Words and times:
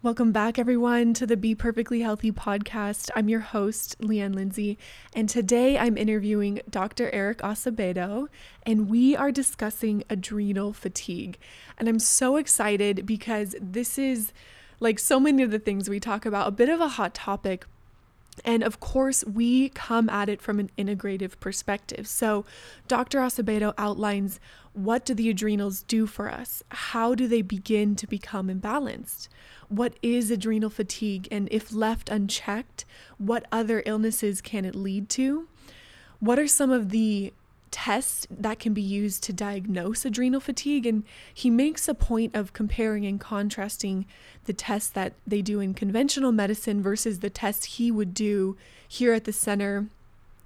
Welcome 0.00 0.30
back, 0.30 0.60
everyone, 0.60 1.12
to 1.14 1.26
the 1.26 1.36
Be 1.36 1.56
Perfectly 1.56 2.02
Healthy 2.02 2.30
podcast. 2.30 3.10
I'm 3.16 3.28
your 3.28 3.40
host, 3.40 4.00
Leanne 4.00 4.32
Lindsay, 4.32 4.78
and 5.12 5.28
today 5.28 5.76
I'm 5.76 5.98
interviewing 5.98 6.60
Dr. 6.70 7.10
Eric 7.12 7.38
Acevedo, 7.38 8.28
and 8.64 8.88
we 8.88 9.16
are 9.16 9.32
discussing 9.32 10.04
adrenal 10.08 10.72
fatigue. 10.72 11.36
And 11.78 11.88
I'm 11.88 11.98
so 11.98 12.36
excited 12.36 13.06
because 13.06 13.56
this 13.60 13.98
is, 13.98 14.32
like 14.78 15.00
so 15.00 15.18
many 15.18 15.42
of 15.42 15.50
the 15.50 15.58
things 15.58 15.90
we 15.90 15.98
talk 15.98 16.24
about, 16.24 16.46
a 16.46 16.52
bit 16.52 16.68
of 16.68 16.80
a 16.80 16.90
hot 16.90 17.12
topic. 17.12 17.66
And 18.44 18.62
of 18.62 18.80
course, 18.80 19.24
we 19.24 19.70
come 19.70 20.08
at 20.08 20.28
it 20.28 20.40
from 20.40 20.58
an 20.58 20.70
integrative 20.78 21.38
perspective. 21.40 22.06
So, 22.06 22.44
Dr. 22.86 23.20
Acevedo 23.20 23.74
outlines 23.78 24.40
what 24.72 25.04
do 25.04 25.14
the 25.14 25.28
adrenals 25.28 25.82
do 25.82 26.06
for 26.06 26.30
us? 26.30 26.62
How 26.70 27.14
do 27.14 27.26
they 27.26 27.42
begin 27.42 27.96
to 27.96 28.06
become 28.06 28.48
imbalanced? 28.48 29.28
what 29.68 29.94
is 30.02 30.30
adrenal 30.30 30.70
fatigue 30.70 31.28
and 31.30 31.48
if 31.50 31.72
left 31.72 32.08
unchecked, 32.08 32.84
what 33.18 33.46
other 33.52 33.82
illnesses 33.86 34.40
can 34.40 34.64
it 34.64 34.74
lead 34.74 35.08
to? 35.10 35.46
What 36.20 36.38
are 36.38 36.48
some 36.48 36.70
of 36.70 36.88
the 36.88 37.32
tests 37.70 38.26
that 38.30 38.58
can 38.58 38.74
be 38.74 38.82
used 38.82 39.22
to 39.24 39.32
diagnose 39.32 40.04
adrenal 40.04 40.40
fatigue? 40.40 40.86
And 40.86 41.04
he 41.32 41.50
makes 41.50 41.88
a 41.88 41.94
point 41.94 42.34
of 42.34 42.52
comparing 42.52 43.06
and 43.06 43.20
contrasting 43.20 44.06
the 44.44 44.52
tests 44.52 44.90
that 44.90 45.14
they 45.26 45.42
do 45.42 45.60
in 45.60 45.74
conventional 45.74 46.32
medicine 46.32 46.82
versus 46.82 47.20
the 47.20 47.30
tests 47.30 47.76
he 47.76 47.90
would 47.90 48.14
do 48.14 48.56
here 48.86 49.12
at 49.12 49.24
the 49.24 49.32
center 49.32 49.86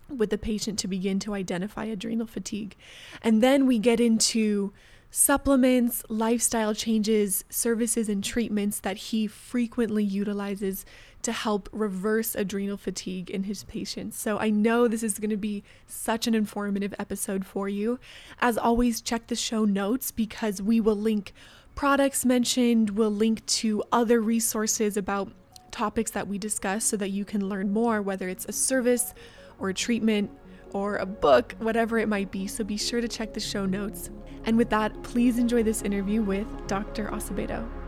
with 0.09 0.31
the 0.31 0.39
patient 0.39 0.79
to 0.81 0.89
begin 0.89 1.19
to 1.21 1.35
identify 1.35 1.85
adrenal 1.85 2.27
fatigue. 2.27 2.77
And 3.23 3.43
then 3.43 3.67
we 3.67 3.79
get 3.79 4.01
into 4.01 4.73
supplements, 5.11 6.03
lifestyle 6.09 6.75
changes, 6.75 7.45
services, 7.51 8.09
and 8.09 8.25
treatments 8.25 8.81
that 8.81 8.97
he 8.97 9.27
frequently 9.27 10.03
utilizes 10.03 10.87
to 11.23 11.33
help 11.33 11.69
reverse 11.73 12.35
adrenal 12.35 12.77
fatigue 12.77 13.31
in 13.31 13.45
his 13.45 13.65
patients. 13.65 14.19
So 14.19 14.39
I 14.39 14.51
know 14.51 14.89
this 14.89 15.03
is 15.03 15.19
going 15.19 15.31
to 15.31 15.37
be 15.37 15.63
such 15.87 16.27
an 16.27 16.35
informative 16.35 16.95
episode 16.99 17.47
for 17.47 17.69
you. 17.69 17.99
As 18.41 18.59
always, 18.59 19.01
check 19.01 19.29
the 19.29 19.37
show 19.37 19.65
notes 19.65 20.11
because 20.11 20.61
we 20.61 20.81
will 20.81 20.97
link 20.97 21.33
products 21.75 22.25
mentioned, 22.25 22.91
we'll 22.91 23.11
link 23.11 23.45
to 23.47 23.83
other 23.93 24.21
resources 24.21 24.97
about 24.97 25.33
topics 25.71 26.11
that 26.11 26.29
we 26.29 26.39
discuss 26.39 26.85
so 26.85 26.97
that 26.99 27.11
you 27.11 27.25
can 27.25 27.49
learn 27.49 27.73
more, 27.73 28.03
whether 28.03 28.29
it's 28.29 28.45
a 28.47 28.53
service 28.53 29.15
or 29.59 29.71
a 29.71 29.75
treatment 29.75 30.31
or 30.73 30.97
a 30.97 31.07
book, 31.07 31.55
whatever 31.59 31.99
it 31.99 32.09
might 32.09 32.31
be. 32.31 32.47
So 32.47 32.65
be 32.65 32.77
sure 32.77 33.01
to 33.01 33.09
check 33.09 33.33
the 33.33 33.41
show 33.41 33.67
notes. 33.67 34.11
And 34.45 34.57
with 34.57 34.71
that, 34.71 35.03
please 35.03 35.39
enjoy 35.39 35.63
this 35.63 35.83
interview 35.83 36.23
with 36.23 36.47
Dr. 36.67 37.09
Acevedo. 37.09 37.82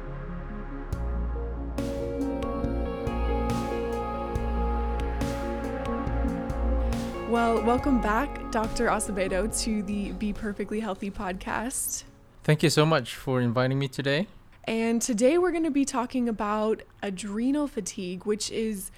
Well, 7.34 7.60
welcome 7.64 8.00
back, 8.00 8.52
Dr. 8.52 8.86
Acevedo, 8.86 9.52
to 9.64 9.82
the 9.82 10.12
Be 10.12 10.32
Perfectly 10.32 10.78
Healthy 10.78 11.10
podcast. 11.10 12.04
Thank 12.44 12.62
you 12.62 12.70
so 12.70 12.86
much 12.86 13.16
for 13.16 13.40
inviting 13.40 13.76
me 13.76 13.88
today. 13.88 14.28
And 14.68 15.02
today 15.02 15.36
we're 15.36 15.50
going 15.50 15.64
to 15.64 15.70
be 15.72 15.84
talking 15.84 16.28
about 16.28 16.82
adrenal 17.02 17.66
fatigue, 17.66 18.24
which 18.24 18.52
is 18.52 18.92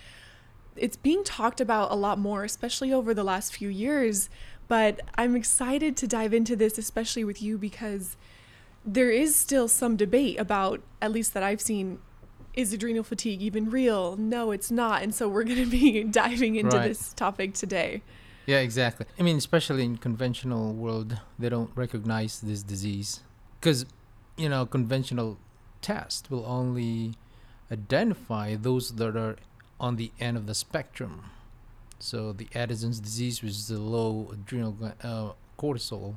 it's 0.77 0.99
being 0.99 1.25
talked 1.25 1.63
about 1.63 1.91
a 1.91 1.95
lot 1.95 2.19
more, 2.19 2.45
especially 2.45 2.93
over 2.93 3.15
the 3.15 3.25
last 3.25 3.57
few 3.57 3.71
years. 3.71 4.29
But 4.69 5.01
I'm 5.15 5.35
excited 5.35 5.97
to 5.97 6.07
dive 6.07 6.35
into 6.35 6.57
this, 6.57 6.77
especially 6.77 7.25
with 7.25 7.41
you, 7.41 7.57
because 7.57 8.19
there 8.85 9.11
is 9.11 9.35
still 9.35 9.67
some 9.67 9.97
debate 9.97 10.39
about, 10.39 10.83
at 11.01 11.11
least 11.11 11.33
that 11.33 11.43
I've 11.43 11.63
seen, 11.63 12.01
is 12.53 12.71
adrenal 12.75 13.03
fatigue 13.03 13.41
even 13.41 13.71
real? 13.71 14.15
No, 14.19 14.51
it's 14.51 14.71
not. 14.71 15.03
And 15.03 15.15
so 15.15 15.27
we're 15.27 15.45
going 15.45 15.65
to 15.65 15.71
be 15.71 16.05
diving 16.11 16.57
into 16.57 16.77
right. 16.77 16.89
this 16.89 17.15
topic 17.15 17.55
today. 17.55 18.03
Yeah, 18.47 18.61
exactly. 18.61 19.07
I 19.19 19.23
mean, 19.23 19.37
especially 19.37 19.85
in 19.85 19.97
conventional 19.97 20.73
world, 20.73 21.21
they 21.39 21.49
don't 21.49 21.71
recognize 21.75 22.41
this 22.41 22.63
disease 22.63 23.21
because, 23.61 23.87
you 24.37 24.49
know, 24.49 24.65
conventional 24.65 25.39
test 25.83 26.31
will 26.31 26.47
only 26.47 27.15
identify 27.71 28.55
those 28.55 28.95
that 28.97 29.17
are 29.17 29.37
on 29.81 29.97
the 29.97 30.13
end 30.21 30.37
of 30.37 30.47
the 30.47 30.55
spectrum. 30.55 31.25
So 31.99 32.33
the 32.33 32.49
Addison's 32.55 33.01
disease, 33.01 33.43
which 33.43 33.53
is 33.53 33.69
the 33.69 33.79
low 33.79 34.31
adrenal 34.33 34.77
uh, 35.03 35.33
cortisol, 35.59 36.17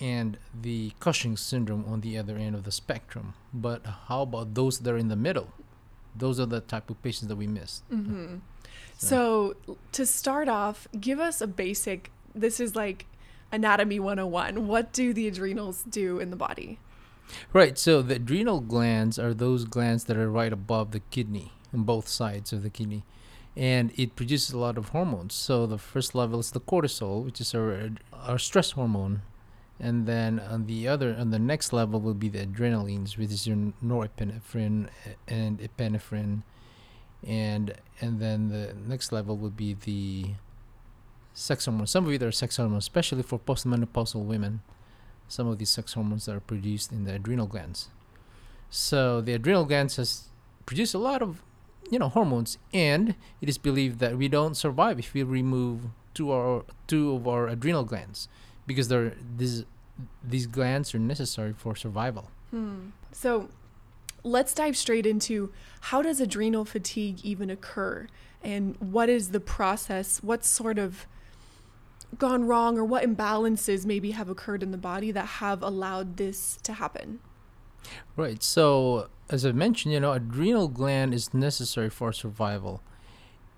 and 0.00 0.38
the 0.60 0.92
Cushing 0.98 1.36
syndrome 1.36 1.84
on 1.86 2.00
the 2.00 2.18
other 2.18 2.36
end 2.36 2.56
of 2.56 2.64
the 2.64 2.72
spectrum. 2.72 3.34
But 3.54 3.86
how 4.08 4.22
about 4.22 4.54
those 4.54 4.80
that 4.80 4.90
are 4.92 4.98
in 4.98 5.08
the 5.08 5.16
middle? 5.16 5.52
Those 6.16 6.40
are 6.40 6.46
the 6.46 6.60
type 6.60 6.90
of 6.90 7.00
patients 7.02 7.28
that 7.28 7.36
we 7.36 7.46
miss. 7.46 7.82
Mm-hmm. 7.92 8.36
So. 8.98 9.54
so 9.66 9.76
to 9.92 10.06
start 10.06 10.48
off, 10.48 10.88
give 10.98 11.18
us 11.18 11.40
a 11.40 11.46
basic. 11.46 12.10
This 12.34 12.60
is 12.60 12.74
like 12.76 13.06
anatomy 13.50 14.00
101. 14.00 14.66
What 14.66 14.92
do 14.92 15.12
the 15.12 15.28
adrenals 15.28 15.82
do 15.82 16.18
in 16.18 16.30
the 16.30 16.36
body? 16.36 16.78
Right. 17.52 17.78
So 17.78 18.02
the 18.02 18.16
adrenal 18.16 18.60
glands 18.60 19.18
are 19.18 19.34
those 19.34 19.64
glands 19.64 20.04
that 20.04 20.16
are 20.16 20.30
right 20.30 20.52
above 20.52 20.90
the 20.90 21.00
kidney 21.00 21.52
on 21.72 21.84
both 21.84 22.08
sides 22.08 22.52
of 22.52 22.62
the 22.62 22.70
kidney 22.70 23.04
and 23.56 23.92
it 23.96 24.16
produces 24.16 24.52
a 24.52 24.58
lot 24.58 24.78
of 24.78 24.90
hormones 24.90 25.34
so 25.34 25.66
the 25.66 25.78
first 25.78 26.14
level 26.14 26.40
is 26.40 26.50
the 26.52 26.60
cortisol 26.60 27.24
which 27.24 27.40
is 27.40 27.54
our, 27.54 27.90
our 28.14 28.38
stress 28.38 28.72
hormone 28.72 29.22
and 29.78 30.06
then 30.06 30.38
on 30.40 30.66
the 30.66 30.88
other 30.88 31.14
on 31.18 31.30
the 31.30 31.38
next 31.38 31.72
level 31.72 32.00
will 32.00 32.14
be 32.14 32.28
the 32.28 32.46
adrenalines 32.46 33.18
which 33.18 33.30
is 33.30 33.46
your 33.46 33.56
norepinephrine 33.84 34.88
and 35.28 35.58
epinephrine 35.60 36.42
and 37.26 37.74
and 38.00 38.20
then 38.20 38.48
the 38.48 38.74
next 38.86 39.12
level 39.12 39.36
would 39.36 39.56
be 39.56 39.74
the 39.74 40.34
sex 41.34 41.64
hormones. 41.64 41.90
Some 41.90 42.06
of 42.06 42.12
it 42.12 42.22
are 42.22 42.32
sex 42.32 42.56
hormones 42.56 42.84
especially 42.84 43.22
for 43.22 43.38
postmenopausal 43.38 44.24
women 44.24 44.60
some 45.32 45.48
of 45.48 45.58
these 45.58 45.70
sex 45.70 45.94
hormones 45.94 46.28
are 46.28 46.40
produced 46.40 46.92
in 46.92 47.04
the 47.04 47.14
adrenal 47.14 47.46
glands. 47.46 47.88
So 48.68 49.20
the 49.20 49.32
adrenal 49.32 49.64
glands 49.64 49.96
has 49.96 50.28
produce 50.66 50.94
a 50.94 50.98
lot 50.98 51.22
of 51.22 51.42
you 51.90 51.98
know 51.98 52.08
hormones 52.08 52.58
and 52.72 53.14
it 53.40 53.48
is 53.48 53.58
believed 53.58 53.98
that 53.98 54.16
we 54.16 54.28
don't 54.28 54.56
survive 54.56 54.98
if 54.98 55.12
we 55.14 55.22
remove 55.22 55.80
two 56.14 56.30
or 56.30 56.64
two 56.86 57.16
of 57.16 57.26
our 57.26 57.48
adrenal 57.48 57.84
glands 57.84 58.28
because 58.66 58.88
they're 58.88 59.14
these 59.36 59.64
these 60.22 60.46
glands 60.46 60.94
are 60.94 60.98
necessary 60.98 61.54
for 61.56 61.74
survival. 61.74 62.30
Hmm. 62.50 62.90
so 63.12 63.48
let's 64.22 64.54
dive 64.54 64.76
straight 64.76 65.06
into 65.06 65.52
how 65.82 66.02
does 66.02 66.20
adrenal 66.20 66.64
fatigue 66.64 67.20
even 67.24 67.50
occur 67.50 68.06
and 68.42 68.76
what 68.78 69.08
is 69.08 69.30
the 69.30 69.40
process 69.40 70.22
what 70.22 70.44
sort 70.44 70.78
of 70.78 71.06
gone 72.18 72.46
wrong 72.46 72.78
or 72.78 72.84
what 72.84 73.02
imbalances 73.02 73.86
maybe 73.86 74.10
have 74.10 74.28
occurred 74.28 74.62
in 74.62 74.70
the 74.70 74.78
body 74.78 75.10
that 75.10 75.26
have 75.26 75.62
allowed 75.62 76.16
this 76.16 76.58
to 76.62 76.74
happen 76.74 77.18
Right. 78.16 78.42
So, 78.42 79.08
as 79.30 79.44
I 79.46 79.52
mentioned, 79.52 79.92
you 79.94 80.00
know, 80.00 80.12
adrenal 80.12 80.68
gland 80.68 81.14
is 81.14 81.32
necessary 81.32 81.90
for 81.90 82.12
survival. 82.12 82.82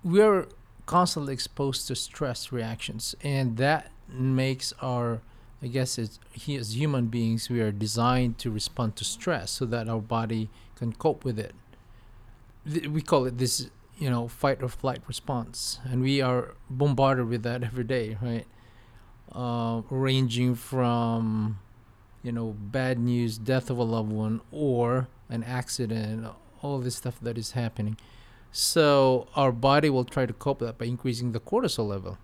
We 0.03 0.21
are 0.21 0.49
constantly 0.87 1.33
exposed 1.33 1.87
to 1.89 1.97
stress 1.97 2.53
reactions, 2.53 3.15
and 3.23 3.57
that 3.57 3.91
makes 4.09 4.73
our 4.81 5.23
I 5.65 5.69
guess 5.69 5.99
it's 5.99 6.21
he, 6.33 6.57
as 6.57 6.77
human 6.77 7.07
beings, 7.07 7.49
we 7.49 7.61
are 7.63 7.73
designed 7.73 8.37
to 8.39 8.51
respond 8.51 8.97
to 8.97 9.05
stress 9.05 9.51
so 9.51 9.65
that 9.65 9.89
our 9.89 10.01
body 10.01 10.51
can 10.77 10.93
cope 10.93 11.25
with 11.25 11.39
it. 11.39 11.55
We 12.89 13.01
call 13.01 13.25
it 13.25 13.39
this, 13.39 13.71
you 13.99 14.11
know, 14.11 14.29
fight 14.29 14.63
or 14.63 14.69
flight 14.69 15.01
response, 15.09 15.81
and 15.85 16.03
we 16.03 16.21
are 16.21 16.55
bombarded 16.69 17.29
with 17.29 17.43
that 17.45 17.63
every 17.71 17.85
day, 17.85 18.19
right? 18.21 18.47
Uh, 19.33 19.83
ranging 19.91 20.55
from 20.55 21.59
you 22.25 22.33
know, 22.33 22.57
bad 22.59 22.99
news, 22.99 23.37
death 23.37 23.69
of 23.69 23.79
a 23.79 23.83
loved 23.83 24.11
one, 24.11 24.41
or 24.51 25.09
an 25.29 25.45
accident, 25.45 26.27
all 26.63 26.79
this 26.79 26.97
stuff 26.97 27.21
that 27.21 27.37
is 27.37 27.53
happening. 27.53 27.99
So 28.51 29.29
our 29.37 29.53
body 29.53 29.91
will 29.91 30.05
try 30.05 30.25
to 30.25 30.33
cope 30.33 30.61
with 30.61 30.71
that 30.71 30.79
by 30.79 30.87
increasing 30.87 31.33
the 31.33 31.41
cortisol 31.41 31.87
level. 31.87 32.17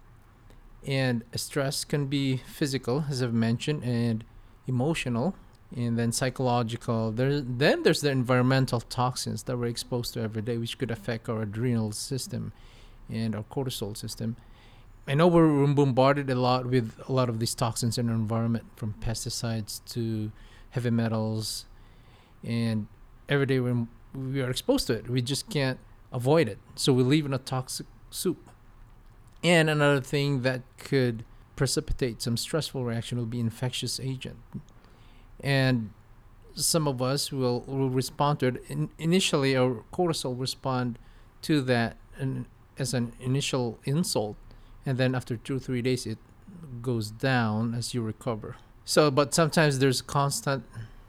And 0.87 1.25
stress 1.37 1.85
can 1.85 2.07
be 2.07 2.39
physical, 2.39 3.05
as 3.09 3.23
I've 3.23 3.35
mentioned, 3.35 3.85
and 3.85 4.25
emotional, 4.67 5.35
and 5.77 5.99
then 5.99 6.11
psychological. 6.11 7.13
There, 7.13 7.41
then 7.41 7.83
there's 7.83 8.01
the 8.01 8.11
environmental 8.11 8.81
toxins 8.81 9.43
that 9.45 9.57
we're 9.59 9.67
exposed 9.67 10.15
to 10.15 10.21
every 10.21 10.43
day, 10.43 10.57
which 10.57 10.79
could 10.79 10.91
affect 10.91 11.29
our 11.29 11.43
adrenal 11.43 11.93
system 11.93 12.53
and 13.11 13.37
our 13.37 13.45
cortisol 13.45 13.97
system. 13.97 14.37
I 15.07 15.15
know 15.15 15.27
we're 15.27 15.67
bombarded 15.67 16.31
a 16.31 16.35
lot 16.35 16.67
with 16.67 17.01
a 17.09 17.13
lot 17.13 17.29
of 17.29 17.41
these 17.41 17.55
toxins 17.55 17.99
in 17.99 18.09
our 18.09 18.15
environment, 18.15 18.65
from 18.77 18.95
pesticides 19.01 19.85
to 19.93 20.31
heavy 20.71 20.91
metals, 20.91 21.67
and 22.45 22.87
every 23.29 23.47
day 23.47 23.61
we 23.61 23.87
we 24.15 24.41
are 24.43 24.51
exposed 24.51 24.87
to 24.89 24.95
it. 24.95 25.09
We 25.09 25.23
just 25.23 25.49
can't 25.51 25.79
avoid 26.13 26.49
it, 26.49 26.59
so 26.75 26.93
we 26.93 27.03
live 27.03 27.27
in 27.27 27.35
a 27.35 27.39
toxic 27.39 27.87
soup. 28.11 28.50
And 29.43 29.71
another 29.71 30.01
thing 30.01 30.43
that 30.43 30.63
could 30.79 31.25
precipitate 31.57 32.23
some 32.23 32.37
stressful 32.37 32.85
reaction 32.85 33.19
will 33.19 33.27
be 33.27 33.41
infectious 33.41 33.99
agent. 34.01 34.37
And 35.43 35.91
some 36.55 36.87
of 36.87 37.01
us 37.01 37.33
will, 37.33 37.61
will 37.63 37.91
respond 37.91 38.41
to 38.41 38.47
it. 38.49 38.65
In, 38.69 38.91
initially, 38.99 39.57
our 39.57 39.83
cortisol 39.93 40.39
respond 40.39 40.99
to 41.43 41.61
that 41.63 41.97
and 42.19 42.45
as 42.79 42.93
an 42.95 43.13
initial 43.21 43.79
insult, 43.85 44.37
and 44.87 44.97
then 44.99 45.15
after 45.15 45.37
two 45.37 45.57
or 45.57 45.59
three 45.59 45.83
days, 45.83 46.07
it 46.07 46.19
goes 46.83 47.11
down 47.11 47.75
as 47.75 47.93
you 47.95 48.03
recover. 48.03 48.57
So, 48.85 49.11
but 49.11 49.35
sometimes 49.35 49.79
there's 49.79 50.01
constant, 50.03 50.65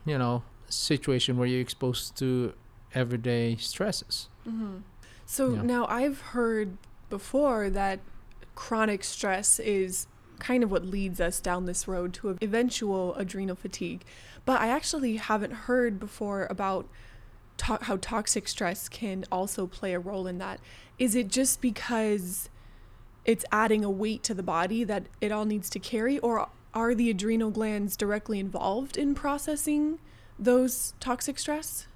you 0.06 0.18
know, 0.18 0.44
situation 0.70 1.38
where 1.38 1.48
you're 1.48 1.62
exposed 1.62 2.18
to 2.18 2.54
everyday 2.94 3.56
stresses. 3.56 4.28
Mm-hmm. 4.48 4.78
So 5.26 5.54
Yeah. 5.54 5.62
now 5.62 5.86
I've 5.88 6.20
heard 6.36 6.78
before 7.10 7.70
that 7.70 8.00
chronic 8.56 9.04
stress 9.04 9.60
is 9.60 10.08
kind 10.40 10.64
of 10.64 10.72
what 10.72 10.86
leads 10.86 11.22
us 11.22 11.40
down 11.40 11.66
this 11.66 11.88
road 11.88 12.14
to 12.16 12.38
eventual 12.42 13.14
adrenal 13.16 13.56
fatigue. 13.56 14.04
But 14.46 14.60
I 14.60 14.68
actually 14.70 15.18
haven't 15.18 15.54
heard 15.54 16.00
before 16.00 16.48
about 16.50 16.88
to- 17.58 17.80
how 17.82 17.98
toxic 17.98 18.48
stress 18.48 18.90
can 18.90 19.24
also 19.32 19.68
play 19.68 19.94
a 19.94 20.00
role 20.00 20.26
in 20.26 20.40
that. 20.40 20.60
Is 20.98 21.16
it 21.16 21.28
just 21.28 21.62
because 21.62 22.50
it's 23.24 23.46
adding 23.52 23.86
a 23.86 23.92
weight 23.92 24.24
to 24.24 24.34
the 24.34 24.44
body 24.44 24.84
that 24.84 25.04
it 25.20 25.32
all 25.32 25.46
needs 25.46 25.70
to 25.70 25.80
carry, 25.80 26.18
or 26.20 26.50
are 26.74 26.96
the 26.96 27.10
adrenal 27.10 27.52
glands 27.52 27.96
directly 27.96 28.40
involved 28.40 28.98
in 28.98 29.14
processing 29.14 30.00
those 30.40 30.96
toxic 31.00 31.38
stress? 31.38 31.88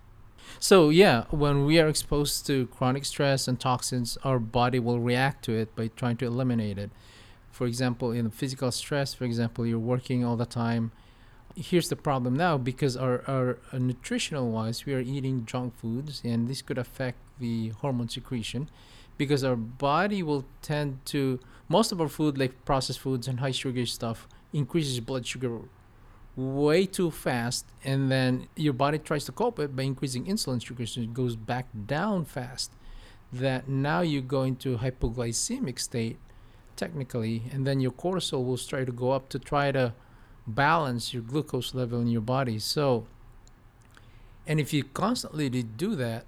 So 0.59 0.89
yeah, 0.89 1.25
when 1.30 1.65
we 1.65 1.80
are 1.80 1.88
exposed 1.88 2.45
to 2.47 2.68
chronic 2.68 3.06
stress 3.06 3.47
and 3.47 3.59
toxins, 3.59 4.18
our 4.24 4.39
body 4.39 4.80
will 4.80 5.00
react 5.00 5.44
to 5.45 5.53
it 5.53 5.75
by 5.75 5.89
trying 5.95 6.18
to 6.18 6.25
eliminate 6.25 6.77
it. 6.77 6.92
For 7.51 7.68
example, 7.68 8.12
in 8.12 8.30
physical 8.31 8.71
stress, 8.71 9.13
for 9.13 9.24
example, 9.24 9.65
you're 9.65 9.80
working 9.80 10.25
all 10.25 10.36
the 10.36 10.45
time. 10.45 10.92
Here's 11.56 11.88
the 11.88 11.95
problem 11.95 12.36
now 12.36 12.57
because 12.57 12.97
our, 12.97 13.24
our 13.27 13.59
uh, 13.71 13.77
nutritional 13.77 14.51
wise, 14.51 14.86
we 14.86 14.94
are 14.94 15.00
eating 15.00 15.45
junk 15.45 15.77
foods, 15.77 16.21
and 16.25 16.50
this 16.50 16.62
could 16.62 16.77
affect 16.77 17.18
the 17.39 17.69
hormone 17.69 18.09
secretion 18.09 18.69
because 19.18 19.44
our 19.44 19.56
body 19.56 20.21
will 20.21 20.45
tend 20.62 21.00
to 21.06 21.39
most 21.69 21.91
of 21.91 22.01
our 22.01 22.09
food 22.09 22.38
like 22.38 22.65
processed 22.65 23.00
foods 23.00 23.27
and 23.27 23.39
high 23.39 23.51
sugar 23.51 23.86
stuff 23.86 24.27
increases 24.53 25.00
blood 25.00 25.25
sugar 25.25 25.62
way 26.35 26.85
too 26.85 27.11
fast 27.11 27.65
and 27.83 28.11
then 28.11 28.47
your 28.55 28.73
body 28.73 28.97
tries 28.97 29.25
to 29.25 29.31
cope 29.31 29.59
it 29.59 29.75
by 29.75 29.83
increasing 29.83 30.25
insulin 30.25 30.61
it 30.97 31.13
goes 31.13 31.35
back 31.35 31.67
down 31.85 32.25
fast. 32.25 32.71
That 33.31 33.67
now 33.67 34.01
you 34.01 34.21
go 34.21 34.43
into 34.43 34.77
hypoglycemic 34.77 35.79
state 35.79 36.17
technically 36.75 37.43
and 37.51 37.65
then 37.65 37.79
your 37.79 37.91
cortisol 37.91 38.45
will 38.45 38.57
start 38.57 38.85
to 38.87 38.91
go 38.91 39.11
up 39.11 39.29
to 39.29 39.39
try 39.39 39.71
to 39.71 39.93
balance 40.45 41.13
your 41.13 41.23
glucose 41.23 41.73
level 41.73 42.01
in 42.01 42.07
your 42.07 42.21
body. 42.21 42.59
So 42.59 43.07
and 44.45 44.59
if 44.59 44.73
you 44.73 44.83
constantly 44.83 45.49
do 45.49 45.95
that 45.95 46.25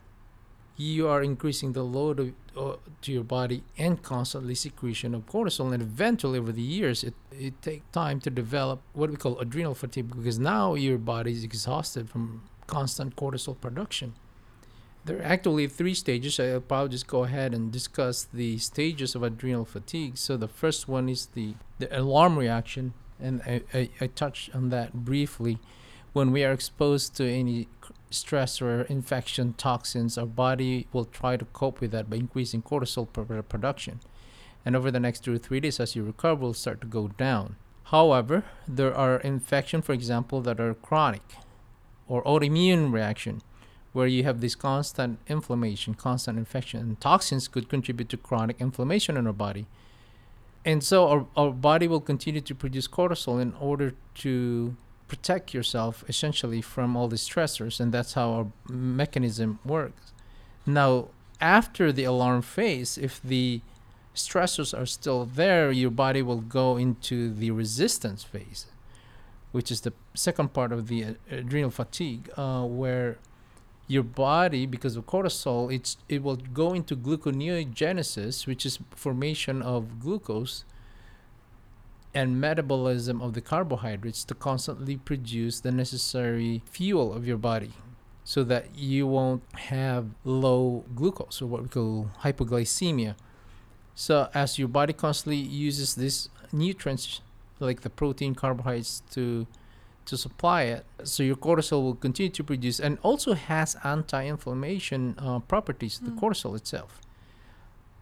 you 0.77 1.07
are 1.07 1.23
increasing 1.23 1.73
the 1.73 1.83
load 1.83 2.19
of, 2.19 2.33
Uh, 2.57 2.75
to 3.01 3.11
your 3.11 3.23
body 3.23 3.61
and 3.77 4.01
constantly 4.01 4.55
secretion 4.55 5.13
of 5.13 5.23
cortisol 5.27 5.71
and 5.71 5.83
eventually 5.83 6.39
over 6.39 6.51
the 6.51 6.61
years 6.61 7.03
it, 7.03 7.13
it 7.31 7.61
takes 7.61 7.85
time 7.91 8.19
to 8.19 8.31
develop 8.31 8.81
what 8.93 9.11
we 9.11 9.15
call 9.15 9.37
adrenal 9.37 9.75
fatigue 9.75 10.09
because 10.09 10.39
now 10.39 10.73
your 10.73 10.97
body 10.97 11.31
is 11.31 11.43
exhausted 11.43 12.09
from 12.09 12.41
constant 12.65 13.15
cortisol 13.15 13.59
production. 13.61 14.15
There 15.05 15.19
are 15.19 15.23
actually 15.23 15.67
three 15.67 15.93
stages. 15.93 16.39
I'll 16.39 16.59
probably 16.59 16.89
just 16.89 17.05
go 17.05 17.25
ahead 17.25 17.53
and 17.53 17.71
discuss 17.71 18.23
the 18.33 18.57
stages 18.57 19.13
of 19.13 19.21
adrenal 19.21 19.63
fatigue. 19.63 20.17
So 20.17 20.35
the 20.35 20.47
first 20.47 20.87
one 20.87 21.09
is 21.09 21.27
the, 21.27 21.53
the 21.77 21.87
alarm 21.95 22.39
reaction 22.39 22.93
and 23.19 23.43
I, 23.45 23.61
I, 23.71 23.89
I 24.01 24.07
touched 24.07 24.55
on 24.55 24.69
that 24.69 25.05
briefly. 25.05 25.59
When 26.13 26.31
we 26.31 26.43
are 26.43 26.53
exposed 26.53 27.15
to 27.17 27.29
any 27.29 27.67
stress 28.09 28.61
or 28.61 28.81
infection 28.83 29.53
toxins, 29.53 30.17
our 30.17 30.25
body 30.25 30.87
will 30.93 31.05
try 31.05 31.37
to 31.37 31.45
cope 31.45 31.81
with 31.81 31.91
that 31.91 32.09
by 32.09 32.17
increasing 32.17 32.61
cortisol 32.61 33.07
production. 33.49 33.99
And 34.65 34.75
over 34.75 34.91
the 34.91 34.99
next 34.99 35.23
two 35.23 35.35
or 35.35 35.37
three 35.37 35.59
days, 35.59 35.79
as 35.79 35.95
you 35.95 36.03
recover, 36.03 36.41
will 36.41 36.53
start 36.53 36.81
to 36.81 36.87
go 36.87 37.09
down. 37.09 37.55
However, 37.85 38.43
there 38.67 38.93
are 38.93 39.17
infections, 39.17 39.85
for 39.85 39.93
example, 39.93 40.41
that 40.41 40.59
are 40.59 40.73
chronic 40.73 41.21
or 42.07 42.23
autoimmune 42.23 42.91
reaction, 42.91 43.41
where 43.93 44.07
you 44.07 44.23
have 44.23 44.41
this 44.41 44.55
constant 44.55 45.19
inflammation, 45.27 45.93
constant 45.93 46.37
infection, 46.37 46.79
and 46.81 47.01
toxins 47.01 47.47
could 47.47 47.69
contribute 47.69 48.09
to 48.09 48.17
chronic 48.17 48.57
inflammation 48.59 49.17
in 49.17 49.25
our 49.25 49.33
body. 49.33 49.67
And 50.65 50.83
so 50.83 51.07
our, 51.07 51.25
our 51.37 51.51
body 51.51 51.87
will 51.87 52.01
continue 52.01 52.41
to 52.41 52.55
produce 52.55 52.87
cortisol 52.89 53.41
in 53.41 53.53
order 53.59 53.93
to 54.15 54.75
protect 55.07 55.53
yourself 55.53 56.03
essentially 56.07 56.61
from 56.61 56.95
all 56.95 57.07
the 57.07 57.15
stressors 57.15 57.79
and 57.79 57.91
that's 57.91 58.13
how 58.13 58.31
our 58.31 58.47
mechanism 58.69 59.59
works. 59.65 60.11
Now 60.65 61.09
after 61.39 61.91
the 61.91 62.03
alarm 62.03 62.41
phase 62.41 62.97
if 62.97 63.21
the 63.21 63.61
stressors 64.15 64.77
are 64.77 64.85
still 64.85 65.25
there 65.25 65.71
your 65.71 65.91
body 65.91 66.21
will 66.21 66.41
go 66.41 66.77
into 66.77 67.31
the 67.33 67.51
resistance 67.51 68.23
phase 68.23 68.65
which 69.51 69.71
is 69.71 69.81
the 69.81 69.93
second 70.15 70.53
part 70.53 70.71
of 70.71 70.87
the 70.87 71.15
adrenal 71.29 71.69
fatigue 71.69 72.29
uh, 72.35 72.63
where 72.63 73.17
your 73.87 74.03
body 74.03 74.65
because 74.65 74.95
of 74.95 75.05
cortisol 75.05 75.73
it's 75.73 75.97
it 76.09 76.21
will 76.23 76.35
go 76.35 76.73
into 76.73 76.95
gluconeogenesis 76.95 78.47
which 78.47 78.65
is 78.65 78.79
formation 78.95 79.61
of 79.61 79.99
glucose 79.99 80.65
and 82.13 82.39
metabolism 82.41 83.21
of 83.21 83.33
the 83.33 83.41
carbohydrates 83.41 84.23
to 84.25 84.33
constantly 84.33 84.97
produce 84.97 85.59
the 85.59 85.71
necessary 85.71 86.61
fuel 86.65 87.13
of 87.13 87.27
your 87.27 87.37
body 87.37 87.71
so 88.23 88.43
that 88.43 88.75
you 88.75 89.05
won't 89.07 89.43
have 89.55 90.07
low 90.23 90.83
glucose 90.95 91.41
or 91.41 91.47
what 91.47 91.61
we 91.63 91.69
call 91.69 92.09
hypoglycemia. 92.23 93.15
So 93.95 94.29
as 94.33 94.59
your 94.59 94.67
body 94.67 94.93
constantly 94.93 95.37
uses 95.37 95.95
these 95.95 96.29
nutrients 96.51 97.21
like 97.59 97.81
the 97.81 97.89
protein 97.89 98.35
carbohydrates 98.35 99.01
to 99.11 99.47
to 100.05 100.15
supply 100.15 100.61
it 100.63 100.85
so 101.03 101.21
your 101.21 101.35
cortisol 101.35 101.83
will 101.83 101.95
continue 101.95 102.29
to 102.29 102.41
produce 102.41 102.79
and 102.79 102.97
also 103.01 103.33
has 103.33 103.75
anti-inflammation 103.83 105.15
uh, 105.17 105.39
properties 105.39 105.99
the 105.99 106.11
Mm. 106.11 106.19
cortisol 106.19 106.55
itself 106.55 107.01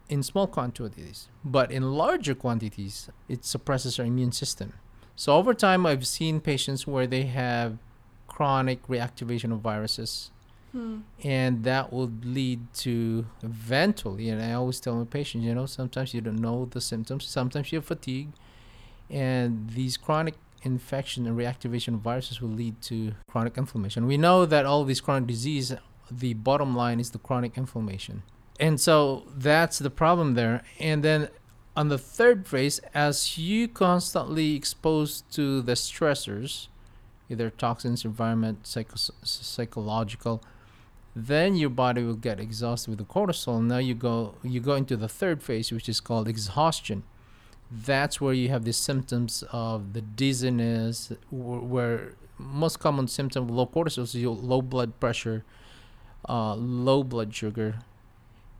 in 0.08 0.22
small 0.22 0.46
quantities, 0.46 1.28
but 1.44 1.70
in 1.72 1.82
larger 1.92 2.34
quantities, 2.34 3.08
it 3.28 3.44
suppresses 3.44 3.98
our 3.98 4.06
immune 4.06 4.32
system. 4.32 4.72
So 5.16 5.34
over 5.34 5.54
time, 5.54 5.86
I've 5.86 6.06
seen 6.06 6.40
patients 6.40 6.86
where 6.86 7.06
they 7.06 7.24
have 7.24 7.78
chronic 8.28 8.86
reactivation 8.86 9.52
of 9.52 9.60
viruses, 9.60 10.30
Hmm. 10.72 10.98
and 11.24 11.64
that 11.64 11.92
would 11.92 12.24
lead 12.26 12.60
to 12.84 13.26
eventually. 13.42 14.28
And 14.28 14.42
I 14.42 14.52
always 14.52 14.78
tell 14.80 14.94
my 14.96 15.04
patients, 15.04 15.44
you 15.44 15.54
know, 15.54 15.64
sometimes 15.66 16.12
you 16.12 16.20
don't 16.20 16.38
know 16.40 16.66
the 16.66 16.80
symptoms. 16.80 17.24
Sometimes 17.26 17.72
you 17.72 17.78
have 17.78 17.86
fatigue, 17.86 18.30
and 19.08 19.70
these 19.70 19.96
chronic 19.96 20.34
infection 20.62 21.26
and 21.26 21.38
reactivation 21.38 21.94
of 21.94 22.00
viruses 22.00 22.40
will 22.42 22.50
lead 22.50 22.80
to 22.82 23.12
chronic 23.30 23.56
inflammation. 23.56 24.06
We 24.06 24.16
know 24.16 24.44
that 24.46 24.66
all 24.66 24.84
these 24.84 25.00
chronic 25.00 25.26
disease, 25.28 25.72
the 26.10 26.34
bottom 26.34 26.74
line 26.76 26.98
is 27.00 27.10
the 27.10 27.18
chronic 27.18 27.56
inflammation 27.56 28.22
and 28.58 28.80
so 28.80 29.24
that's 29.36 29.78
the 29.78 29.90
problem 29.90 30.34
there. 30.34 30.62
And 30.80 31.02
then 31.02 31.28
on 31.76 31.88
the 31.88 31.98
third 31.98 32.46
phase 32.46 32.80
as 32.94 33.36
you 33.36 33.68
constantly 33.68 34.54
exposed 34.54 35.30
to 35.34 35.60
the 35.62 35.72
stressors 35.72 36.68
either 37.28 37.50
toxins 37.50 38.04
environment 38.04 38.66
psycho- 38.66 39.12
psychological 39.22 40.42
then 41.14 41.56
your 41.56 41.70
body 41.70 42.02
will 42.02 42.14
get 42.14 42.38
exhausted 42.38 42.90
with 42.90 42.98
the 42.98 43.04
cortisol. 43.04 43.62
Now 43.62 43.78
you 43.78 43.94
go 43.94 44.34
you 44.42 44.60
go 44.60 44.74
into 44.74 44.96
the 44.96 45.08
third 45.08 45.42
phase 45.42 45.72
which 45.72 45.88
is 45.88 45.98
called 45.98 46.28
exhaustion. 46.28 47.04
That's 47.70 48.20
where 48.20 48.34
you 48.34 48.50
have 48.50 48.64
the 48.64 48.72
symptoms 48.72 49.42
of 49.50 49.94
the 49.94 50.02
dizziness 50.02 51.12
where 51.30 52.14
most 52.38 52.80
common 52.80 53.08
symptom 53.08 53.44
of 53.44 53.50
low 53.50 53.66
cortisol 53.66 54.02
is 54.02 54.14
low 54.14 54.60
blood 54.60 55.00
pressure 55.00 55.42
uh, 56.28 56.54
low 56.54 57.02
blood 57.02 57.34
sugar 57.34 57.76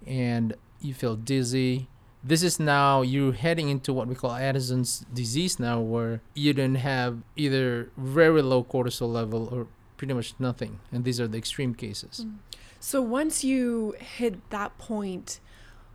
and 0.06 0.54
you 0.80 0.94
feel 0.94 1.16
dizzy. 1.16 1.88
This 2.22 2.42
is 2.42 2.58
now 2.58 3.02
you're 3.02 3.32
heading 3.32 3.68
into 3.68 3.92
what 3.92 4.08
we 4.08 4.14
call 4.14 4.32
Addison's 4.32 5.06
disease 5.12 5.60
now, 5.60 5.80
where 5.80 6.20
you 6.34 6.52
don't 6.52 6.76
have 6.76 7.18
either 7.36 7.90
very 7.96 8.42
low 8.42 8.64
cortisol 8.64 9.12
level 9.12 9.48
or 9.52 9.68
pretty 9.96 10.14
much 10.14 10.34
nothing, 10.38 10.80
and 10.92 11.04
these 11.04 11.20
are 11.20 11.28
the 11.28 11.38
extreme 11.38 11.74
cases. 11.74 12.24
Mm. 12.26 12.34
So 12.80 13.00
once 13.00 13.42
you 13.42 13.94
hit 13.98 14.50
that 14.50 14.76
point, 14.78 15.40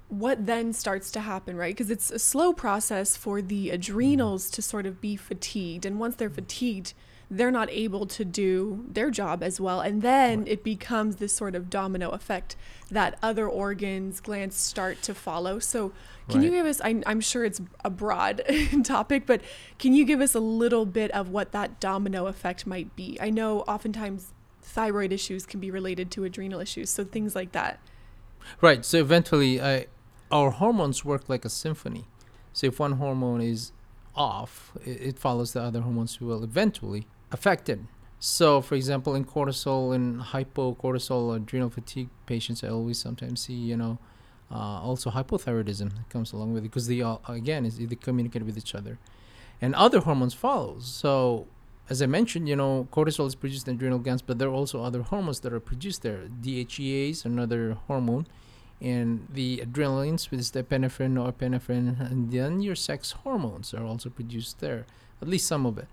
what 0.09 0.45
then 0.45 0.73
starts 0.73 1.09
to 1.11 1.21
happen, 1.21 1.55
right? 1.55 1.73
Because 1.73 1.89
it's 1.89 2.11
a 2.11 2.19
slow 2.19 2.51
process 2.51 3.15
for 3.15 3.41
the 3.41 3.69
adrenals 3.69 4.49
to 4.51 4.61
sort 4.61 4.85
of 4.85 4.99
be 4.99 5.15
fatigued. 5.15 5.85
And 5.85 5.99
once 5.99 6.17
they're 6.17 6.29
fatigued, 6.29 6.93
they're 7.33 7.49
not 7.49 7.69
able 7.71 8.05
to 8.05 8.25
do 8.25 8.83
their 8.89 9.09
job 9.09 9.41
as 9.41 9.59
well. 9.59 9.79
And 9.79 10.01
then 10.01 10.39
Right. 10.39 10.47
it 10.49 10.63
becomes 10.65 11.15
this 11.15 11.31
sort 11.31 11.55
of 11.55 11.69
domino 11.69 12.09
effect 12.09 12.57
that 12.91 13.17
other 13.23 13.47
organs, 13.47 14.19
glands 14.19 14.57
start 14.57 15.01
to 15.03 15.15
follow. 15.15 15.57
So, 15.57 15.93
can 16.27 16.41
you 16.43 16.49
give 16.51 16.65
us, 16.65 16.79
I, 16.81 17.01
I'm 17.05 17.19
sure 17.19 17.43
it's 17.43 17.59
a 17.83 17.89
broad 17.89 18.41
topic, 18.83 19.25
but 19.25 19.41
can 19.79 19.93
you 19.93 20.05
give 20.05 20.21
us 20.21 20.33
a 20.33 20.39
little 20.39 20.85
bit 20.85 21.11
of 21.11 21.29
what 21.29 21.51
that 21.51 21.79
domino 21.81 22.27
effect 22.27 22.65
might 22.67 22.95
be? 22.95 23.17
I 23.19 23.29
know 23.29 23.61
oftentimes 23.61 24.33
thyroid 24.61 25.11
issues 25.11 25.45
can 25.45 25.59
be 25.59 25.71
related 25.71 26.09
to 26.11 26.23
adrenal 26.23 26.59
issues. 26.61 26.89
So 26.89 27.03
things 27.03 27.35
like 27.35 27.51
that. 27.53 27.79
Right. 28.61 28.85
So 28.85 28.97
eventually, 28.99 29.61
I, 29.61 29.87
our 30.31 30.51
hormones 30.51 31.03
work 31.03 31.27
like 31.27 31.43
a 31.43 31.49
symphony. 31.49 32.05
So 32.53 32.67
if 32.67 32.79
one 32.79 32.93
hormone 32.93 33.41
is 33.41 33.71
off, 34.15 34.71
it, 34.85 35.01
it 35.01 35.19
follows 35.19 35.51
the 35.53 35.61
other 35.61 35.81
hormones 35.81 36.19
will 36.21 36.43
eventually 36.43 37.07
affect 37.31 37.69
it. 37.69 37.79
So, 38.19 38.61
for 38.61 38.75
example, 38.75 39.15
in 39.15 39.25
cortisol 39.25 39.95
and 39.95 40.21
hypocortisol 40.21 41.35
adrenal 41.35 41.71
fatigue 41.71 42.09
patients, 42.27 42.63
I 42.63 42.67
always 42.67 42.99
sometimes 42.99 43.41
see, 43.41 43.53
you 43.53 43.75
know, 43.75 43.97
uh, 44.51 44.79
also 44.81 45.09
hypothyroidism 45.09 46.07
comes 46.09 46.31
along 46.33 46.53
with 46.53 46.63
it 46.63 46.67
because 46.67 46.87
they 46.87 47.01
all, 47.01 47.21
again, 47.27 47.65
is 47.65 47.79
they 47.79 47.95
communicate 47.95 48.43
with 48.43 48.57
each 48.57 48.75
other, 48.75 48.99
and 49.59 49.73
other 49.73 50.01
hormones 50.01 50.35
follows. 50.35 50.85
So, 50.85 51.47
as 51.89 52.01
I 52.01 52.05
mentioned, 52.05 52.47
you 52.47 52.55
know, 52.55 52.87
cortisol 52.91 53.25
is 53.25 53.33
produced 53.33 53.67
in 53.67 53.75
adrenal 53.75 53.99
glands, 53.99 54.21
but 54.21 54.37
there 54.37 54.49
are 54.49 54.53
also 54.53 54.83
other 54.83 55.01
hormones 55.01 55.39
that 55.39 55.51
are 55.51 55.59
produced 55.59 56.03
there. 56.03 56.27
DHEA 56.41 57.09
is 57.09 57.25
another 57.25 57.77
hormone, 57.87 58.27
and 58.79 59.27
the 59.33 59.63
adrenalines, 59.65 60.29
which 60.29 60.39
is 60.41 60.51
the 60.51 60.63
epinephrine, 60.63 61.17
or 61.17 61.31
norepinephrine, 61.31 62.11
and 62.11 62.31
then 62.31 62.61
your 62.61 62.75
sex 62.75 63.11
hormones 63.11 63.73
are 63.73 63.85
also 63.85 64.09
produced 64.09 64.59
there, 64.59 64.85
at 65.21 65.27
least 65.27 65.47
some 65.47 65.65
of 65.65 65.77
it. 65.77 65.87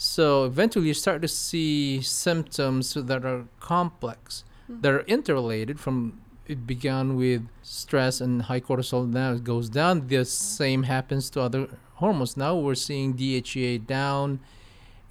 So 0.00 0.44
eventually, 0.44 0.86
you 0.86 0.94
start 0.94 1.22
to 1.22 1.28
see 1.28 2.00
symptoms 2.02 2.94
that 2.94 3.24
are 3.24 3.46
complex, 3.58 4.44
Mm. 4.70 4.82
that 4.82 4.92
are 4.92 5.04
interrelated. 5.08 5.80
From 5.80 6.20
it 6.46 6.66
began 6.68 7.16
with 7.16 7.42
stress 7.62 8.20
and 8.20 8.42
high 8.42 8.60
cortisol, 8.60 9.10
now 9.10 9.32
it 9.32 9.42
goes 9.42 9.68
down. 9.68 10.06
The 10.06 10.24
same 10.24 10.84
happens 10.84 11.28
to 11.30 11.40
other 11.40 11.68
hormones. 11.94 12.36
Now 12.36 12.54
we're 12.56 12.76
seeing 12.76 13.14
DHEA 13.14 13.78
down, 13.78 14.38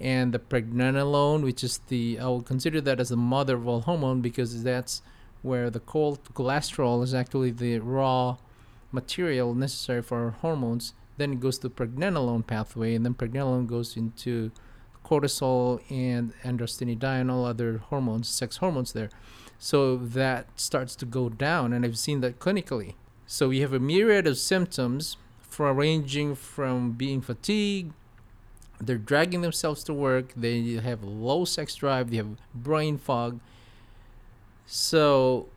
and 0.00 0.32
the 0.32 0.38
pregnenolone, 0.38 1.42
which 1.42 1.62
is 1.62 1.78
the 1.88 2.18
I 2.18 2.26
will 2.26 2.40
consider 2.40 2.80
that 2.80 2.98
as 2.98 3.10
the 3.10 3.16
mother 3.16 3.56
of 3.56 3.68
all 3.68 3.82
hormone 3.82 4.22
because 4.22 4.62
that's 4.62 5.02
where 5.42 5.68
the 5.68 5.80
cold 5.80 6.18
cholesterol 6.32 7.02
is 7.04 7.12
actually 7.12 7.50
the 7.50 7.78
raw 7.80 8.38
material 8.90 9.54
necessary 9.54 10.00
for 10.02 10.16
our 10.24 10.30
hormones. 10.30 10.94
Then 11.18 11.34
it 11.34 11.40
goes 11.40 11.58
to 11.58 11.68
pregnenolone 11.68 12.46
pathway, 12.46 12.94
and 12.94 13.04
then 13.04 13.14
pregnenolone 13.14 13.66
goes 13.66 13.98
into 13.98 14.50
cortisol 15.08 15.80
and 15.90 16.32
androstenedione 16.42 17.30
all 17.32 17.44
other 17.44 17.78
hormones, 17.78 18.28
sex 18.28 18.58
hormones 18.58 18.92
there. 18.92 19.10
So 19.58 19.96
that 19.96 20.46
starts 20.56 20.94
to 20.96 21.06
go 21.06 21.28
down, 21.28 21.72
and 21.72 21.84
I've 21.84 21.98
seen 21.98 22.20
that 22.20 22.38
clinically. 22.38 22.94
So 23.26 23.48
we 23.48 23.60
have 23.60 23.72
a 23.72 23.80
myriad 23.80 24.26
of 24.26 24.38
symptoms, 24.38 25.16
from 25.40 25.76
ranging 25.76 26.34
from 26.34 26.92
being 26.92 27.20
fatigued, 27.20 27.92
they're 28.80 28.96
dragging 28.96 29.40
themselves 29.40 29.82
to 29.84 29.94
work, 29.94 30.32
they 30.36 30.74
have 30.74 31.02
low 31.02 31.44
sex 31.44 31.74
drive, 31.74 32.10
they 32.10 32.16
have 32.18 32.36
brain 32.54 32.96
fog. 32.96 33.40
So 34.66 35.48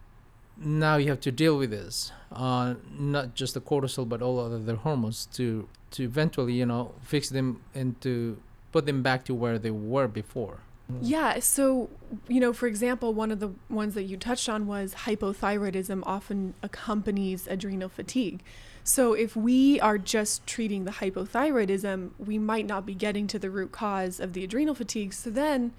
now 0.57 0.95
you 0.95 1.09
have 1.09 1.21
to 1.21 1.31
deal 1.31 1.57
with 1.57 1.69
this, 1.69 2.11
uh, 2.31 2.75
not 2.97 3.35
just 3.35 3.53
the 3.53 3.61
cortisol, 3.61 4.09
but 4.09 4.21
all 4.21 4.39
other 4.39 4.75
hormones 4.75 5.27
to 5.33 5.67
to 5.91 6.03
eventually, 6.03 6.53
you 6.53 6.65
know, 6.65 6.93
fix 7.01 7.29
them 7.29 7.61
and 7.75 7.99
to 8.01 8.37
put 8.71 8.85
them 8.85 9.01
back 9.01 9.23
to 9.25 9.33
where 9.33 9.59
they 9.59 9.71
were 9.71 10.07
before. 10.07 10.59
Yeah. 10.99 11.39
So, 11.39 11.89
you 12.27 12.39
know, 12.39 12.51
for 12.51 12.67
example, 12.67 13.13
one 13.13 13.31
of 13.31 13.39
the 13.39 13.51
ones 13.69 13.93
that 13.93 14.03
you 14.03 14.17
touched 14.17 14.49
on 14.49 14.67
was 14.67 14.93
hypothyroidism 15.05 16.03
often 16.05 16.53
accompanies 16.61 17.47
adrenal 17.47 17.89
fatigue. 17.89 18.41
So, 18.83 19.13
if 19.13 19.35
we 19.35 19.79
are 19.79 19.97
just 19.97 20.45
treating 20.47 20.85
the 20.85 20.91
hypothyroidism, 20.91 22.11
we 22.17 22.37
might 22.37 22.65
not 22.65 22.85
be 22.85 22.95
getting 22.95 23.27
to 23.27 23.39
the 23.39 23.49
root 23.49 23.71
cause 23.71 24.19
of 24.19 24.33
the 24.33 24.43
adrenal 24.43 24.75
fatigue. 24.75 25.13
So 25.13 25.29
then, 25.29 25.73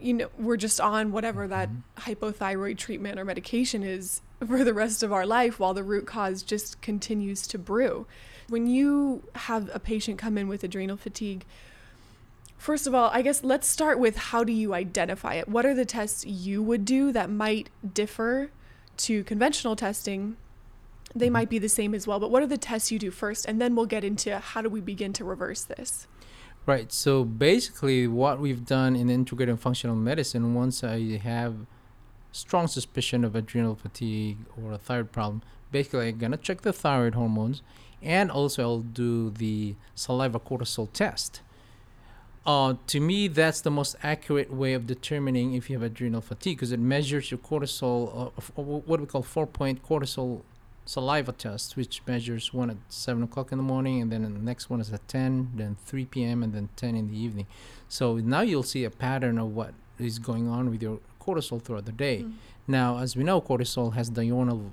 you 0.00 0.12
know, 0.14 0.28
we're 0.38 0.56
just 0.56 0.80
on 0.80 1.10
whatever 1.10 1.48
that 1.48 1.70
mm-hmm. 1.70 2.10
hypothyroid 2.10 2.76
treatment 2.78 3.18
or 3.18 3.24
medication 3.24 3.82
is 3.82 4.20
for 4.46 4.62
the 4.62 4.74
rest 4.74 5.02
of 5.02 5.12
our 5.12 5.26
life 5.26 5.58
while 5.58 5.74
the 5.74 5.82
root 5.82 6.06
cause 6.06 6.42
just 6.42 6.80
continues 6.80 7.46
to 7.48 7.58
brew. 7.58 8.06
When 8.48 8.66
you 8.66 9.24
have 9.34 9.70
a 9.74 9.78
patient 9.78 10.18
come 10.18 10.38
in 10.38 10.48
with 10.48 10.64
adrenal 10.64 10.96
fatigue, 10.96 11.44
First 12.58 12.88
of 12.88 12.94
all, 12.94 13.08
I 13.12 13.22
guess 13.22 13.44
let's 13.44 13.68
start 13.68 14.00
with 14.00 14.16
how 14.16 14.42
do 14.42 14.52
you 14.52 14.74
identify 14.74 15.34
it? 15.34 15.48
What 15.48 15.64
are 15.64 15.74
the 15.74 15.84
tests 15.84 16.26
you 16.26 16.60
would 16.62 16.84
do 16.84 17.12
that 17.12 17.30
might 17.30 17.70
differ 17.94 18.50
to 18.98 19.22
conventional 19.24 19.76
testing? 19.76 20.36
They 21.14 21.26
mm-hmm. 21.26 21.32
might 21.34 21.50
be 21.50 21.60
the 21.60 21.68
same 21.68 21.94
as 21.94 22.06
well, 22.06 22.18
but 22.18 22.32
what 22.32 22.42
are 22.42 22.48
the 22.48 22.58
tests 22.58 22.90
you 22.90 22.98
do 22.98 23.12
first? 23.12 23.46
And 23.46 23.60
then 23.60 23.76
we'll 23.76 23.86
get 23.86 24.04
into 24.04 24.36
how 24.38 24.60
do 24.60 24.68
we 24.68 24.80
begin 24.80 25.12
to 25.14 25.24
reverse 25.24 25.62
this? 25.62 26.08
Right. 26.66 26.92
So 26.92 27.24
basically, 27.24 28.08
what 28.08 28.40
we've 28.40 28.66
done 28.66 28.96
in 28.96 29.06
integrative 29.06 29.60
functional 29.60 29.96
medicine, 29.96 30.52
once 30.52 30.84
I 30.84 31.16
have 31.18 31.54
strong 32.32 32.66
suspicion 32.66 33.24
of 33.24 33.34
adrenal 33.34 33.76
fatigue 33.76 34.38
or 34.60 34.72
a 34.72 34.78
thyroid 34.78 35.12
problem, 35.12 35.42
basically 35.70 36.08
I'm 36.08 36.18
gonna 36.18 36.36
check 36.36 36.62
the 36.62 36.72
thyroid 36.72 37.14
hormones, 37.14 37.62
and 38.02 38.30
also 38.30 38.62
I'll 38.62 38.80
do 38.80 39.30
the 39.30 39.76
saliva 39.94 40.40
cortisol 40.40 40.92
test. 40.92 41.40
Uh, 42.48 42.72
to 42.86 42.98
me, 42.98 43.28
that's 43.28 43.60
the 43.60 43.70
most 43.70 43.94
accurate 44.02 44.50
way 44.50 44.72
of 44.72 44.86
determining 44.86 45.52
if 45.52 45.68
you 45.68 45.76
have 45.76 45.82
adrenal 45.82 46.22
fatigue 46.22 46.56
because 46.56 46.72
it 46.72 46.80
measures 46.80 47.30
your 47.30 47.36
cortisol, 47.36 48.32
uh, 48.38 48.58
uh, 48.58 48.62
what 48.62 48.98
we 48.98 49.04
call 49.04 49.22
four-point 49.22 49.86
cortisol 49.86 50.40
saliva 50.86 51.30
test, 51.32 51.76
which 51.76 52.00
measures 52.06 52.54
one 52.54 52.70
at 52.70 52.78
seven 52.88 53.22
o'clock 53.22 53.52
in 53.52 53.58
the 53.58 53.68
morning, 53.74 54.00
and 54.00 54.10
then 54.10 54.22
the 54.22 54.30
next 54.30 54.70
one 54.70 54.80
is 54.80 54.90
at 54.90 55.06
ten, 55.06 55.50
then 55.56 55.76
three 55.84 56.06
p.m., 56.06 56.42
and 56.42 56.54
then 56.54 56.70
ten 56.74 56.96
in 56.96 57.10
the 57.10 57.18
evening. 57.18 57.46
So 57.86 58.16
now 58.16 58.40
you'll 58.40 58.62
see 58.62 58.84
a 58.84 58.90
pattern 58.90 59.36
of 59.38 59.54
what 59.54 59.74
is 59.98 60.18
going 60.18 60.48
on 60.48 60.70
with 60.70 60.80
your 60.82 61.00
cortisol 61.20 61.60
throughout 61.60 61.84
the 61.84 61.92
day. 61.92 62.22
Mm. 62.22 62.32
Now, 62.66 62.96
as 62.96 63.14
we 63.14 63.24
know, 63.24 63.42
cortisol 63.42 63.92
has 63.92 64.08
diurnal 64.08 64.72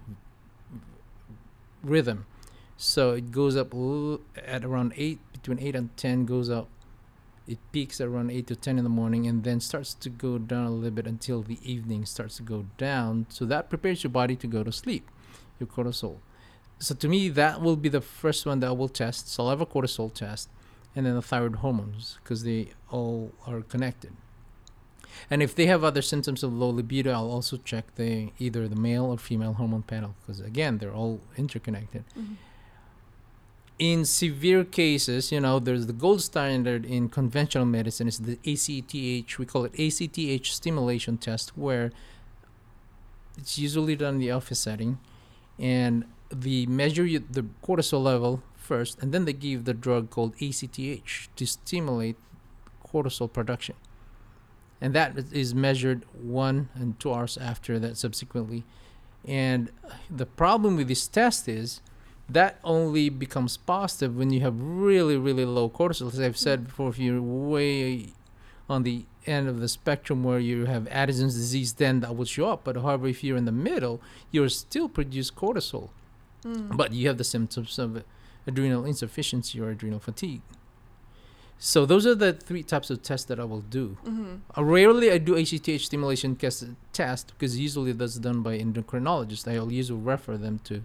rhythm, 1.83 2.25
so 2.77 3.11
it 3.11 3.33
goes 3.33 3.57
up 3.57 3.73
at 4.37 4.63
around 4.63 4.93
eight, 4.95 5.19
between 5.33 5.59
eight 5.59 5.75
and 5.75 5.89
ten, 5.97 6.25
goes 6.25 6.49
up. 6.49 6.69
It 7.47 7.59
peaks 7.71 8.01
around 8.01 8.31
eight 8.31 8.47
to 8.47 8.55
ten 8.55 8.77
in 8.77 8.83
the 8.83 8.89
morning, 8.89 9.27
and 9.27 9.43
then 9.43 9.59
starts 9.59 9.93
to 9.93 10.09
go 10.09 10.37
down 10.37 10.65
a 10.65 10.71
little 10.71 10.91
bit 10.91 11.05
until 11.05 11.41
the 11.43 11.59
evening 11.61 12.05
starts 12.05 12.37
to 12.37 12.43
go 12.43 12.65
down. 12.77 13.27
So 13.29 13.45
that 13.45 13.69
prepares 13.69 14.03
your 14.03 14.11
body 14.11 14.35
to 14.37 14.47
go 14.47 14.63
to 14.63 14.71
sleep, 14.71 15.09
your 15.59 15.67
cortisol. 15.67 16.17
So 16.79 16.95
to 16.95 17.07
me, 17.07 17.29
that 17.29 17.61
will 17.61 17.75
be 17.75 17.89
the 17.89 18.01
first 18.01 18.45
one 18.45 18.59
that 18.61 18.67
I 18.67 18.71
will 18.71 18.89
test, 18.89 19.29
So 19.29 19.43
I'll 19.43 19.49
have 19.51 19.61
a 19.61 19.65
cortisol 19.65 20.13
test, 20.13 20.49
and 20.95 21.05
then 21.05 21.13
the 21.15 21.21
thyroid 21.21 21.57
hormones, 21.57 22.17
because 22.23 22.43
they 22.43 22.69
all 22.89 23.31
are 23.45 23.61
connected. 23.61 24.13
And 25.29 25.41
if 25.41 25.55
they 25.55 25.67
have 25.67 25.83
other 25.83 26.01
symptoms 26.01 26.43
of 26.43 26.51
low 26.51 26.69
libido, 26.69 27.11
I'll 27.13 27.31
also 27.31 27.57
check 27.57 27.95
the 27.95 28.31
either 28.37 28.67
the 28.67 28.75
male 28.75 29.05
or 29.05 29.17
female 29.17 29.53
hormone 29.53 29.83
panel, 29.83 30.15
because 30.21 30.41
again, 30.41 30.79
they're 30.79 30.93
all 30.93 31.21
interconnected. 31.37 32.03
Mhm. 32.17 32.35
In 33.77 34.05
severe 34.05 34.63
cases, 34.63 35.33
you 35.33 35.41
know, 35.41 35.59
there's 35.59 35.85
the 35.85 35.93
gold 35.93 36.21
standard 36.21 36.85
in 36.85 37.09
conventional 37.09 37.65
medicine 37.65 38.07
is 38.07 38.19
the 38.19 38.39
ACTH. 38.45 39.37
We 39.37 39.45
call 39.45 39.65
it 39.65 39.73
ACTH 39.77 40.47
stimulation 40.47 41.17
test, 41.17 41.57
where 41.57 41.91
it's 43.37 43.59
usually 43.59 43.97
done 43.97 44.15
in 44.15 44.19
the 44.21 44.31
office 44.31 44.59
setting, 44.59 44.97
and 45.59 46.05
they 46.29 46.65
measure 46.65 47.03
the 47.03 47.45
cortisol 47.61 48.01
level 48.01 48.41
first, 48.55 48.97
and 49.01 49.11
then 49.11 49.25
they 49.25 49.33
give 49.33 49.65
the 49.65 49.73
drug 49.73 50.09
called 50.09 50.35
ACTH 50.41 51.27
to 51.35 51.45
stimulate 51.45 52.15
cortisol 52.87 53.31
production, 53.31 53.75
and 54.79 54.93
that 54.93 55.17
is 55.33 55.53
measured 55.53 56.05
one 56.13 56.69
and 56.75 56.97
two 56.97 57.13
hours 57.13 57.37
after 57.37 57.77
that 57.79 57.97
subsequently. 57.97 58.63
And 59.27 59.69
the 60.09 60.25
problem 60.25 60.77
with 60.77 60.87
this 60.87 61.07
test 61.07 61.49
is 61.49 61.81
that 62.29 62.59
only 62.63 63.09
becomes 63.09 63.57
positive 63.57 64.15
when 64.15 64.31
you 64.31 64.41
have 64.41 64.55
really, 64.59 65.15
really 65.17 65.45
low 65.45 65.69
cortisol. 65.69 66.11
As 66.11 66.19
I've 66.19 66.37
said 66.37 66.65
before, 66.65 66.89
if 66.89 66.97
you're 66.99 67.21
way 67.21 68.13
on 68.69 68.83
the 68.83 69.05
end 69.27 69.47
of 69.47 69.59
the 69.59 69.67
spectrum 69.67 70.23
where 70.23 70.39
you 70.39 70.65
have 70.65 70.87
Addison's 70.87 71.35
disease, 71.35 71.73
then 71.73 71.99
that 71.99 72.15
will 72.15 72.25
show 72.25 72.47
up. 72.49 72.63
But 72.63 72.77
however, 72.77 73.07
if 73.07 73.23
you're 73.23 73.37
in 73.37 73.45
the 73.45 73.51
middle, 73.51 74.01
you're 74.31 74.49
still 74.49 74.89
produce 74.89 75.29
cortisol, 75.31 75.89
Mm. 76.43 76.75
but 76.77 76.93
you 76.93 77.07
have 77.07 77.17
the 77.17 77.23
symptoms 77.23 77.77
of 77.79 78.03
adrenal 78.47 78.85
insufficiency 78.85 79.59
or 79.59 79.69
adrenal 79.69 79.99
fatigue. 79.99 80.41
So 81.57 81.85
those 81.85 82.05
are 82.05 82.15
the 82.15 82.33
three 82.33 82.63
types 82.63 82.89
of 82.89 83.01
tests 83.01 83.25
that 83.27 83.39
I 83.39 83.45
will 83.45 83.61
do. 83.61 83.97
Mhm. 84.05 84.39
Uh, 84.57 84.63
rarely 84.63 85.09
I 85.11 85.17
do 85.17 85.35
ACTH 85.37 85.85
stimulation 85.85 86.35
test, 86.35 86.65
test 86.91 87.29
because 87.29 87.57
usually 87.57 87.93
that's 87.93 88.15
done 88.19 88.41
by 88.41 88.59
endocrinologists. 88.59 89.47
I'll 89.51 89.71
usually 89.71 90.01
refer 90.01 90.37
them 90.37 90.59
to 90.65 90.83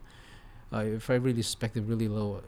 uh, 0.72 0.78
if 0.78 1.10
I 1.10 1.14
really 1.14 1.42
suspect 1.42 1.76
a 1.76 1.82
really 1.82 2.08
low 2.08 2.42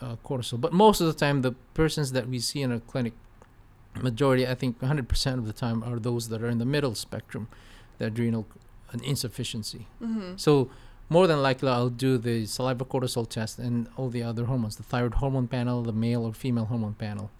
uh, 0.00 0.16
cortisol. 0.24 0.60
But 0.60 0.72
most 0.72 1.00
of 1.00 1.06
the 1.06 1.12
time, 1.12 1.42
the 1.42 1.52
persons 1.74 2.12
that 2.12 2.28
we 2.28 2.38
see 2.38 2.62
in 2.62 2.72
our 2.72 2.80
clinic, 2.80 3.14
majority, 4.00 4.46
I 4.46 4.54
think 4.54 4.80
100% 4.80 5.34
of 5.34 5.46
the 5.46 5.52
time, 5.52 5.82
are 5.82 5.98
those 5.98 6.28
that 6.28 6.42
are 6.42 6.48
in 6.48 6.58
the 6.58 6.64
middle 6.64 6.94
spectrum, 6.94 7.48
the 7.98 8.06
adrenal 8.06 8.46
insufficiency. 9.02 9.86
Mhm. 10.00 10.38
So 10.38 10.70
more 11.08 11.26
than 11.26 11.42
likely, 11.42 11.68
I'll 11.68 11.90
do 11.90 12.18
the 12.18 12.46
saliva 12.46 12.84
cortisol 12.84 13.28
test 13.28 13.58
and 13.58 13.88
all 13.96 14.08
the 14.08 14.22
other 14.22 14.44
hormones, 14.46 14.76
the 14.76 14.82
thyroid 14.82 15.14
hormone 15.14 15.48
panel, 15.48 15.82
the 15.82 15.92
male 15.92 16.24
or 16.24 16.32
female 16.32 16.66
hormone 16.66 16.94
panel. 16.94 17.30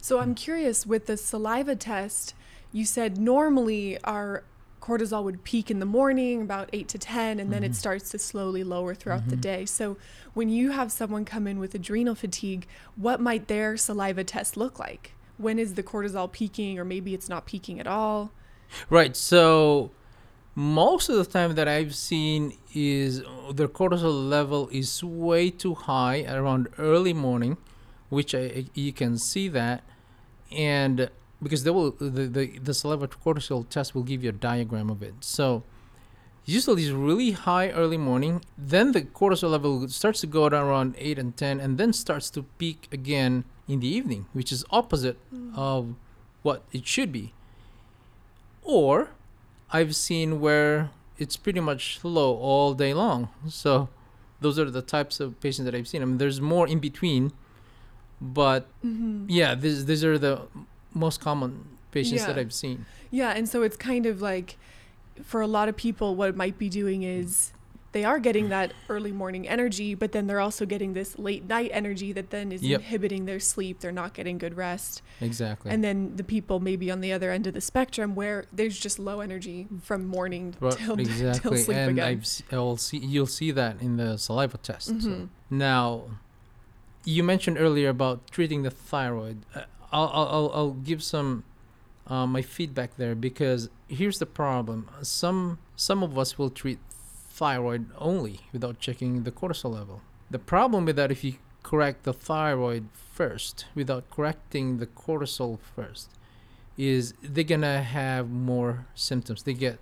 So 0.00 0.18
I'm 0.18 0.34
curious 0.34 0.84
with 0.86 1.06
the 1.06 1.16
saliva 1.16 1.76
test, 1.76 2.34
you 2.72 2.84
said 2.84 3.16
normally 3.18 3.98
our 4.02 4.42
cortisol 4.84 5.24
would 5.24 5.44
peak 5.44 5.70
in 5.70 5.78
the 5.78 5.86
morning 5.86 6.42
about 6.42 6.68
8 6.74 6.88
to 6.88 6.98
10 6.98 7.40
and 7.40 7.50
then 7.50 7.62
Mhm. 7.62 7.66
it 7.66 7.74
starts 7.74 8.10
to 8.10 8.18
slowly 8.18 8.62
lower 8.62 8.94
throughout 8.94 9.28
the 9.30 9.36
Mhm. 9.36 9.40
day. 9.40 9.64
So 9.64 9.96
when 10.34 10.50
you 10.50 10.72
have 10.72 10.92
someone 10.92 11.24
come 11.24 11.46
in 11.46 11.58
with 11.58 11.74
adrenal 11.74 12.14
fatigue, 12.14 12.66
what 12.96 13.18
might 13.20 13.48
their 13.48 13.78
saliva 13.78 14.24
test 14.24 14.56
look 14.58 14.78
like? 14.78 15.12
When 15.38 15.58
is 15.58 15.74
the 15.74 15.82
cortisol 15.82 16.30
peaking 16.30 16.78
or 16.78 16.84
maybe 16.84 17.14
it's 17.14 17.28
not 17.30 17.46
peaking 17.46 17.80
at 17.80 17.86
all? 17.86 18.30
Right. 18.90 19.16
So 19.16 19.90
most 20.54 21.08
of 21.08 21.16
the 21.16 21.24
time 21.24 21.54
that 21.54 21.66
I've 21.66 21.94
seen 21.94 22.52
is 22.74 23.22
their 23.52 23.68
cortisol 23.68 24.28
level 24.28 24.68
is 24.70 25.02
way 25.02 25.50
too 25.50 25.74
high 25.74 26.24
around 26.24 26.68
early 26.78 27.14
morning, 27.14 27.56
which 28.10 28.34
I, 28.34 28.66
you 28.74 28.92
can 28.92 29.16
see 29.18 29.48
that, 29.48 29.82
and 30.52 31.08
because 31.44 31.62
they 31.64 31.70
will 31.76 31.90
the, 31.92 32.24
the 32.38 32.44
the 32.68 32.74
saliva 32.74 33.06
cortisol 33.24 33.60
test 33.74 33.94
will 33.94 34.02
give 34.10 34.20
you 34.24 34.30
a 34.30 34.38
diagram 34.50 34.88
of 34.94 35.00
it. 35.08 35.14
So 35.20 35.62
usually 36.56 36.82
it's 36.84 36.92
really 37.10 37.30
high 37.32 37.68
early 37.70 37.96
morning, 38.10 38.34
then 38.74 38.92
the 38.96 39.02
cortisol 39.18 39.50
level 39.56 39.72
starts 39.88 40.20
to 40.22 40.26
go 40.38 40.48
down 40.48 40.64
around 40.66 40.94
eight 41.06 41.18
and 41.22 41.36
ten, 41.42 41.60
and 41.60 41.78
then 41.78 41.92
starts 41.92 42.28
to 42.36 42.40
peak 42.58 42.80
again 42.98 43.44
in 43.72 43.80
the 43.80 43.88
evening, 43.98 44.26
which 44.32 44.50
is 44.56 44.64
opposite 44.80 45.18
of 45.56 45.94
what 46.42 46.58
it 46.72 46.84
should 46.86 47.10
be. 47.20 47.32
Or 48.62 49.10
I've 49.70 49.94
seen 49.96 50.40
where 50.40 50.90
it's 51.18 51.36
pretty 51.36 51.60
much 51.60 52.00
low 52.02 52.36
all 52.36 52.74
day 52.74 52.92
long. 52.94 53.28
So 53.48 53.88
those 54.40 54.58
are 54.58 54.70
the 54.70 54.82
types 54.82 55.20
of 55.20 55.40
patients 55.40 55.64
that 55.66 55.74
I've 55.74 55.88
seen. 55.88 56.02
I 56.02 56.04
mean, 56.04 56.18
there's 56.18 56.40
more 56.40 56.66
in 56.68 56.78
between, 56.78 57.32
but 58.20 58.62
Mhm. 58.84 59.26
yeah, 59.28 59.54
these 59.54 59.86
these 59.86 60.04
are 60.04 60.18
the 60.18 60.42
most 60.94 61.20
common 61.20 61.66
patients 61.90 62.24
that 62.26 62.38
I've 62.38 62.52
seen. 62.52 62.86
Yeah, 63.10 63.30
and 63.30 63.48
so 63.48 63.62
it's 63.62 63.76
kind 63.76 64.06
of 64.06 64.20
like 64.22 64.56
for 65.22 65.40
a 65.40 65.46
lot 65.46 65.68
of 65.68 65.76
people, 65.76 66.16
what 66.16 66.28
it 66.30 66.36
might 66.36 66.58
be 66.58 66.68
doing 66.68 67.02
is 67.04 67.52
they 67.92 68.04
are 68.04 68.18
getting 68.18 68.48
that 68.48 68.72
early 68.88 69.12
morning 69.12 69.46
energy, 69.46 69.94
but 69.94 70.10
then 70.10 70.26
they're 70.26 70.40
also 70.40 70.66
getting 70.66 70.94
this 70.94 71.16
late 71.16 71.46
night 71.46 71.70
energy 71.72 72.10
that 72.12 72.30
then 72.30 72.50
is 72.50 72.60
Yep. 72.62 72.80
inhibiting 72.80 73.24
their 73.26 73.38
sleep. 73.38 73.78
They're 73.78 73.92
not 73.92 74.14
getting 74.14 74.36
good 74.38 74.56
rest. 74.56 75.00
Exactly. 75.20 75.70
And 75.70 75.84
then 75.84 76.16
the 76.16 76.24
people 76.24 76.58
maybe 76.58 76.90
on 76.90 77.00
the 77.00 77.12
other 77.12 77.30
end 77.30 77.46
of 77.46 77.54
the 77.54 77.60
spectrum 77.60 78.16
where 78.16 78.46
there's 78.52 78.76
just 78.80 78.98
low 78.98 79.20
energy 79.20 79.68
from 79.80 80.06
morning 80.08 80.56
Right, 80.58 80.72
till, 80.76 80.96
till 80.96 81.06
exactly, 81.06 81.58
sleep 81.58 81.76
and 81.76 81.90
again. 81.92 82.04
I've 82.08 82.22
s- 82.22 82.42
I'll 82.50 82.76
see 82.76 82.98
you'll 82.98 83.28
see 83.28 83.52
that 83.52 83.80
in 83.80 83.96
the 83.96 84.16
saliva 84.18 84.58
test. 84.58 84.86
So. 84.88 84.94
Mhm. 84.94 85.28
Now, 85.50 86.02
you 87.04 87.22
mentioned 87.22 87.58
earlier 87.60 87.90
about 87.90 88.28
treating 88.32 88.62
the 88.64 88.70
thyroid. 88.70 89.42
Uh, 89.54 89.62
I'll, 89.94 90.10
I'll, 90.12 90.50
I'll, 90.52 90.70
give 90.72 91.04
some 91.04 91.44
uh, 92.08 92.26
my 92.26 92.42
feedback 92.42 92.96
there 92.96 93.14
because 93.14 93.70
here's 93.86 94.18
the 94.18 94.26
problem. 94.26 94.90
Some 95.02 95.60
some 95.76 96.02
of 96.02 96.18
us 96.18 96.36
will 96.36 96.50
treat 96.50 96.80
thyroid 97.30 97.86
only 97.96 98.40
without 98.52 98.80
checking 98.80 99.22
the 99.22 99.30
cortisol 99.30 99.72
level. 99.72 100.02
The 100.30 100.40
problem 100.40 100.84
with 100.84 100.96
that, 100.96 101.12
if 101.12 101.22
you 101.22 101.34
correct 101.62 102.02
the 102.02 102.12
thyroid 102.12 102.88
first 102.92 103.66
without 103.74 104.10
correcting 104.10 104.78
the 104.78 104.86
cortisol 104.86 105.60
first, 105.60 106.10
is 106.76 107.14
they're 107.22 107.44
gonna 107.44 107.82
have 107.82 108.28
more 108.28 108.86
symptoms. 108.96 109.44
They 109.44 109.54
get 109.54 109.78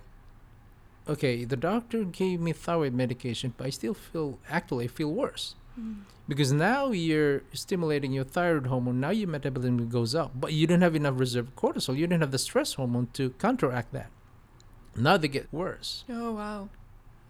okay. 1.09 1.43
The 1.43 1.57
doctor 1.57 2.03
gave 2.03 2.39
me 2.39 2.53
thyroid 2.53 2.93
medication, 2.93 3.55
but 3.57 3.65
I 3.65 3.69
still 3.71 3.95
feel 3.95 4.37
actually 4.47 4.85
I 4.85 4.89
feel 4.89 5.11
worse 5.11 5.55
Mm. 5.79 6.01
because 6.27 6.51
now 6.53 6.91
you're 6.91 7.41
stimulating 7.51 8.13
your 8.13 8.23
thyroid 8.23 8.67
hormone 8.67 8.99
now 8.99 9.09
your 9.09 9.27
metabolism 9.27 9.89
goes 9.89 10.13
up 10.13 10.31
but 10.39 10.53
you 10.53 10.67
don't 10.67 10.81
have 10.81 10.95
enough 10.95 11.15
reserve 11.19 11.47
cortisol 11.55 11.97
you 11.97 12.05
don't 12.05 12.21
have 12.21 12.29
the 12.31 12.37
stress 12.37 12.73
hormone 12.75 13.07
to 13.13 13.31
counteract 13.31 13.91
that 13.91 14.09
now 14.95 15.17
they 15.17 15.27
get 15.27 15.47
worse 15.51 16.03
Oh, 16.07 16.31
wow. 16.33 16.69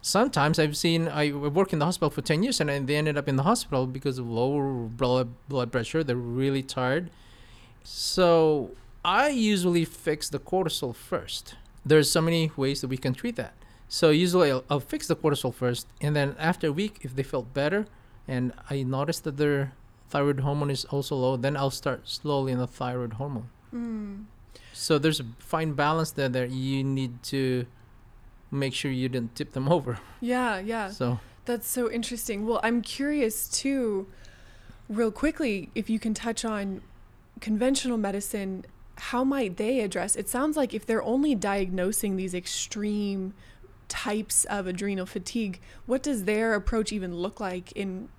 sometimes 0.01 0.59
i've 0.59 0.75
seen 0.75 1.07
i 1.07 1.31
work 1.31 1.71
in 1.71 1.79
the 1.79 1.85
hospital 1.85 2.09
for 2.09 2.21
10 2.21 2.43
years 2.43 2.59
and 2.59 2.69
I- 2.69 2.79
they 2.79 2.97
ended 2.97 3.17
up 3.17 3.29
in 3.29 3.37
the 3.37 3.43
hospital 3.43 3.87
because 3.87 4.17
of 4.19 4.27
lower 4.29 4.73
blood, 4.73 5.29
blood 5.47 5.71
pressure 5.71 6.03
they're 6.03 6.17
really 6.17 6.63
tired 6.63 7.09
so 7.83 8.71
i 9.05 9.29
usually 9.29 9.85
fix 9.85 10.29
the 10.29 10.39
cortisol 10.39 10.93
first 10.95 11.55
there's 11.85 12.09
so 12.09 12.21
many 12.21 12.51
ways 12.55 12.81
that 12.81 12.87
we 12.87 12.97
can 12.97 13.13
treat 13.13 13.35
that 13.35 13.53
so 13.87 14.09
usually 14.09 14.49
I'll, 14.51 14.63
I'll 14.69 14.79
fix 14.79 15.07
the 15.07 15.15
cortisol 15.15 15.53
first 15.53 15.87
and 16.01 16.15
then 16.15 16.35
after 16.39 16.67
a 16.67 16.71
week 16.71 16.99
if 17.01 17.15
they 17.15 17.23
felt 17.23 17.53
better 17.53 17.85
and 18.27 18.53
I 18.69 18.83
notice 18.83 19.19
that 19.21 19.37
their 19.37 19.73
thyroid 20.09 20.41
hormone 20.41 20.69
is 20.69 20.85
also 20.85 21.15
low, 21.15 21.37
then 21.37 21.57
I'll 21.57 21.71
start 21.71 22.07
slowly 22.07 22.53
on 22.53 22.59
the 22.59 22.67
thyroid 22.67 23.13
hormone. 23.13 23.49
Mm. 23.73 24.25
So 24.71 24.97
there's 24.97 25.19
a 25.19 25.25
fine 25.39 25.73
balance 25.73 26.11
there 26.11 26.29
that 26.29 26.51
you 26.51 26.83
need 26.83 27.23
to 27.23 27.65
make 28.51 28.73
sure 28.73 28.91
you 28.91 29.09
didn't 29.09 29.35
tip 29.35 29.53
them 29.53 29.69
over. 29.75 29.99
Yeah, 30.21 30.59
yeah. 30.59 30.89
So 30.89 31.19
That's 31.45 31.67
so 31.67 31.91
interesting. 31.91 32.45
Well, 32.45 32.59
I'm 32.63 32.81
curious 32.81 33.49
too, 33.49 34.07
real 34.87 35.11
quickly, 35.11 35.69
if 35.75 35.89
you 35.89 35.99
can 35.99 36.13
touch 36.13 36.45
on 36.45 36.81
conventional 37.41 37.97
medicine, 37.97 38.65
how 38.97 39.23
might 39.23 39.57
they 39.57 39.79
address? 39.81 40.15
It 40.15 40.29
sounds 40.29 40.55
like 40.55 40.73
if 40.73 40.85
they're 40.85 41.03
only 41.03 41.35
diagnosing 41.35 42.15
these 42.15 42.33
extreme 42.33 43.33
types 43.87 44.45
of 44.45 44.67
adrenal 44.67 45.05
fatigue, 45.05 45.59
what 45.85 46.03
does 46.03 46.25
their 46.25 46.53
approach 46.53 46.91
even 46.91 47.15
look 47.15 47.39
like 47.39 47.71
in 47.73 48.09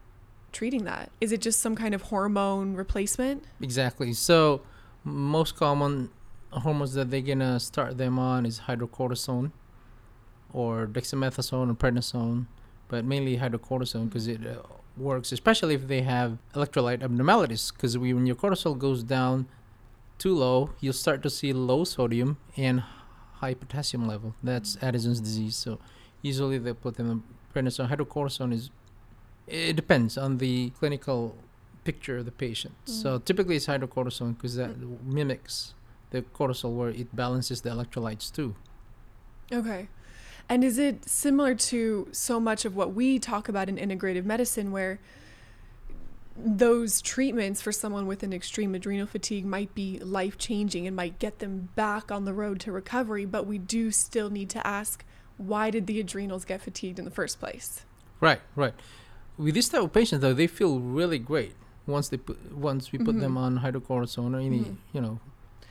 treating 0.52 0.84
that? 0.84 1.10
Is 1.20 1.32
it 1.32 1.40
just 1.40 1.60
some 1.60 1.76
kind 1.76 1.94
of 1.94 2.02
hormone 2.02 2.74
replacement? 2.74 3.44
exactly. 3.60 4.12
So 4.12 4.62
most 5.02 5.56
common 5.56 6.10
hormones 6.50 6.94
that 6.94 7.10
they're 7.10 7.20
gonna 7.20 7.58
start 7.60 7.98
them 7.98 8.18
on 8.18 8.46
is 8.46 8.60
hydrocortisone 8.60 9.50
or 10.52 10.86
dexamethasone 10.86 11.70
or 11.70 11.74
prednisone, 11.74 12.46
but 12.88 13.04
mainly 13.04 13.38
hydrocortisone 13.38 14.08
because 14.08 14.28
it 14.28 14.46
uh, 14.46 14.62
works, 14.96 15.32
especially 15.32 15.74
if 15.74 15.88
they 15.88 16.02
have 16.02 16.38
electrolyte 16.54 17.02
abnormalities. 17.02 17.72
Because 17.72 17.98
when 17.98 18.26
your 18.26 18.36
cortisol 18.36 18.78
goes 18.78 19.02
down 19.02 19.46
too 20.18 20.34
low, 20.34 20.70
you'll 20.80 20.92
start 20.92 21.22
to 21.24 21.30
see 21.30 21.52
low 21.52 21.84
sodium 21.84 22.38
and 22.56 22.84
high 23.44 23.54
potassium 23.54 24.06
level. 24.06 24.34
That's 24.42 24.76
mm. 24.76 24.88
Addison's 24.88 25.20
disease. 25.20 25.56
So 25.56 25.78
usually 26.22 26.58
they 26.58 26.72
put 26.72 26.96
them 26.96 27.08
on 27.10 27.22
prednisone. 27.52 27.88
Hydrocortisone 27.92 28.52
is 28.52 28.70
it 29.46 29.76
depends 29.76 30.16
on 30.16 30.38
the 30.38 30.70
clinical 30.78 31.36
picture 31.84 32.16
of 32.18 32.24
the 32.24 32.36
patient. 32.46 32.74
Mm. 32.86 33.02
So 33.02 33.18
typically 33.18 33.56
it's 33.56 33.66
hydrocortisone 33.66 34.36
because 34.36 34.56
that 34.56 34.72
mm. 34.80 35.02
mimics 35.18 35.74
the 36.10 36.22
cortisol 36.38 36.72
where 36.78 36.90
it 36.90 37.14
balances 37.14 37.60
the 37.62 37.70
electrolytes 37.70 38.32
too. 38.32 38.54
Okay. 39.52 39.88
And 40.48 40.62
is 40.62 40.78
it 40.78 41.08
similar 41.08 41.54
to 41.70 42.08
so 42.12 42.38
much 42.38 42.64
of 42.64 42.76
what 42.76 42.94
we 42.94 43.18
talk 43.18 43.48
about 43.48 43.68
in 43.68 43.76
integrative 43.76 44.24
medicine 44.24 44.70
where 44.72 45.00
those 46.36 47.00
treatments 47.00 47.62
for 47.62 47.70
someone 47.72 48.06
with 48.06 48.22
an 48.22 48.32
extreme 48.32 48.74
adrenal 48.74 49.06
fatigue 49.06 49.44
might 49.44 49.74
be 49.74 49.98
life 50.00 50.36
changing 50.36 50.86
and 50.86 50.96
might 50.96 51.18
get 51.18 51.38
them 51.38 51.68
back 51.76 52.10
on 52.10 52.24
the 52.24 52.32
road 52.34 52.60
to 52.60 52.72
recovery, 52.72 53.24
but 53.24 53.46
we 53.46 53.58
do 53.58 53.90
still 53.90 54.30
need 54.30 54.50
to 54.50 54.66
ask 54.66 55.04
why 55.36 55.70
did 55.70 55.86
the 55.86 55.98
adrenals 56.00 56.44
get 56.44 56.60
fatigued 56.62 56.98
in 56.98 57.04
the 57.04 57.10
first 57.10 57.40
place? 57.40 57.84
Right, 58.20 58.40
right. 58.54 58.74
With 59.36 59.54
this 59.54 59.68
type 59.68 59.82
of 59.82 59.92
patient, 59.92 60.20
though, 60.22 60.32
they 60.32 60.46
feel 60.46 60.78
really 60.78 61.18
great 61.18 61.54
once 61.86 62.08
they 62.08 62.16
put 62.16 62.54
once 62.54 62.92
we 62.92 62.98
put 62.98 63.18
them 63.20 63.34
Mhm. 63.34 63.38
on 63.38 63.58
hydrocortisone 63.58 64.34
or 64.34 64.38
any 64.38 64.60
Mhm. 64.60 64.76
you 64.92 65.00
know. 65.00 65.20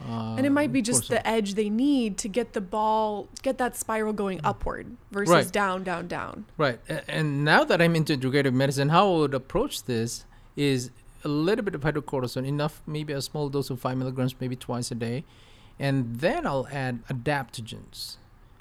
Uh, 0.02 0.36
and 0.36 0.46
it 0.46 0.50
might 0.50 0.74
be 0.74 0.82
just 0.82 1.04
cortisone. 1.06 1.08
the 1.10 1.28
edge 1.28 1.54
they 1.54 1.70
need 1.70 2.18
to 2.18 2.28
get 2.28 2.52
the 2.54 2.60
ball, 2.62 3.30
get 3.42 3.58
that 3.58 3.76
spiral 3.78 4.12
going 4.12 4.42
upward 4.44 4.98
versus 5.12 5.32
Right. 5.34 5.52
down, 5.52 5.84
down, 5.84 6.08
down. 6.08 6.46
Right. 6.58 6.80
And 7.08 7.46
now 7.46 7.64
that 7.64 7.82
I'm 7.82 7.96
into 7.96 8.18
integrative 8.18 8.54
medicine, 8.54 8.90
how 8.90 9.14
I 9.14 9.18
would 9.20 9.34
approach 9.34 9.84
this 9.86 10.26
is 10.56 10.92
a 11.24 11.28
little 11.28 11.64
bit 11.64 11.76
of 11.76 11.82
hydrocortisone, 11.82 12.46
enough, 12.46 12.82
maybe 12.86 13.14
a 13.14 13.22
small 13.22 13.50
dose 13.50 13.70
of 13.70 13.80
five 13.80 13.98
milligrams, 13.98 14.36
maybe 14.40 14.56
twice 14.56 14.92
a 14.92 14.96
day. 14.96 15.24
And 15.80 16.20
then 16.20 16.46
I'll 16.46 16.68
add 16.72 17.06
adaptogens. 17.08 18.18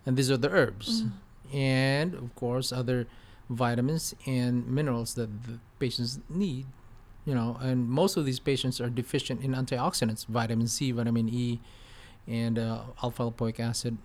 And 0.07 0.16
these 0.16 0.31
are 0.31 0.37
the 0.37 0.50
herbs. 0.50 1.05
And 1.52 2.14
of 2.14 2.35
course, 2.35 2.72
other 2.72 3.07
vitamins 3.50 4.14
and 4.26 4.66
minerals 4.66 5.14
that 5.14 5.44
the 5.44 5.59
patients 5.78 6.20
need. 6.28 6.66
You 7.24 7.35
know, 7.35 7.57
and 7.61 7.88
most 7.88 8.16
of 8.16 8.24
these 8.24 8.40
patients 8.40 8.81
are 8.81 8.90
deficient 8.90 9.42
in 9.42 9.52
antioxidants, 9.52 10.26
vitamin 10.26 10.66
C, 10.66 10.90
vitamin 10.90 11.28
E, 11.28 11.61
and 12.26 12.59
uh, 12.59 12.81
alpha 13.02 13.31
lipoic 13.31 13.61
acid. 13.61 13.98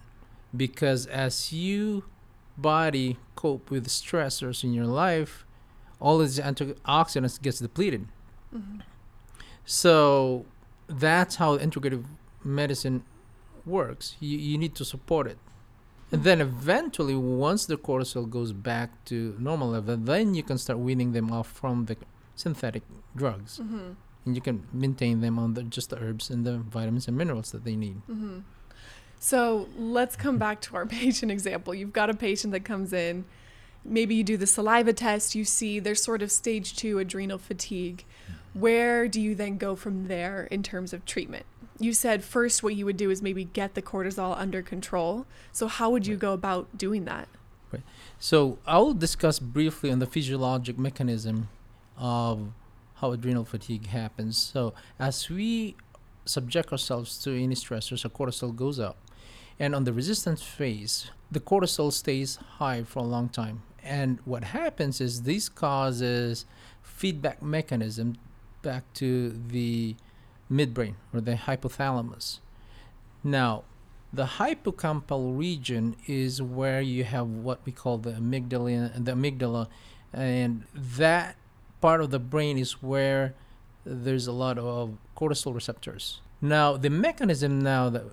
Because 0.56 1.08
as 1.08 1.52
you 1.52 2.04
body 2.58 3.17
cope 3.36 3.71
with 3.71 3.88
stressors 3.88 4.63
in 4.63 4.73
your 4.73 4.86
life, 4.86 5.47
all 6.00 6.18
these 6.20 6.40
antioxidants 6.40 7.42
gets 7.42 7.60
depleted. 7.60 8.08
Mhm. 8.56 8.82
So 9.66 10.46
that's 10.88 11.36
how 11.36 11.58
integrative 11.58 12.06
medicine 12.44 13.04
works. 13.66 14.16
You, 14.20 14.38
you 14.38 14.58
need 14.58 14.76
to 14.76 14.86
support 14.86 15.28
it. 15.28 15.38
And 16.12 16.24
then 16.24 16.40
eventually, 16.40 17.16
once 17.16 17.66
the 17.66 17.76
cortisol 17.78 18.30
goes 18.30 18.54
back 18.54 19.04
to 19.06 19.36
normal 19.38 19.70
level, 19.72 19.98
then 19.98 20.34
you 20.36 20.44
can 20.44 20.58
start 20.58 20.80
weaning 20.80 21.12
them 21.12 21.32
off 21.34 21.48
from 21.52 21.86
the 21.86 21.98
synthetic 22.36 22.84
drugs. 23.16 23.60
Mhm. 23.62 23.96
And 24.26 24.36
you 24.36 24.42
can 24.42 24.68
maintain 24.72 25.20
them 25.22 25.38
on 25.38 25.54
the, 25.56 25.64
just 25.64 25.90
the 25.90 25.98
herbs 26.02 26.30
and 26.30 26.46
the 26.46 26.58
vitamins 26.60 27.08
and 27.10 27.18
minerals 27.18 27.52
that 27.52 27.64
they 27.66 27.76
need. 27.76 27.98
hmm 28.08 28.40
So 29.20 29.68
let's 29.78 30.16
come 30.16 30.38
back 30.38 30.62
to 30.62 30.76
our 30.76 30.86
patient 31.02 31.32
example. 31.32 31.74
You've 31.74 31.94
got 31.94 32.10
a 32.10 32.14
patient 32.14 32.54
that 32.54 32.64
comes 32.64 32.94
in, 32.94 33.26
maybe 33.88 34.15
you 34.15 34.23
do 34.23 34.38
the 34.38 34.47
saliva 34.47 34.93
test, 34.93 35.36
you 35.36 35.45
see 35.45 35.80
there's 35.80 36.04
sort 36.04 36.21
of 36.21 36.32
stage 36.32 36.76
two 36.76 37.00
adrenal 37.00 37.38
fatigue. 37.38 38.06
Where 38.54 39.08
do 39.08 39.21
you 39.21 39.36
then 39.36 39.58
go 39.58 39.76
from 39.76 40.08
there 40.08 40.47
in 40.52 40.63
terms 40.63 40.93
of 40.93 41.06
treatment? 41.06 41.45
You 41.80 41.93
said 41.93 42.23
first 42.23 42.63
what 42.63 42.76
you 42.76 42.86
would 42.86 42.97
do 42.97 43.12
is 43.12 43.21
maybe 43.21 43.45
get 43.45 43.76
the 43.76 43.82
cortisol 43.82 44.36
under 44.38 44.62
control. 44.62 45.28
So, 45.52 45.67
how 45.67 45.91
would 45.91 46.08
you 46.08 46.15
go 46.15 46.34
about 46.34 46.78
doing 46.78 47.06
that? 47.06 47.28
So 48.19 48.58
I'll 48.65 48.93
discuss 48.93 49.39
briefly 49.39 49.91
on 49.91 50.00
the 50.00 50.06
physiologic 50.06 50.78
mechanism 50.80 51.50
of 51.97 52.52
how 52.95 53.12
adrenal 53.12 53.45
fatigue 53.45 53.88
happens. 53.88 54.38
So 54.38 54.73
as 55.00 55.30
we 55.30 55.76
subject 56.26 56.71
ourselves 56.71 57.17
to 57.23 57.32
any 57.32 57.56
stressors, 57.56 58.04
our 58.06 58.12
cortisol 58.12 58.56
goes 58.56 58.80
up. 58.80 58.97
And 59.60 59.73
on 59.76 59.84
the 59.84 59.93
resistance 59.93 60.41
phase, 60.43 61.12
the 61.32 61.39
cortisol 61.39 61.91
stays 61.91 62.38
high 62.58 62.84
for 62.84 63.00
a 63.00 63.04
long 63.04 63.30
time. 63.30 63.63
And 63.88 64.19
what 64.26 64.43
happens 64.43 65.00
is 65.00 65.23
this 65.23 65.47
causes 65.47 66.45
feedback 66.82 67.41
mechanism 67.41 68.17
back 68.62 68.84
to 68.95 69.30
the 69.30 69.95
midbrain 70.52 70.95
or 71.13 71.21
the 71.21 71.36
hypothalamus. 71.36 72.39
Now, 73.23 73.63
the 74.12 74.26
hippocampal 74.26 75.38
region 75.38 75.95
is 76.06 76.41
where 76.41 76.82
you 76.82 77.04
have 77.04 77.28
what 77.28 77.60
we 77.65 77.71
call 77.71 77.97
the 77.97 78.12
amygdala, 78.12 79.04
the 79.04 79.13
amygdala, 79.13 79.67
and 80.13 80.63
that 80.73 81.36
part 81.82 82.02
of 82.02 82.12
the 82.12 82.19
brain 82.19 82.58
is 82.58 82.82
where 82.82 83.36
there's 83.86 84.28
a 84.28 84.32
lot 84.32 84.58
of 84.58 84.97
cortisol 85.15 85.54
receptors. 85.54 86.21
Now, 86.41 86.78
the 86.78 86.89
mechanism 86.89 87.60
now 87.60 87.89
that 87.89 88.04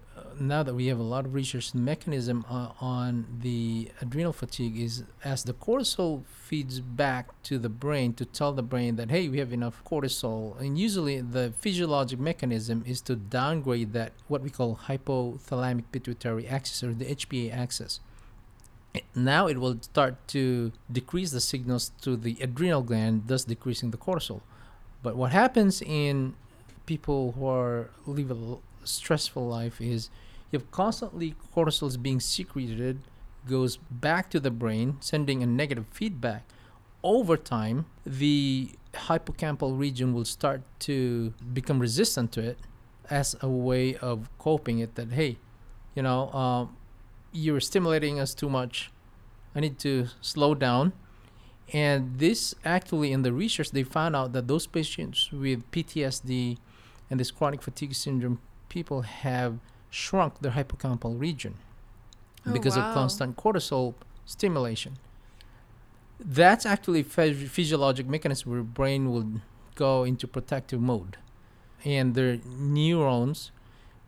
now 0.40 0.62
that 0.62 0.74
we 0.74 0.86
have 0.86 0.98
a 0.98 1.02
lot 1.02 1.26
of 1.26 1.34
research, 1.34 1.74
mechanism 1.74 2.44
uh, 2.48 2.70
on 2.80 3.26
the 3.40 3.90
adrenal 4.00 4.32
fatigue 4.32 4.76
is 4.78 5.04
as 5.22 5.44
the 5.44 5.52
cortisol 5.52 6.24
feeds 6.26 6.80
back 6.80 7.40
to 7.44 7.58
the 7.58 7.68
brain 7.68 8.14
to 8.14 8.24
tell 8.24 8.52
the 8.52 8.62
brain 8.62 8.96
that 8.96 9.10
hey, 9.10 9.28
we 9.28 9.38
have 9.38 9.52
enough 9.52 9.82
cortisol. 9.84 10.58
And 10.60 10.78
usually, 10.78 11.20
the 11.20 11.52
physiologic 11.60 12.18
mechanism 12.18 12.82
is 12.86 13.00
to 13.02 13.16
downgrade 13.16 13.92
that 13.92 14.12
what 14.28 14.42
we 14.42 14.50
call 14.50 14.80
hypothalamic 14.86 15.84
pituitary 15.92 16.46
axis 16.46 16.82
or 16.82 16.94
the 16.94 17.14
HPA 17.14 17.54
axis. 17.54 18.00
Now 19.14 19.48
it 19.48 19.58
will 19.58 19.78
start 19.82 20.16
to 20.28 20.72
decrease 20.90 21.32
the 21.32 21.40
signals 21.40 21.90
to 22.02 22.16
the 22.16 22.36
adrenal 22.40 22.82
gland, 22.82 23.24
thus 23.26 23.44
decreasing 23.44 23.90
the 23.90 23.96
cortisol. 23.96 24.40
But 25.02 25.16
what 25.16 25.32
happens 25.32 25.82
in 25.82 26.34
people 26.86 27.32
who 27.32 27.46
are 27.46 27.90
live 28.06 28.30
a 28.30 28.56
stressful 28.84 29.46
life 29.46 29.80
is 29.80 30.10
you 30.50 30.58
have 30.58 30.70
constantly 30.70 31.34
cortisol 31.54 31.88
is 31.88 31.96
being 31.96 32.20
secreted 32.20 33.00
goes 33.48 33.76
back 33.90 34.30
to 34.30 34.40
the 34.40 34.50
brain 34.50 34.96
sending 35.00 35.42
a 35.42 35.46
negative 35.46 35.86
feedback 35.90 36.44
over 37.02 37.36
time 37.36 37.86
the 38.04 38.70
hippocampal 38.92 39.78
region 39.78 40.14
will 40.14 40.24
start 40.24 40.62
to 40.78 41.32
become 41.52 41.78
resistant 41.78 42.32
to 42.32 42.40
it 42.40 42.58
as 43.10 43.36
a 43.40 43.48
way 43.48 43.94
of 43.96 44.30
coping 44.38 44.78
it 44.78 44.94
that 44.94 45.12
hey 45.12 45.36
you 45.94 46.02
know 46.02 46.30
um, 46.32 46.76
you're 47.34 47.60
stimulating 47.60 48.20
us 48.20 48.32
too 48.32 48.48
much. 48.48 48.90
I 49.54 49.60
need 49.60 49.78
to 49.80 50.06
slow 50.20 50.54
down. 50.54 50.92
And 51.72 52.18
this 52.18 52.54
actually 52.64 53.12
in 53.12 53.22
the 53.22 53.32
research 53.32 53.70
they 53.70 53.82
found 53.82 54.14
out 54.14 54.32
that 54.32 54.46
those 54.46 54.66
patients 54.66 55.32
with 55.32 55.68
ptsd 55.70 56.58
and 57.14 57.20
this 57.20 57.30
chronic 57.30 57.62
fatigue 57.62 57.94
syndrome 57.94 58.40
people 58.68 59.02
have 59.02 59.60
shrunk 59.88 60.40
their 60.40 60.50
hippocampal 60.50 61.16
region 61.16 61.54
Oh, 62.44 62.52
because 62.52 62.76
wow. 62.76 62.88
of 62.88 62.94
constant 62.94 63.36
cortisol 63.36 63.94
stimulation. 64.26 64.94
That's 66.18 66.66
actually 66.66 67.04
phys- 67.04 67.46
physiologic 67.48 68.08
mechanism 68.08 68.50
where 68.50 68.62
brain 68.62 69.12
will 69.12 69.40
go 69.76 70.02
into 70.02 70.26
protective 70.26 70.80
mode, 70.80 71.18
and 71.84 72.16
their 72.16 72.40
neurons 72.44 73.52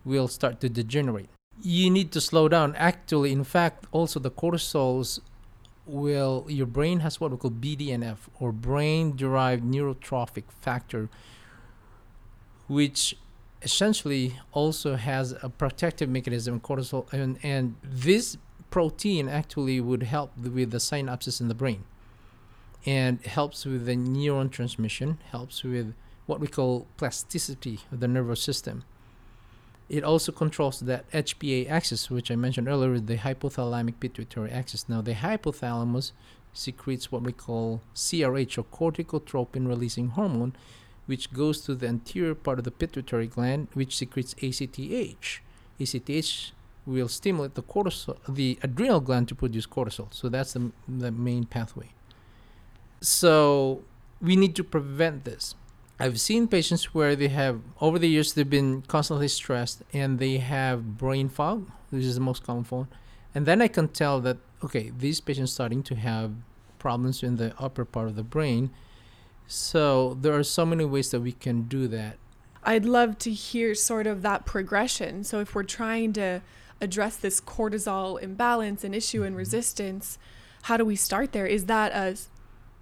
will 0.05 0.27
start 0.27 0.61
to 0.62 0.69
degenerate. 0.69 1.29
You 1.62 1.88
need 1.90 2.11
to 2.11 2.21
slow 2.21 2.49
down. 2.49 2.75
Actually, 2.75 3.31
in 3.31 3.45
fact, 3.45 3.87
also 3.92 4.19
the 4.19 4.33
cortisols 4.33 5.21
will 5.87 6.45
your 6.49 6.66
brain 6.66 6.99
has 7.01 7.21
what 7.21 7.31
we 7.31 7.37
call 7.37 7.53
BDNF 7.53 8.19
or 8.40 8.51
brain 8.51 9.14
derived 9.14 9.62
neurotrophic 9.64 10.45
factor, 10.51 11.09
which 12.68 13.16
essentially 13.62 14.38
also 14.52 14.96
has 14.96 15.35
a 15.42 15.48
protective 15.48 16.09
mechanism 16.09 16.61
cortisol 16.61 17.11
and, 17.12 17.38
and 17.42 17.74
this 17.83 18.37
protein 18.70 19.29
actually 19.29 19.81
would 19.81 20.02
help 20.02 20.37
with 20.37 20.70
the 20.70 20.79
synapses 20.79 21.40
in 21.40 21.48
the 21.48 21.55
brain. 21.55 21.85
And 22.85 23.20
helps 23.22 23.64
with 23.64 23.87
the 23.87 23.96
neuron 23.96 24.50
transmission 24.50 25.18
helps 25.31 25.64
with 25.64 25.94
what 26.26 26.38
we 26.40 26.46
call 26.46 26.87
plasticity 26.96 27.81
of 27.90 28.00
the 28.00 28.09
nervous 28.09 28.40
system. 28.42 28.85
It 29.88 30.05
also 30.05 30.31
controls 30.33 30.81
that 30.81 31.11
hpa 31.11 31.70
axis 31.70 32.11
which 32.11 32.31
i 32.31 32.37
mentioned 32.37 32.68
earlier 32.68 32.98
the 32.98 33.16
hypothalamic 33.16 33.94
pituitary 33.98 34.50
axis. 34.50 34.88
Now 34.88 35.00
the 35.00 35.14
hypothalamus 35.14 36.12
secretes 36.52 37.11
what 37.11 37.22
we 37.22 37.33
call 37.33 37.81
crh 37.94 38.59
or 38.59 38.64
corticotropin 38.64 39.66
releasing 39.66 40.09
hormone 40.11 40.55
which 41.07 41.33
goes 41.33 41.61
to 41.62 41.75
the 41.75 41.88
anterior 41.88 42.35
part 42.35 42.59
of 42.59 42.64
the 42.64 42.71
pituitary 42.71 43.27
gland, 43.27 43.69
which 43.75 43.97
secretes 43.97 44.35
ACTH. 44.42 45.40
ACTH 45.81 46.53
will 46.85 47.09
stimulate 47.09 47.55
the 47.55 47.62
cortisol, 47.62 48.16
the 48.29 48.59
adrenal 48.62 49.01
gland 49.01 49.29
to 49.29 49.35
produce 49.35 49.66
cortisol. 49.66 50.12
So 50.12 50.29
that's 50.29 50.53
the, 50.53 50.71
the 50.87 51.11
main 51.11 51.45
pathway. 51.45 51.90
So 53.01 53.83
we 54.21 54.37
need 54.37 54.55
to 54.57 54.64
prevent 54.64 55.25
this. 55.25 55.55
I've 55.99 56.21
seen 56.21 56.47
patients 56.47 56.95
where 56.95 57.16
they 57.16 57.29
have, 57.29 57.61
over 57.81 57.99
the 57.99 58.09
years, 58.09 58.35
they've 58.35 58.49
been 58.49 58.83
constantly 58.83 59.29
stressed 59.29 59.83
and 59.92 60.19
they 60.19 60.37
have 60.38 60.99
brain 60.99 61.29
fog, 61.29 61.71
which 61.90 62.05
is 62.05 62.14
the 62.14 62.21
most 62.21 62.45
common 62.45 62.64
form. 62.64 62.88
And 63.35 63.47
then 63.47 63.62
I 63.62 63.69
can 63.69 63.88
tell 63.88 64.21
that, 64.21 64.37
okay, 64.62 64.92
these 64.97 65.21
patients 65.21 65.53
starting 65.53 65.83
to 65.85 65.95
have 65.95 66.33
problems 66.79 67.23
in 67.23 67.37
the 67.37 67.55
upper 67.59 67.85
part 67.85 68.09
of 68.09 68.16
the 68.16 68.23
brain 68.23 68.71
so 69.46 70.16
there 70.20 70.35
are 70.35 70.42
so 70.42 70.66
many 70.66 70.85
ways 70.85 71.11
that 71.11 71.20
we 71.20 71.32
can 71.32 71.62
do 71.62 71.88
that. 71.88 72.16
I'd 72.64 72.85
love 72.85 73.18
to 73.18 73.30
hear 73.30 73.74
sort 73.74 74.06
of 74.06 74.22
that 74.22 74.44
progression. 74.44 75.22
So 75.22 75.40
if 75.40 75.54
we're 75.54 75.62
trying 75.62 76.12
to 76.14 76.42
address 76.80 77.16
this 77.16 77.40
cortisol 77.40 78.20
imbalance 78.20 78.82
and 78.82 78.94
issue 78.94 79.22
and 79.22 79.37
resistance, 79.37 80.18
how 80.62 80.76
do 80.76 80.85
we 80.85 80.96
start 80.96 81.32
there? 81.32 81.46
Is 81.46 81.66
that 81.66 81.92
a 81.92 82.16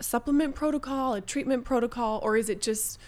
supplement 0.02 0.54
protocol, 0.54 1.14
a 1.14 1.20
treatment 1.20 1.64
protocol, 1.64 2.18
or 2.22 2.36
is 2.36 2.48
it 2.48 2.62
just 2.62 2.98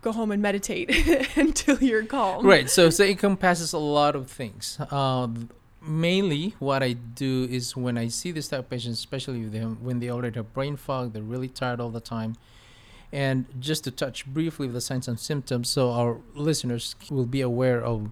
go 0.00 0.12
home 0.12 0.30
and 0.30 0.40
meditate 0.40 1.36
until 1.36 1.82
you're 1.82 2.04
calm? 2.04 2.46
Right. 2.46 2.70
So, 2.70 2.88
so 2.90 3.02
it 3.02 3.10
encompasses 3.10 3.72
a 3.72 3.78
lot 3.78 4.14
of 4.14 4.30
things. 4.30 4.78
Um, 4.92 5.50
mainly, 5.80 6.54
what 6.60 6.82
I 6.82 6.92
do 6.92 7.48
is 7.50 7.76
when 7.76 7.98
I 7.98 8.08
see 8.08 8.30
this 8.30 8.48
type 8.48 8.60
of 8.60 8.70
patients, 8.70 8.98
especially 8.98 9.40
with 9.42 9.52
them, 9.52 9.78
when 9.82 9.98
they 9.98 10.08
already 10.08 10.36
have 10.36 10.52
brain 10.52 10.76
fog, 10.76 11.12
they're 11.12 11.22
really 11.22 11.48
tired 11.48 11.80
all 11.80 11.90
the 11.90 12.00
time. 12.00 12.36
And 13.12 13.44
just 13.60 13.84
to 13.84 13.90
touch 13.90 14.24
briefly 14.24 14.68
the 14.68 14.80
signs 14.80 15.06
and 15.06 15.20
symptoms, 15.20 15.68
so 15.68 15.90
our 15.90 16.18
listeners 16.34 16.96
will 17.10 17.26
be 17.26 17.42
aware 17.42 17.82
of 17.84 18.10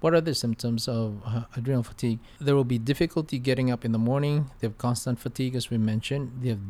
what 0.00 0.14
are 0.14 0.20
the 0.20 0.34
symptoms 0.34 0.88
of 0.88 1.22
uh, 1.24 1.44
adrenal 1.56 1.82
fatigue. 1.82 2.18
There 2.40 2.54
will 2.54 2.64
be 2.64 2.78
difficulty 2.78 3.38
getting 3.38 3.70
up 3.70 3.84
in 3.84 3.92
the 3.92 3.98
morning. 3.98 4.50
They 4.60 4.66
have 4.66 4.76
constant 4.76 5.18
fatigue, 5.18 5.54
as 5.54 5.70
we 5.70 5.78
mentioned. 5.78 6.42
They 6.42 6.50
have 6.50 6.60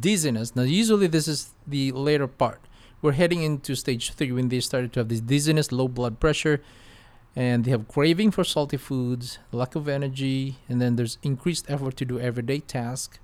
dizziness. 0.00 0.54
Now, 0.54 0.62
usually 0.62 1.06
this 1.06 1.26
is 1.28 1.54
the 1.66 1.92
later 1.92 2.26
part. 2.26 2.60
We're 3.00 3.12
heading 3.12 3.42
into 3.42 3.74
stage 3.76 4.12
three 4.12 4.32
when 4.32 4.48
they 4.48 4.60
started 4.60 4.92
to 4.94 5.00
have 5.00 5.08
this 5.08 5.20
dizziness, 5.20 5.70
low 5.70 5.88
blood 5.88 6.18
pressure, 6.18 6.62
and 7.36 7.64
they 7.64 7.70
have 7.70 7.86
craving 7.86 8.30
for 8.30 8.42
salty 8.42 8.78
foods, 8.78 9.38
lack 9.52 9.74
of 9.74 9.88
energy, 9.88 10.56
and 10.68 10.80
then 10.80 10.96
there's 10.96 11.18
increased 11.22 11.70
effort 11.70 11.96
to 11.98 12.04
do 12.04 12.18
everyday 12.18 12.60
tasks. 12.60 13.18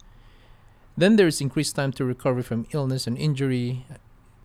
Then 0.97 1.17
there's 1.17 1.41
increased 1.41 1.77
time 1.77 1.93
to 1.93 2.05
recover 2.05 2.43
from 2.43 2.67
illness 2.73 3.07
and 3.07 3.17
injury. 3.17 3.87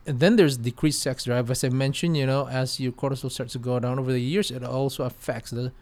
And 0.06 0.20
then 0.20 0.38
there's 0.38 0.58
decreased 0.58 1.02
sex 1.02 1.26
drive. 1.26 1.52
As 1.52 1.64
I 1.64 1.70
mentioned, 1.70 2.16
you 2.16 2.26
know, 2.26 2.48
as 2.48 2.80
your 2.80 2.94
cortisol 2.94 3.32
starts 3.32 3.54
to 3.54 3.60
go 3.60 3.80
down 3.80 4.00
over 4.00 4.12
the 4.12 4.22
years, 4.22 4.52
it 4.52 4.64
also 4.64 5.04
affects 5.04 5.52
the 5.52 5.74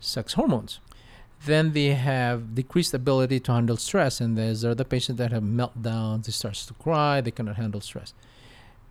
sex 0.00 0.32
hormones. 0.34 0.80
Then 1.44 1.72
they 1.72 1.94
have 1.94 2.54
decreased 2.54 2.94
ability 2.94 3.40
to 3.40 3.52
handle 3.52 3.76
stress, 3.76 4.20
and 4.20 4.36
there's 4.36 4.64
other 4.64 4.84
patients 4.84 5.18
that 5.18 5.30
have 5.30 5.42
meltdowns. 5.42 6.24
They 6.24 6.32
starts 6.32 6.66
to 6.66 6.74
cry. 6.74 7.20
They 7.20 7.30
cannot 7.30 7.56
handle 7.56 7.80
stress. 7.80 8.12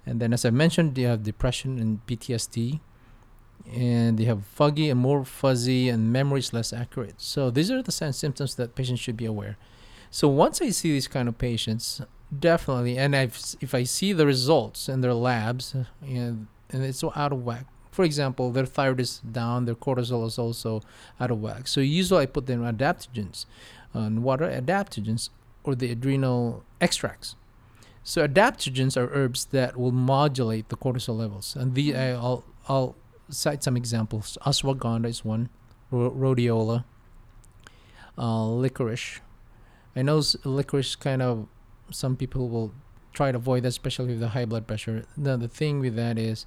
And 0.06 0.22
then, 0.22 0.32
as 0.32 0.46
I 0.46 0.52
mentioned, 0.52 0.96
they 0.96 1.02
have 1.02 1.24
depression 1.24 1.78
and 1.80 2.06
PTSD, 2.08 2.80
and 3.70 4.18
they 4.18 4.24
have 4.24 4.46
foggy 4.46 4.90
and 4.90 5.00
more 5.00 5.26
fuzzy, 5.26 5.90
and 5.90 6.14
memory 6.14 6.40
is 6.40 6.54
less 6.54 6.72
accurate. 6.72 7.16
So 7.18 7.50
these 7.50 7.70
are 7.70 7.82
the 7.82 7.92
signs 7.92 8.18
symptoms 8.18 8.56
that 8.56 8.76
patients 8.76 9.02
should 9.02 9.18
be 9.18 9.26
aware. 9.26 9.58
So 10.10 10.28
once 10.28 10.62
I 10.62 10.70
see 10.72 10.92
these 10.92 11.08
kind 11.08 11.28
of 11.30 11.38
patients, 11.38 12.02
definitely, 12.38 12.98
and 12.98 13.16
I've, 13.16 13.40
if 13.62 13.74
I 13.74 13.84
see 13.84 14.14
the 14.14 14.26
results 14.26 14.90
in 14.90 15.02
their 15.02 15.14
labs, 15.14 15.76
uh, 15.76 15.86
and 16.06 16.48
and 16.70 16.84
it's 16.84 17.04
out 17.04 17.32
of 17.32 17.44
whack 17.44 17.66
For 17.98 18.04
example, 18.04 18.52
their 18.52 18.68
thyroid 18.68 19.00
is 19.00 19.22
down, 19.32 19.66
their 19.66 19.74
cortisol 19.74 20.28
is 20.28 20.38
also 20.38 20.84
out 21.20 21.32
of 21.32 21.42
whack. 21.42 21.68
So 21.68 21.82
usually 21.82 22.22
I 22.22 22.26
put 22.28 22.46
them 22.46 22.62
adaptogens. 22.62 23.48
And 23.92 24.22
what 24.22 24.40
are 24.40 24.52
adaptogens? 24.52 25.32
Or 25.64 25.74
the 25.74 25.92
adrenal 25.92 26.64
extracts. 26.80 27.36
So 28.04 28.28
adaptogens 28.28 28.98
are 28.98 29.10
herbs 29.12 29.46
that 29.46 29.78
will 29.78 29.92
modulate 29.92 30.70
the 30.70 30.78
cortisol 30.78 31.18
levels. 31.18 31.56
And 31.56 31.74
the 31.74 31.94
Mm-hmm. 31.94 32.24
I'll 32.24 32.44
I'll 32.70 32.96
cite 33.30 33.64
some 33.64 33.76
examples. 33.76 34.38
Ashwagandha 34.46 35.08
is 35.08 35.26
one, 35.26 35.50
rhodiola, 35.92 36.84
uh, 38.16 38.46
licorice. 38.46 39.22
I 39.98 40.02
know 40.04 40.22
licorice 40.44 40.96
kind 40.96 41.22
of 41.22 41.48
some 41.92 42.16
people 42.16 42.44
will 42.50 42.72
try 43.14 43.32
to 43.32 43.38
avoid 43.38 43.64
that, 43.64 43.70
especially 43.70 44.10
with 44.14 44.20
the 44.20 44.30
high 44.30 44.46
blood 44.46 44.66
pressure. 44.68 45.06
Now 45.16 45.38
the 45.38 45.48
thing 45.60 45.80
with 45.80 45.96
that 45.96 46.18
is 46.20 46.46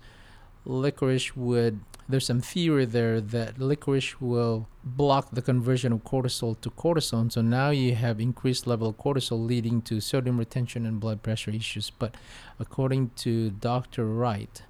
licorice 0.64 1.34
would 1.36 1.80
there's 2.08 2.26
some 2.26 2.40
theory 2.40 2.84
there 2.84 3.20
that 3.20 3.58
licorice 3.58 4.20
will 4.20 4.68
block 4.84 5.30
the 5.32 5.40
conversion 5.42 5.90
of 5.92 6.04
cortisol 6.04 6.60
to 6.60 6.68
cortisone 6.70 7.32
so 7.32 7.40
now 7.40 7.70
you 7.70 7.94
have 7.94 8.20
increased 8.20 8.66
level 8.66 8.88
of 8.90 8.96
cortisol 8.98 9.40
leading 9.46 9.80
to 9.80 10.00
sodium 10.00 10.36
retention 10.38 10.84
and 10.84 11.00
blood 11.00 11.22
pressure 11.22 11.50
issues 11.50 11.88
but 12.02 12.14
according 12.58 13.10
to 13.16 13.50
dr 13.50 14.04
wright 14.04 14.62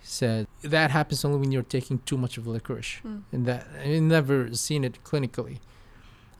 said 0.00 0.46
that 0.62 0.90
happens 0.90 1.22
only 1.24 1.38
when 1.38 1.52
you're 1.52 1.62
taking 1.78 1.98
too 2.06 2.16
much 2.16 2.38
of 2.38 2.46
licorice 2.46 3.00
Mm. 3.04 3.22
and 3.32 3.46
that 3.46 3.66
i've 3.84 4.02
never 4.02 4.54
seen 4.54 4.84
it 4.84 5.04
clinically 5.04 5.58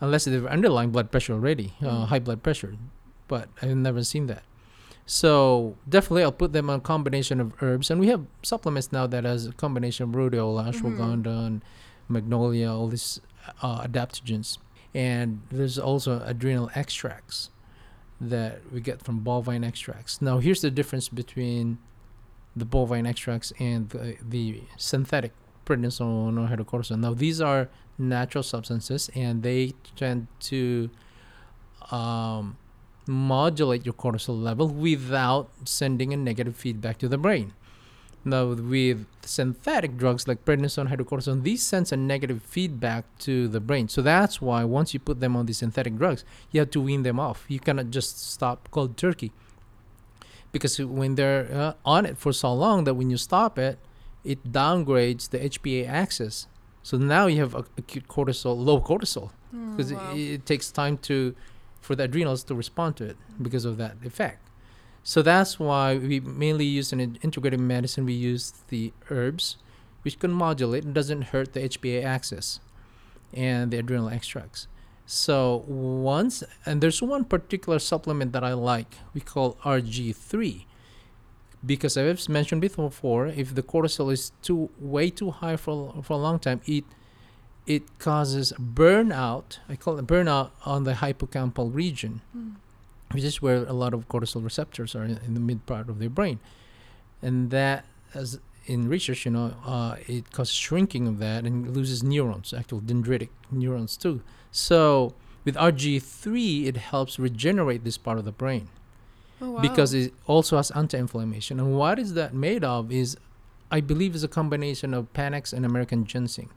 unless 0.01 0.25
they 0.27 0.33
have 0.33 0.47
underlying 0.47 0.91
blood 0.91 1.11
pressure 1.11 1.33
already 1.33 1.75
uh, 1.83 1.87
Mm. 1.87 2.07
high 2.09 2.19
blood 2.19 2.43
pressure. 2.43 2.77
But 3.29 3.49
i've 3.63 3.77
never 3.77 4.05
seen 4.05 4.27
that. 4.27 4.43
So 5.07 5.77
definitely 5.89 6.23
i'll 6.25 6.33
put 6.33 6.53
them 6.53 6.69
on 6.71 6.79
a 6.79 6.81
combination 6.81 7.41
of 7.41 7.53
herbs. 7.63 7.91
And 7.91 8.01
we 8.01 8.09
have 8.09 8.25
supplements 8.43 8.93
now 8.93 9.07
that 9.07 9.25
has 9.25 9.47
a 9.47 9.53
combination 9.53 10.09
of 10.09 10.11
rhodiola 10.15 10.73
ashwagandha 10.73 11.47
and 11.47 11.63
magnolia 12.09 12.71
all 12.73 12.89
these 12.89 13.21
uh, 13.63 13.83
adaptogens. 13.87 14.59
And 14.95 15.43
there's 15.51 15.79
also 15.79 16.23
adrenal 16.25 16.71
extracts 16.75 17.51
that 18.21 18.61
we 18.73 18.81
get 18.81 19.03
from 19.03 19.21
bovine 19.21 19.63
extracts. 19.65 20.23
Now 20.23 20.39
here's 20.39 20.63
the 20.63 20.71
difference 20.71 21.09
between 21.09 21.79
the 22.57 22.65
bovine 22.65 23.07
extracts 23.07 23.53
and 23.59 23.91
the, 23.91 24.17
the 24.27 24.63
synthetic 24.79 25.33
prednisone 25.67 26.39
or 26.39 26.49
hydrocortisone 26.49 27.01
now 27.01 27.13
these 27.13 27.41
are 27.41 27.69
natural 27.99 28.43
substances 28.43 29.11
and 29.15 29.43
they 29.43 29.73
tend 29.97 30.27
to 30.41 30.91
um, 31.91 32.57
modulate 33.07 33.85
your 33.85 33.95
cortisol 33.95 34.41
level 34.41 34.69
without 34.69 35.49
sending 35.65 36.13
a 36.13 36.17
negative 36.17 36.57
feedback 36.57 36.99
to 36.99 37.09
the 37.09 37.19
brain. 37.19 37.53
Now, 38.25 38.47
with 38.47 39.07
synthetic 39.23 39.97
drugs 39.97 40.27
like 40.27 40.45
prednisone, 40.45 40.89
hydrocortisone, 40.89 41.45
these 41.45 41.63
sends 41.63 41.93
a 41.93 41.97
negative 41.97 42.43
feedback 42.43 43.05
to 43.21 43.47
the 43.47 43.61
brain. 43.61 43.89
So 43.89 44.03
that's 44.03 44.43
why 44.43 44.65
once 44.65 44.93
you 44.93 44.99
put 44.99 45.21
them 45.21 45.37
on 45.37 45.47
these 45.47 45.59
synthetic 45.59 45.97
drugs, 45.97 46.25
you 46.51 46.59
have 46.59 46.71
to 46.71 46.81
wean 46.81 47.05
them 47.05 47.21
off. 47.21 47.45
You 47.47 47.61
cannot 47.61 47.91
just 47.91 48.33
stop 48.33 48.69
cold 48.73 48.97
turkey, 48.97 49.31
because 50.51 50.77
when 50.81 51.15
they're 51.15 51.49
uh, 51.55 51.75
on 51.85 52.05
it 52.05 52.19
for 52.19 52.33
so 52.33 52.53
long 52.53 52.83
that 52.85 52.95
when 52.95 53.11
you 53.11 53.17
stop 53.17 53.61
it, 53.61 53.79
it 54.33 54.53
downgrades 54.53 55.31
the 55.31 55.39
HPA 55.39 55.89
axis. 55.89 56.47
So 56.83 56.97
now 56.97 57.27
you 57.27 57.39
have 57.41 57.55
acute 57.55 58.07
cortisol, 58.09 58.57
low 58.69 58.81
cortisol. 58.81 59.31
Mm, 59.55 59.77
because 59.77 59.93
Oh, 59.93 59.97
wow. 59.97 60.13
it, 60.15 60.21
it 60.37 60.47
takes 60.47 60.71
time 60.71 60.97
to 61.09 61.35
for 61.81 61.95
the 61.95 62.05
adrenals 62.05 62.43
to 62.45 62.55
respond 62.55 62.97
to 62.97 63.05
it 63.05 63.17
because 63.41 63.65
of 63.65 63.77
that 63.79 63.95
effect. 64.05 64.43
So 65.05 65.23
that's 65.23 65.59
why 65.61 65.97
we 65.97 66.19
mainly 66.19 66.65
use 66.65 66.93
in- 66.93 67.19
integrative 67.23 67.61
medicine. 67.61 68.05
We 68.07 68.15
use 68.15 68.53
the 68.69 68.93
herbs 69.11 69.57
which 70.03 70.19
can 70.19 70.33
modulate 70.33 70.85
and 70.85 70.93
doesn't 70.95 71.23
hurt 71.33 71.53
the 71.53 71.61
hpa 71.69 72.05
axis 72.05 72.61
and 73.33 73.71
the 73.73 73.79
adrenal 73.79 74.09
extracts. 74.09 74.67
So 75.07 75.65
once 75.69 76.43
and 76.65 76.81
there's 76.81 77.01
one 77.01 77.25
particular 77.25 77.79
supplement 77.79 78.33
that 78.33 78.43
i 78.45 78.53
like. 78.53 78.93
We 79.15 79.21
call 79.21 79.55
rg3 79.63 80.66
because 81.65 81.97
i've 81.97 82.29
mentioned 82.29 82.61
before 82.61 83.27
if 83.27 83.55
the 83.55 83.63
cortisol 83.63 84.13
is 84.13 84.33
too 84.43 84.71
way 84.79 85.11
too 85.11 85.31
high 85.31 85.57
for, 85.57 86.03
for 86.03 86.15
a 86.15 86.17
long 86.17 86.39
time 86.39 86.61
it 86.67 86.85
it 87.67 87.99
causes 87.99 88.53
burnout. 88.61 89.59
I 89.69 89.75
call 89.75 89.99
it 89.99 90.07
burnout 90.07 90.51
on 90.65 90.85
the 90.85 90.93
hippocampal 90.93 91.75
region, 91.75 92.21
Mm. 92.37 92.55
which 93.11 93.25
is 93.25 93.43
where 93.43 93.65
a 93.65 93.73
lot 93.73 93.93
of 93.93 94.07
cortisol 94.09 94.45
receptors 94.45 94.95
are 94.95 95.03
in, 95.05 95.19
in 95.27 95.35
the 95.35 95.41
mid 95.41 95.67
part 95.67 95.89
of 95.89 95.99
the 95.99 96.07
brain, 96.09 96.39
and 97.21 97.51
that, 97.51 97.85
as 98.15 98.39
in 98.67 98.89
research, 98.89 99.25
you 99.25 99.33
know, 99.33 99.55
uh, 99.65 99.97
it 100.07 100.31
causes 100.31 100.55
shrinking 100.55 101.09
of 101.09 101.19
that 101.19 101.45
and 101.45 101.75
loses 101.75 102.05
neurons, 102.05 102.53
actual 102.53 102.81
dendritic 102.81 103.31
neurons 103.51 103.97
too. 103.97 104.23
So 104.53 105.15
with 105.45 105.57
RG3, 105.57 106.67
it 106.67 106.77
helps 106.77 107.19
regenerate 107.19 107.83
this 107.83 107.99
part 107.99 108.19
of 108.19 108.25
the 108.25 108.33
brain 108.33 108.69
Oh, 109.41 109.51
wow. 109.51 109.61
because 109.61 109.93
it 109.93 110.15
also 110.27 110.57
has 110.57 110.71
anti-inflammation. 110.71 111.61
And 111.61 111.77
what 111.77 111.99
is 111.99 112.15
that 112.15 112.33
made 112.35 112.65
of? 112.65 112.91
Is 112.91 113.17
I 113.71 113.81
believe 113.81 114.15
is 114.15 114.25
a 114.25 114.29
combination 114.29 114.95
of 114.95 115.13
Panax 115.13 115.53
and 115.53 115.67
American 115.67 116.05
ginseng. 116.07 116.49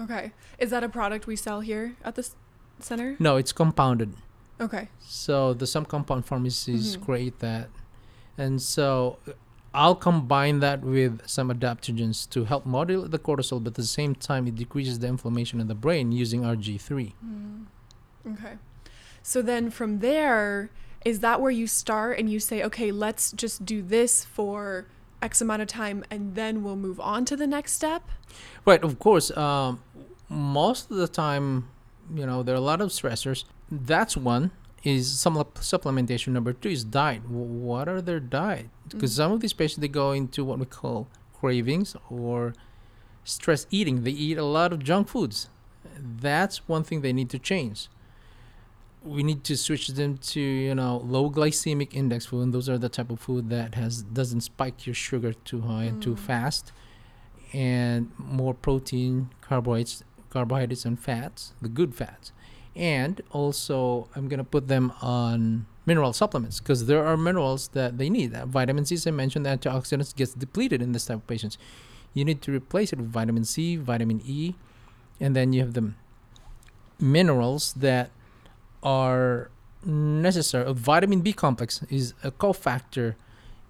okay, 0.00 0.32
is 0.58 0.70
that 0.70 0.82
a 0.82 0.88
product 0.88 1.26
we 1.26 1.36
sell 1.36 1.60
here 1.60 1.94
at 2.04 2.14
the 2.16 2.22
s- 2.22 2.34
center? 2.80 3.16
No, 3.18 3.36
it's 3.36 3.52
compounded. 3.52 4.12
Okay. 4.60 4.88
So 5.00 5.54
the 5.54 5.66
some 5.66 5.84
compound 5.84 6.26
pharmacies 6.26 6.96
Mhm. 6.96 7.04
create 7.04 7.38
that, 7.38 7.68
and 8.36 8.60
so 8.60 9.18
I'll 9.72 9.94
combine 9.96 10.60
that 10.60 10.82
with 10.82 11.20
some 11.26 11.48
adaptogens 11.50 12.28
to 12.30 12.44
help 12.44 12.64
modulate 12.66 13.10
the 13.12 13.18
cortisol, 13.18 13.62
but 13.62 13.70
at 13.70 13.74
the 13.74 13.82
same 14.00 14.14
time 14.14 14.46
it 14.46 14.54
decreases 14.56 14.98
the 14.98 15.06
inflammation 15.08 15.60
in 15.60 15.66
the 15.68 15.74
brain 15.74 16.12
using 16.12 16.42
RG3. 16.44 17.14
Mm. 17.24 17.66
Okay. 18.34 18.54
So 19.22 19.40
then 19.42 19.70
from 19.70 19.98
there, 20.00 20.70
is 21.04 21.20
that 21.20 21.40
where 21.40 21.50
you 21.50 21.66
start 21.66 22.18
and 22.18 22.30
you 22.30 22.40
say, 22.40 22.62
okay, 22.62 22.90
let's 22.90 23.32
just 23.32 23.64
do 23.64 23.82
this 23.82 24.24
for 24.24 24.86
X 25.22 25.40
amount 25.40 25.62
of 25.62 25.68
time 25.68 26.04
and 26.10 26.34
then 26.34 26.62
we'll 26.62 26.76
move 26.76 26.98
on 27.00 27.24
to 27.26 27.36
the 27.36 27.46
next 27.46 27.72
step? 27.72 28.02
Right, 28.64 28.82
of 28.82 28.98
course. 28.98 29.34
Um, 29.36 29.82
most 30.28 30.90
of 30.90 30.96
the 30.96 31.08
time, 31.08 31.68
you 32.14 32.26
know, 32.26 32.42
there 32.42 32.54
are 32.54 32.58
a 32.58 32.68
lot 32.72 32.80
of 32.80 32.90
stressors. 32.90 33.44
That's 33.70 34.16
one. 34.16 34.50
Is 34.82 35.18
some 35.18 35.36
supplementation. 35.36 36.28
Number 36.28 36.52
two 36.52 36.68
is 36.68 36.84
diet. 36.84 37.26
What 37.26 37.88
are 37.88 38.02
their 38.02 38.20
diet? 38.20 38.68
Because 38.90 39.12
Mhm. 39.12 39.16
some 39.16 39.32
of 39.32 39.40
these 39.40 39.54
patients 39.54 39.80
they 39.80 39.88
go 39.88 40.12
into 40.12 40.44
what 40.44 40.58
we 40.58 40.66
call 40.66 41.08
cravings 41.40 41.96
or 42.10 42.52
stress 43.24 43.66
eating. 43.70 44.02
They 44.04 44.10
eat 44.10 44.36
a 44.36 44.44
lot 44.44 44.74
of 44.74 44.84
junk 44.84 45.08
foods. 45.08 45.48
That's 45.98 46.68
one 46.68 46.84
thing 46.84 47.00
they 47.00 47.14
need 47.14 47.30
to 47.30 47.38
change. 47.38 47.88
We 49.04 49.22
need 49.22 49.44
to 49.44 49.56
switch 49.56 49.88
them 49.88 50.16
to 50.32 50.40
you 50.40 50.74
know 50.74 51.02
low 51.04 51.30
glycemic 51.30 51.92
index 51.94 52.26
food. 52.26 52.42
And 52.42 52.54
those 52.54 52.68
are 52.68 52.78
the 52.78 52.88
type 52.88 53.10
of 53.10 53.20
food 53.20 53.50
that 53.50 53.74
has 53.74 54.02
doesn't 54.02 54.40
spike 54.40 54.86
your 54.86 54.94
sugar 54.94 55.32
too 55.32 55.60
high 55.62 55.84
and 55.84 56.00
too 56.02 56.14
Mm. 56.14 56.18
fast, 56.18 56.72
and 57.52 58.10
more 58.18 58.54
protein, 58.54 59.28
carbohydrates, 59.42 60.02
carbohydrates 60.30 60.84
and 60.84 60.98
fats, 60.98 61.52
the 61.60 61.68
good 61.68 61.94
fats. 61.94 62.32
And 62.74 63.20
also, 63.30 64.08
I'm 64.16 64.26
gonna 64.28 64.42
put 64.42 64.66
them 64.68 64.92
on 65.02 65.66
mineral 65.86 66.12
supplements 66.12 66.58
because 66.60 66.86
there 66.86 67.04
are 67.06 67.16
minerals 67.16 67.68
that 67.68 67.98
they 67.98 68.08
need. 68.08 68.34
Uh, 68.34 68.46
vitamin 68.46 68.84
C, 68.86 68.94
as 68.94 69.06
I 69.06 69.10
mentioned, 69.12 69.44
the 69.46 69.50
antioxidants 69.50 70.16
gets 70.16 70.32
depleted 70.34 70.80
in 70.82 70.92
this 70.92 71.04
type 71.06 71.18
of 71.18 71.26
patients. 71.26 71.56
You 72.14 72.24
need 72.24 72.40
to 72.42 72.52
replace 72.52 72.92
it 72.92 72.98
with 72.98 73.10
vitamin 73.12 73.44
C, 73.44 73.76
vitamin 73.76 74.20
E, 74.24 74.54
and 75.20 75.36
then 75.36 75.52
you 75.52 75.60
have 75.60 75.74
the 75.74 75.92
minerals 76.98 77.74
that 77.74 78.10
are 78.84 79.50
necessary. 79.84 80.72
Vitamin 80.72 81.20
B 81.20 81.32
complex 81.32 81.82
is 81.90 82.14
a 82.22 82.30
cofactor 82.30 83.14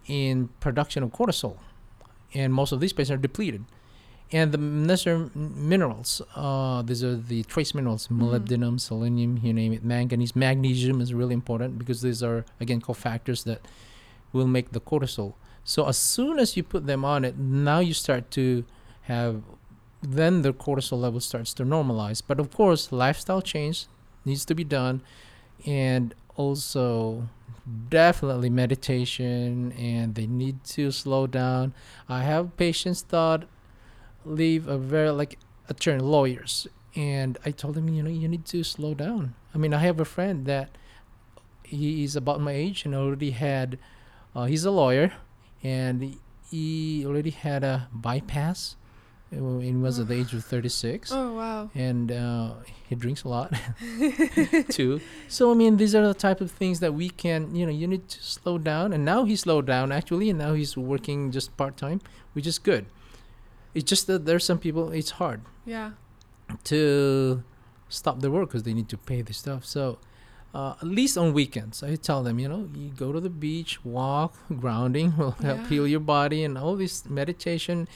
in 0.07 0.49
production 0.61 1.03
of 1.03 1.11
cortisol, 1.13 1.57
and 2.35 2.53
most 2.53 2.73
of 2.73 2.81
these 2.81 2.93
patients 2.93 3.13
are 3.13 3.17
depleted. 3.17 3.65
And 4.33 4.53
the 4.53 4.59
necessary 4.59 5.31
minerals, 5.35 6.21
uh, 6.35 6.83
these 6.83 7.05
are 7.05 7.17
the 7.17 7.45
trace 7.45 7.75
minerals: 7.75 8.09
Mhm. 8.09 8.19
molybdenum, 8.19 8.81
selenium, 8.81 9.39
you 9.43 9.53
name 9.53 9.73
it, 9.73 9.85
manganese, 9.85 10.35
magnesium 10.35 11.01
is 11.01 11.15
really 11.15 11.35
important 11.35 11.79
because 11.79 12.03
these 12.03 12.23
are 12.23 12.45
again 12.61 12.81
cofactors 12.81 13.45
that 13.45 13.61
will 14.33 14.47
make 14.49 14.73
the 14.73 14.81
cortisol. 14.81 15.35
So 15.63 15.87
as 15.87 15.97
soon 15.97 16.39
as 16.39 16.57
you 16.57 16.63
put 16.63 16.87
them 16.87 17.05
on 17.05 17.25
it, 17.25 17.39
now 17.39 17.79
you 17.79 17.95
start 17.95 18.31
to 18.33 18.65
have 19.03 19.43
then 20.03 20.43
the 20.43 20.53
cortisol 20.53 21.01
level 21.01 21.21
starts 21.21 21.55
to 21.55 21.65
normalize. 21.65 22.21
But 22.27 22.39
of 22.39 22.51
course, 22.53 22.93
lifestyle 22.93 23.41
change 23.41 23.87
needs 24.25 24.45
to 24.47 24.55
be 24.55 24.65
done, 24.65 25.03
and 25.67 26.15
also 26.37 27.29
definitely 27.89 28.51
meditation, 28.51 29.73
and 29.73 30.15
they 30.15 30.27
need 30.27 30.65
to 30.65 30.91
slow 30.91 31.27
down. 31.27 31.75
I 32.09 32.23
have 32.23 32.57
patients 32.57 33.03
that 33.03 33.45
leave 34.25 34.69
a 34.69 34.79
very 34.79 35.11
like 35.11 35.39
attorney 35.69 36.03
lawyers, 36.03 36.67
and 36.95 37.39
I 37.45 37.51
told 37.51 37.75
them, 37.75 37.89
you 37.89 38.03
know, 38.03 38.11
you 38.11 38.29
need 38.29 38.45
to 38.47 38.63
slow 38.65 38.95
down. 38.95 39.35
I 39.55 39.59
mean, 39.59 39.73
I 39.73 39.79
have 39.79 40.01
a 40.01 40.05
friend 40.05 40.47
that 40.47 40.77
he 41.63 42.05
is 42.05 42.17
about 42.17 42.41
my 42.41 42.53
age 42.53 42.85
and 42.85 42.95
already 42.95 43.31
had. 43.31 43.79
Uh, 44.35 44.45
he's 44.45 44.65
a 44.65 44.71
lawyer, 44.71 45.13
and 45.63 46.17
he 46.51 47.05
already 47.07 47.31
had 47.31 47.65
a 47.65 47.89
bypass. 47.93 48.77
It 49.37 49.63
He 49.65 49.73
was 49.73 49.99
at 49.99 50.09
the 50.09 50.15
age 50.15 50.33
of 50.35 50.45
36. 50.45 51.11
Oh 51.13 51.33
wow. 51.35 51.71
and 51.75 52.13
uh, 52.13 52.55
he 52.89 52.95
drinks 52.95 53.25
a 53.25 53.29
lot 53.29 53.53
too. 54.71 55.01
So 55.29 55.51
I 55.51 55.55
mean, 55.55 55.77
these 55.77 55.95
are 55.95 56.07
the 56.07 56.15
type 56.15 56.41
of 56.41 56.51
things 56.51 56.81
that 56.81 56.95
we 56.95 57.09
can, 57.11 57.55
you 57.55 57.67
know, 57.67 57.73
you 57.73 57.87
need 57.87 58.09
to 58.09 58.23
slow 58.23 58.59
down. 58.59 58.93
And 58.93 59.05
now 59.05 59.25
he 59.25 59.37
slowed 59.37 59.67
down 59.67 59.93
actually, 59.93 60.31
and 60.31 60.39
now 60.39 60.55
he's 60.55 60.77
working 60.77 61.31
just 61.33 61.57
part 61.57 61.77
time, 61.77 62.01
which 62.35 62.47
is 62.47 62.59
good. 62.59 62.87
It's 63.75 63.85
just 63.85 64.07
that 64.07 64.25
there's 64.27 64.45
some 64.45 64.59
people 64.59 64.91
it's 64.93 65.11
hard 65.23 65.41
Yeah. 65.67 65.91
to 66.65 67.43
stop 67.89 68.21
their 68.21 68.31
work 68.31 68.49
because 68.49 68.63
they 68.63 68.75
need 68.75 68.89
to 68.91 68.97
pay 68.99 69.23
the 69.23 69.33
stuff. 69.35 69.65
So. 69.65 69.99
Uh, 70.55 70.77
at 70.81 70.87
least 70.87 71.19
on 71.19 71.33
weekends, 71.33 71.83
I 71.83 71.97
tell 71.97 72.23
them, 72.23 72.39
you 72.39 72.49
know, 72.49 72.69
you 72.77 72.91
go 72.91 73.11
to 73.11 73.19
the 73.19 73.29
beach, 73.29 73.85
walk, 73.85 74.37
grounding 74.61 75.17
will 75.17 75.33
help 75.33 75.59
Yeah. 75.63 75.69
heal 75.69 75.85
your 75.89 75.99
body, 75.99 76.45
and 76.45 76.57
all 76.57 76.77
this 76.77 77.05
meditation. 77.11 77.89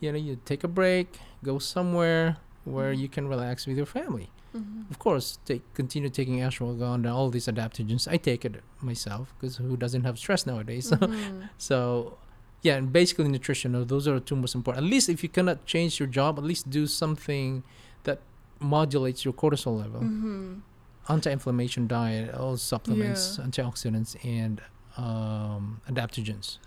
You 0.00 0.12
know, 0.12 0.18
you 0.18 0.38
take 0.44 0.64
a 0.64 0.68
break, 0.68 1.18
go 1.42 1.58
somewhere 1.58 2.36
where 2.64 2.92
Mhm. 2.94 2.98
you 3.02 3.08
can 3.08 3.28
relax 3.28 3.66
with 3.66 3.76
your 3.76 3.86
family 3.86 4.30
Mhm. 4.54 4.88
of 4.90 4.98
course 4.98 5.38
take 5.44 5.62
continue 5.74 6.08
taking 6.08 6.36
ashwagandha 6.40 7.10
all 7.12 7.28
these 7.28 7.46
adaptogens 7.52 8.06
i 8.08 8.16
take 8.16 8.42
it 8.48 8.54
myself 8.80 9.24
because 9.34 9.56
who 9.58 9.76
doesn't 9.76 10.04
have 10.04 10.16
stress 10.18 10.46
nowadays 10.46 10.86
so, 10.92 10.96
Mhm. 10.96 11.48
so 11.58 11.76
yeah 12.62 12.76
and 12.78 12.90
basically 12.92 13.28
nutrition 13.28 13.72
those 13.92 14.08
are 14.08 14.14
the 14.20 14.24
two 14.30 14.36
most 14.36 14.54
important 14.54 14.82
at 14.86 14.90
least 14.90 15.08
if 15.10 15.22
you 15.24 15.28
cannot 15.28 15.58
change 15.66 15.92
your 16.00 16.08
job 16.08 16.38
at 16.38 16.44
least 16.44 16.70
do 16.70 16.86
something 16.86 17.62
that 18.04 18.18
modulates 18.60 19.20
your 19.26 19.34
cortisol 19.34 19.74
level 19.84 20.00
Mhm. 20.00 20.62
anti-inflammation 21.08 21.86
diet 21.86 22.34
all 22.34 22.56
supplements 22.56 23.22
antioxidants 23.38 24.16
and 24.24 24.62
um, 24.96 25.80
adaptogens 25.90 26.58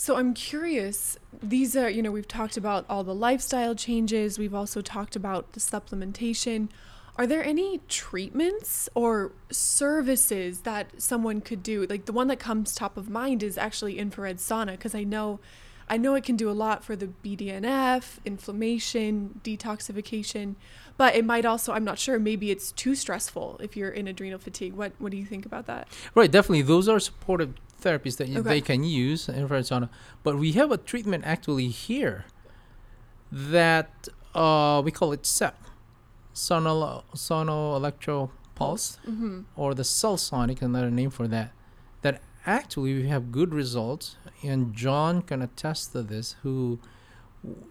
So 0.00 0.16
I'm 0.16 0.32
curious. 0.32 1.18
These 1.42 1.76
are, 1.76 1.90
you 1.90 2.00
know, 2.00 2.10
we've 2.10 2.26
talked 2.26 2.56
about 2.56 2.86
all 2.88 3.04
the 3.04 3.14
lifestyle 3.14 3.74
changes. 3.74 4.38
We've 4.38 4.54
also 4.54 4.80
talked 4.80 5.14
about 5.14 5.52
the 5.52 5.60
supplementation. 5.60 6.70
Are 7.16 7.26
there 7.26 7.44
any 7.44 7.82
treatments 7.86 8.88
or 8.94 9.32
services 9.52 10.62
that 10.62 10.86
someone 10.96 11.42
could 11.42 11.62
do? 11.62 11.84
Like 11.84 12.06
the 12.06 12.14
one 12.14 12.28
that 12.28 12.38
comes 12.38 12.74
top 12.74 12.96
of 12.96 13.10
mind 13.10 13.42
is 13.42 13.58
actually 13.58 13.98
infrared 13.98 14.38
sauna 14.38 14.70
because 14.70 14.94
I 14.94 15.04
know 15.04 15.38
I 15.86 15.98
know 15.98 16.14
it 16.14 16.24
can 16.24 16.36
do 16.36 16.48
a 16.48 16.52
lot 16.52 16.82
for 16.82 16.96
the 16.96 17.08
BDNF, 17.08 18.20
inflammation, 18.24 19.40
detoxification, 19.44 20.54
but 21.00 21.14
it 21.18 21.24
might 21.24 21.46
also 21.46 21.72
I'm 21.76 21.86
not 21.90 21.98
sure 21.98 22.18
maybe 22.18 22.46
it's 22.54 22.68
too 22.72 22.94
stressful 22.94 23.46
if 23.66 23.70
you're 23.76 23.94
in 24.00 24.06
adrenal 24.06 24.38
fatigue. 24.38 24.74
What 24.80 24.92
what 25.02 25.10
do 25.14 25.16
you 25.22 25.24
think 25.32 25.44
about 25.50 25.64
that? 25.72 25.88
Right, 26.14 26.30
definitely. 26.36 26.60
Those 26.74 26.86
are 26.92 27.00
supportive 27.00 27.50
therapies 27.84 28.14
that 28.18 28.28
Okay. 28.28 28.40
they 28.52 28.60
can 28.60 28.84
use 28.84 29.20
infrared 29.40 29.64
sauna. 29.70 29.88
But 30.24 30.34
we 30.44 30.52
have 30.60 30.70
a 30.70 30.76
treatment 30.90 31.22
actually 31.34 31.68
here 31.68 32.18
that 33.32 34.08
uh, 34.34 34.82
we 34.84 34.90
call 34.90 35.12
it 35.16 35.24
SEP, 35.26 35.56
sono 36.34 37.04
sono 37.14 37.74
electro 37.80 38.30
pulse, 38.54 38.98
Mhm. 39.08 39.44
or 39.56 39.74
the 39.74 39.84
cell 39.84 40.16
sonic, 40.18 40.60
another 40.62 40.90
name 40.90 41.10
for 41.10 41.26
that. 41.28 41.48
That 42.02 42.20
actually 42.44 42.92
we 42.94 43.08
have 43.08 43.32
good 43.32 43.54
results, 43.54 44.16
and 44.42 44.74
John 44.74 45.22
can 45.22 45.40
attest 45.42 45.92
to 45.92 46.02
this. 46.02 46.36
Who 46.42 46.78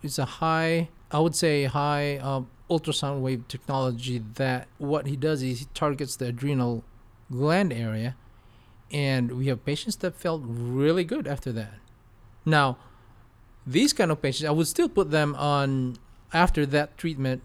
is 0.02 0.18
a 0.18 0.26
high, 0.42 0.90
I 1.12 1.20
would 1.20 1.36
say, 1.36 1.66
high 1.66 2.18
um, 2.18 2.50
ultrasound 2.70 3.22
wave 3.22 3.48
technology. 3.48 4.20
That 4.36 4.68
what 4.78 5.08
he 5.08 5.16
does 5.16 5.42
is 5.44 5.60
he 5.60 5.66
targets 5.74 6.16
the 6.16 6.28
adrenal 6.28 6.84
gland 7.32 7.72
area 7.72 8.16
and 8.92 9.34
we 9.34 9.48
have 9.48 9.64
patients 9.64 9.98
that 9.98 10.16
felt 10.16 10.42
really 10.46 11.04
good 11.04 11.28
after 11.28 11.52
that 11.52 11.76
now 12.44 12.76
these 13.68 13.94
kind 13.94 14.10
of 14.10 14.20
patients 14.20 14.48
i 14.48 14.52
would 14.52 14.66
still 14.66 14.90
put 14.90 15.12
them 15.12 15.36
on 15.36 15.96
after 16.34 16.66
that 16.66 16.98
treatment 16.98 17.44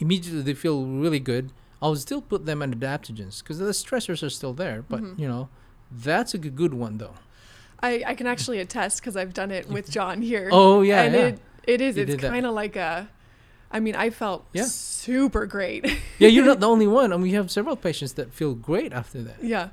immediately 0.00 0.42
they 0.42 0.52
feel 0.52 0.84
really 0.84 1.20
good 1.20 1.52
i 1.80 1.86
would 1.88 2.00
still 2.00 2.20
put 2.20 2.44
them 2.44 2.60
on 2.60 2.74
adaptogens 2.74 3.40
because 3.40 3.60
the 3.60 3.66
stressors 3.66 4.20
are 4.20 4.30
still 4.30 4.52
there 4.52 4.82
but 4.88 5.00
Mhm. 5.00 5.16
you 5.16 5.28
know 5.28 5.48
that's 5.92 6.34
a 6.34 6.38
good 6.38 6.74
one 6.74 6.98
though 6.98 7.14
I, 7.80 8.02
I 8.06 8.14
can 8.16 8.26
actually 8.26 8.58
attest 8.58 9.00
because 9.00 9.14
I've 9.16 9.32
done 9.34 9.52
it 9.52 9.68
with 9.68 9.90
John 9.96 10.22
here. 10.22 10.48
oh 10.50 10.80
yeah, 10.82 11.02
and 11.02 11.14
yeah. 11.14 11.20
it 11.26 11.38
it 11.66 11.80
is. 11.80 11.96
You 11.96 12.04
It's 12.04 12.22
kind 12.22 12.46
of 12.46 12.54
like 12.54 12.76
a. 12.76 13.08
I 13.70 13.80
mean, 13.80 13.96
I 13.96 14.10
felt 14.10 14.46
Yeah. 14.52 14.64
super 14.66 15.46
great. 15.46 15.84
yeah 16.18 16.28
you're 16.28 16.44
not 16.44 16.60
the 16.60 16.68
only 16.74 16.86
one 16.86 17.12
and 17.12 17.20
we 17.22 17.32
have 17.32 17.50
several 17.50 17.74
patients 17.76 18.12
that 18.14 18.32
feel 18.32 18.54
great 18.54 18.92
after 18.92 19.20
that 19.22 19.42
yeah, 19.42 19.70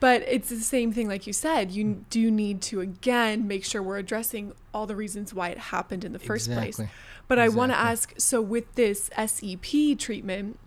but 0.00 0.22
it's 0.26 0.48
the 0.48 0.56
same 0.60 0.92
thing, 0.92 1.06
like 1.08 1.24
you 1.26 1.32
said. 1.32 1.70
You 1.70 2.04
do 2.10 2.30
need 2.32 2.60
to 2.62 2.80
again 2.80 3.46
make 3.46 3.64
sure 3.64 3.80
we're 3.80 3.98
addressing 3.98 4.52
all 4.72 4.86
the 4.86 4.96
reasons 4.96 5.32
why 5.32 5.50
it 5.50 5.58
happened 5.58 6.04
in 6.04 6.12
the 6.12 6.18
first 6.18 6.50
place. 6.50 6.78
exactly 6.80 6.88
But 7.28 7.38
I 7.38 7.48
want 7.48 7.70
to 7.72 7.78
ask. 7.78 8.12
So 8.18 8.42
with 8.42 8.74
this 8.74 9.08
SEP 9.16 9.96
treatment, 9.98 10.58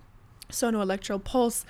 sonoelectro 0.50 1.24
pulse. 1.24 1.66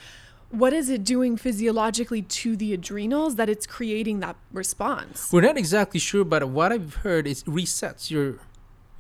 What 0.50 0.72
is 0.72 0.90
it 0.90 1.04
doing 1.04 1.36
physiologically 1.36 2.22
to 2.22 2.56
the 2.56 2.74
adrenals 2.74 3.36
that 3.36 3.50
it's 3.50 3.68
creating 3.68 4.22
that 4.22 4.38
response? 4.54 5.30
we're 5.34 5.42
not 5.42 5.58
exactly 5.58 6.00
sure 6.00 6.24
but 6.24 6.48
what 6.48 6.72
i've 6.72 6.96
heard 7.06 7.28
is 7.28 7.44
resets 7.44 8.10
your 8.10 8.36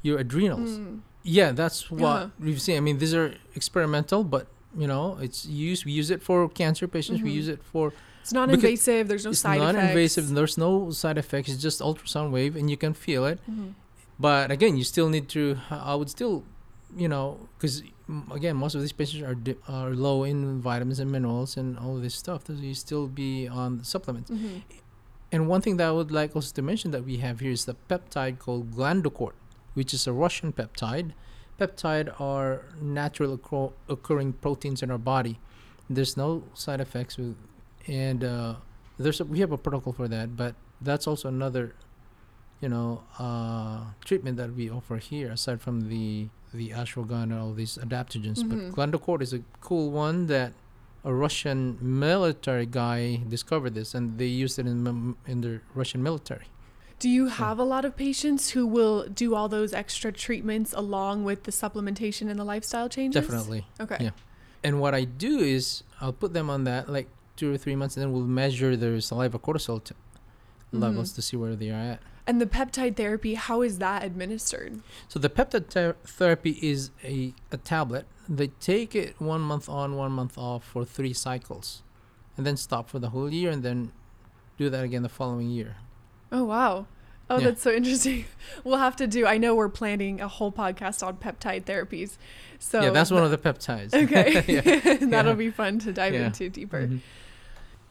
your 0.07 0.17
adrenals 0.25 0.71
Mm. 0.79 0.99
Yeah, 1.39 1.49
that's 1.61 1.79
what 1.91 2.03
Uh-huh. 2.03 2.29
we've 2.45 2.61
seen. 2.65 2.77
I 2.81 2.83
mean, 2.87 2.97
these 3.03 3.13
are 3.19 3.29
experimental, 3.59 4.21
but 4.35 4.43
you 4.81 4.87
know, 4.91 5.05
it's 5.25 5.39
used. 5.69 5.81
We 5.89 5.91
use 6.01 6.09
it 6.15 6.21
for 6.27 6.37
cancer 6.61 6.85
patients. 6.95 7.19
We 7.27 7.31
Mhm. 7.31 7.39
use 7.41 7.49
it 7.55 7.61
for 7.71 7.85
It's 8.21 8.33
non-invasive. 8.39 9.03
There's 9.09 9.25
no 9.29 9.31
it's 9.35 9.41
side 9.45 9.59
effects. 9.59 9.73
non-invasive. 9.77 10.25
There's 10.39 10.57
no 10.67 10.71
side 11.03 11.17
effects. 11.23 11.47
It's 11.51 11.61
just 11.69 11.77
ultrasound 11.89 12.29
wave, 12.37 12.53
and 12.59 12.65
you 12.71 12.77
can 12.83 12.93
feel 13.05 13.23
it. 13.31 13.37
Mhm. 13.49 13.69
But 14.27 14.45
again, 14.55 14.73
you 14.79 14.85
still 14.93 15.09
need 15.15 15.25
to. 15.35 15.41
I 15.91 15.95
would 15.99 16.09
still, 16.17 16.35
you 17.03 17.09
know, 17.13 17.25
because 17.55 17.75
again, 18.37 18.55
most 18.63 18.73
of 18.77 18.81
these 18.83 18.95
patients 19.01 19.23
are 19.29 19.35
di- 19.47 19.61
are 19.79 19.91
low 20.07 20.17
in 20.31 20.39
vitamins 20.69 20.99
and 21.03 21.09
minerals 21.15 21.51
and 21.59 21.67
all 21.83 21.95
this 22.05 22.15
stuff. 22.23 22.39
So 22.47 22.53
you 22.53 22.73
still 22.87 23.05
be 23.23 23.31
on 23.61 23.69
supplements. 23.93 24.29
Mhm. 24.31 24.61
And 25.33 25.39
one 25.53 25.61
thing 25.65 25.75
that 25.79 25.87
I 25.91 25.93
would 25.99 26.11
like 26.19 26.31
also 26.37 26.51
to 26.59 26.61
mention 26.71 26.87
that 26.95 27.03
we 27.09 27.15
have 27.25 27.35
here 27.43 27.51
is 27.59 27.63
the 27.71 27.75
peptide 27.89 28.35
called 28.43 28.63
glandocort, 28.77 29.35
which 29.77 29.93
is 29.93 30.07
a 30.07 30.13
Russian 30.23 30.51
peptide. 30.59 31.09
Peptide 31.59 32.09
are 32.19 32.51
natural 32.81 33.31
occur- 33.33 33.73
occurring 33.95 34.33
proteins 34.45 34.81
in 34.83 34.89
our 34.91 34.97
body. 35.13 35.35
There's 35.95 36.17
no 36.17 36.29
side 36.53 36.81
effects 36.81 37.17
with, 37.17 37.35
and 37.87 38.23
uh, 38.23 38.55
there's 38.97 39.19
a, 39.21 39.25
we 39.25 39.39
have 39.39 39.51
a 39.51 39.57
protocol 39.57 39.93
for 39.93 40.07
that. 40.15 40.35
But 40.35 40.55
that's 40.81 41.05
also 41.07 41.27
another, 41.29 41.75
you 42.63 42.69
know, 42.69 43.03
uh, 43.19 43.79
treatment 44.03 44.35
that 44.37 44.51
we 44.55 44.69
offer 44.69 44.97
here 44.97 45.29
aside 45.37 45.61
from 45.61 45.89
the 45.93 46.27
the 46.53 46.69
ashwagandha, 46.81 47.23
and 47.23 47.33
all 47.33 47.53
these 47.53 47.77
adaptogens. 47.85 48.39
Mhm. 48.43 48.49
But 48.49 48.59
glandocort 48.75 49.21
is 49.21 49.31
a 49.33 49.41
cool 49.61 49.91
one 49.91 50.25
that 50.27 50.53
a 51.03 51.13
Russian 51.13 51.77
military 51.81 52.65
guy 52.65 52.99
discovered 53.35 53.73
this, 53.79 53.93
and 53.97 54.17
they 54.17 54.31
used 54.43 54.57
it 54.61 54.65
in 54.73 55.15
in 55.33 55.41
the 55.41 55.53
Russian 55.75 56.01
military. 56.09 56.47
Do 56.99 57.09
you 57.09 57.27
have 57.27 57.59
a 57.59 57.63
lot 57.63 57.85
of 57.85 57.95
patients 57.95 58.49
who 58.51 58.65
will 58.65 59.07
do 59.07 59.35
all 59.35 59.47
those 59.47 59.71
extra 59.73 60.11
treatments 60.11 60.73
along 60.73 61.23
with 61.25 61.43
the 61.43 61.51
supplementation 61.51 62.29
and 62.29 62.39
the 62.39 62.43
lifestyle 62.43 62.89
changes? 62.89 63.21
Definitely. 63.21 63.67
Okay. 63.79 63.97
Yeah. 63.99 64.09
And 64.63 64.79
what 64.81 64.95
I 64.95 65.03
do 65.03 65.37
is 65.39 65.83
I'll 66.01 66.11
put 66.13 66.33
them 66.33 66.49
on 66.49 66.63
that 66.63 66.89
like 66.89 67.07
two 67.35 67.53
or 67.53 67.57
three 67.57 67.75
months, 67.75 67.95
and 67.95 68.01
then 68.03 68.11
we'll 68.13 68.23
measure 68.25 68.75
their 68.75 68.99
saliva 68.99 69.37
cortisol 69.37 69.83
t- 69.83 69.93
Mhm. 70.73 70.81
levels 70.81 71.11
to 71.13 71.21
see 71.21 71.37
where 71.37 71.55
they 71.55 71.69
are 71.69 71.75
at. 71.93 71.99
And 72.25 72.41
the 72.41 72.47
peptide 72.47 72.95
therapy, 72.97 73.35
how 73.35 73.61
is 73.61 73.77
that 73.77 74.03
administered? 74.03 74.81
So 75.07 75.19
the 75.19 75.29
peptide 75.29 75.67
ther- 75.67 75.95
therapy 76.03 76.57
is 76.61 76.89
a, 77.03 77.33
a 77.51 77.57
tablet. 77.57 78.05
They 78.27 78.47
take 78.59 78.95
it 78.95 79.15
one 79.21 79.39
month 79.41 79.69
on, 79.69 79.95
one 79.95 80.11
month 80.11 80.37
off 80.37 80.65
for 80.65 80.83
three 80.83 81.13
cycles, 81.13 81.83
and 82.35 82.45
then 82.45 82.57
stop 82.57 82.89
for 82.89 82.97
the 82.99 83.09
whole 83.11 83.31
year, 83.31 83.51
and 83.51 83.61
then 83.63 83.91
do 84.57 84.69
that 84.71 84.83
again 84.83 85.03
the 85.03 85.09
following 85.09 85.49
year. 85.51 85.77
Oh 86.31 86.43
wow. 86.45 86.87
Oh, 87.29 87.39
Yeah. 87.39 87.45
that's 87.47 87.61
so 87.61 87.71
interesting. 87.71 88.25
We'll 88.63 88.77
have 88.77 88.95
to 88.97 89.07
do. 89.07 89.25
I 89.27 89.37
know 89.37 89.53
we're 89.55 89.67
planning 89.69 90.21
a 90.21 90.27
whole 90.27 90.51
podcast 90.51 91.05
on 91.05 91.17
peptide 91.17 91.65
therapies. 91.65 92.17
So 92.59 92.81
yeah, 92.81 92.89
that's 92.91 93.11
one 93.11 93.23
of 93.23 93.31
the 93.31 93.37
peptides. 93.37 93.93
Okay. 94.03 94.97
That'll 95.05 95.35
be 95.35 95.51
fun 95.51 95.79
to 95.79 95.91
dive 95.93 96.13
into 96.13 96.49
deeper. 96.49 96.87
Mhm. 96.87 96.99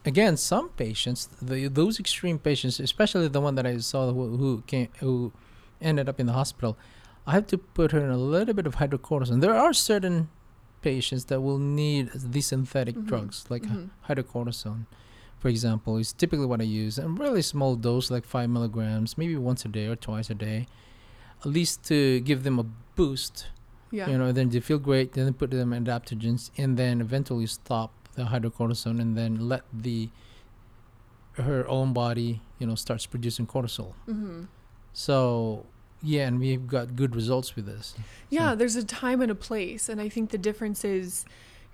Again, 0.05 0.37
some 0.37 0.69
patients, 0.69 1.27
the, 1.41 1.67
those 1.67 1.99
extreme 1.99 2.39
patients, 2.39 2.79
especially 2.79 3.27
the 3.27 3.41
one 3.41 3.55
that 3.55 3.65
I 3.67 3.77
saw 3.79 4.11
who, 4.13 4.37
who 4.37 4.63
came, 4.65 4.87
who 4.99 5.33
ended 5.81 6.07
up 6.09 6.19
in 6.19 6.25
the 6.27 6.33
hospital, 6.33 6.77
I 7.27 7.33
have 7.33 7.45
to 7.47 7.57
put 7.57 7.91
her 7.91 7.99
in 7.99 8.09
a 8.09 8.17
little 8.17 8.53
bit 8.53 8.65
of 8.65 8.77
hydrocortisone. 8.77 9.41
There 9.41 9.53
are 9.55 9.73
certain 9.73 10.29
patients 10.81 11.25
that 11.25 11.41
will 11.41 11.57
need 11.59 12.09
these 12.15 12.47
synthetic 12.47 12.95
Mhm. 12.95 13.05
drugs, 13.05 13.45
like 13.49 13.63
Mhm. 13.63 13.89
hydrocortisone, 14.07 14.85
for 15.39 15.49
example, 15.49 15.97
is 15.97 16.13
typically 16.13 16.45
what 16.45 16.61
I 16.61 16.63
use, 16.65 16.97
and 16.97 17.17
really 17.19 17.41
small 17.41 17.75
dose, 17.75 18.09
like 18.09 18.25
five 18.25 18.49
milligrams, 18.49 19.17
maybe 19.17 19.35
once 19.35 19.65
a 19.65 19.67
day 19.67 19.85
or 19.87 19.95
twice 19.95 20.29
a 20.29 20.35
day, 20.35 20.67
at 21.41 21.45
least 21.45 21.83
to 21.85 22.19
give 22.21 22.43
them 22.43 22.57
a 22.59 22.65
boost 22.95 23.47
Yeah. 23.91 24.09
you 24.09 24.17
know 24.17 24.31
then 24.33 24.49
they 24.49 24.59
feel 24.59 24.79
great 24.79 25.13
then 25.13 25.31
put 25.33 25.51
them 25.51 25.71
in 25.71 25.85
adaptogens 25.85 26.49
and 26.57 26.75
then 26.77 26.99
eventually 26.99 27.45
stop 27.45 27.91
the 28.15 28.23
hydrocortisone 28.23 28.99
and 28.99 29.15
then 29.15 29.47
let 29.47 29.63
the 29.71 30.09
her 31.33 31.65
own 31.69 31.93
body 31.93 32.41
you 32.59 32.65
know 32.67 32.75
starts 32.75 33.05
producing 33.05 33.45
cortisol 33.47 33.93
Mm-hmm. 34.09 34.43
So 34.93 35.65
yeah, 36.01 36.27
and 36.27 36.39
we've 36.39 36.67
got 36.67 36.95
good 36.95 37.15
results 37.15 37.55
with 37.55 37.65
this. 37.65 37.95
Yeah, 38.29 38.55
there's 38.55 38.75
a 38.75 38.83
time 38.83 39.19
and 39.21 39.31
a 39.31 39.35
place. 39.35 39.89
And 39.89 39.99
I 40.01 40.09
think 40.09 40.29
the 40.31 40.37
difference 40.37 40.83
is 40.85 41.25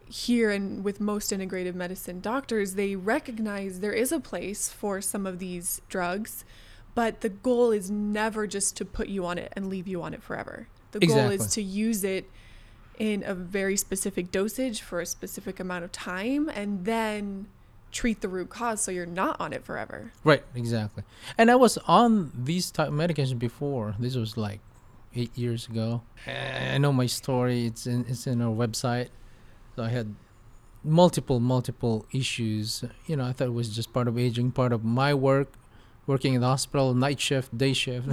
here 0.07 0.51
and 0.51 0.83
with 0.83 0.99
most 0.99 1.31
integrative 1.31 1.75
medicine 1.75 2.19
doctors, 2.19 2.75
they 2.75 2.95
recognize 2.95 3.79
there 3.79 3.93
is 3.93 4.11
a 4.11 4.19
place 4.19 4.69
for 4.69 5.01
some 5.01 5.25
of 5.25 5.39
these 5.39 5.81
drugs, 5.89 6.45
but 6.95 7.21
the 7.21 7.29
goal 7.29 7.71
is 7.71 7.89
never 7.89 8.45
just 8.47 8.77
to 8.77 8.85
put 8.85 9.07
you 9.07 9.25
on 9.25 9.37
it 9.37 9.51
and 9.55 9.69
leave 9.69 9.87
you 9.87 10.01
on 10.01 10.13
it 10.13 10.21
forever. 10.21 10.67
The 10.91 11.07
goal 11.07 11.29
is 11.29 11.47
to 11.47 11.61
use 11.63 12.03
it 12.03 12.29
in 12.99 13.23
a 13.25 13.33
very 13.33 13.75
specific 13.75 14.31
dosage 14.31 14.81
for 14.81 15.01
a 15.01 15.05
specific 15.05 15.59
amount 15.59 15.83
of 15.83 15.91
time 15.91 16.49
and 16.49 16.85
then 16.85 17.47
treat 17.91 18.21
the 18.21 18.27
root 18.27 18.49
cause 18.49 18.81
so 18.81 18.91
you're 18.91 19.05
not 19.05 19.39
on 19.39 19.53
it 19.53 19.63
forever. 19.63 20.11
Right, 20.23 20.43
exactly. 20.55 21.03
And 21.37 21.49
I 21.49 21.55
was 21.55 21.77
on 21.87 22.31
these 22.35 22.71
type 22.71 22.89
of 22.89 22.93
medications 22.93 23.39
before. 23.39 23.95
This 23.99 24.15
was 24.15 24.37
like 24.37 24.59
eight 25.15 25.35
years 25.37 25.67
ago. 25.67 26.01
I 26.27 26.77
know 26.77 26.91
my 26.91 27.05
story. 27.05 27.65
It's 27.65 27.87
in 27.87 28.05
it's 28.07 28.27
in 28.27 28.41
our 28.41 28.53
website. 28.53 29.09
So 29.75 29.83
I 29.83 29.89
had 29.89 30.15
multiple 30.83 31.39
multiple 31.39 32.05
issues. 32.11 32.83
You 33.07 33.15
know, 33.17 33.25
I 33.25 33.33
thought 33.33 33.47
it 33.47 33.53
was 33.53 33.73
just 33.75 33.93
part 33.93 34.07
of 34.07 34.17
aging, 34.17 34.51
part 34.51 34.71
of 34.73 34.83
my 34.83 35.13
work, 35.13 35.53
working 36.05 36.33
in 36.33 36.41
the 36.41 36.47
hospital, 36.47 36.93
night 36.93 37.19
shift, 37.19 37.57
day 37.57 37.73
shift, 37.73 38.07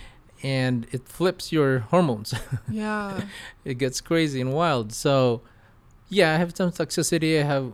and 0.42 0.86
it 0.92 1.08
flips 1.08 1.52
your 1.52 1.80
hormones. 1.80 2.34
Yeah. 2.70 3.22
it 3.64 3.74
gets 3.78 4.00
crazy 4.00 4.40
and 4.40 4.52
wild. 4.52 4.92
So, 4.92 5.42
yeah, 6.08 6.34
I 6.34 6.36
have 6.36 6.54
some 6.56 6.70
toxicity. 6.72 7.40
I 7.40 7.44
have, 7.44 7.72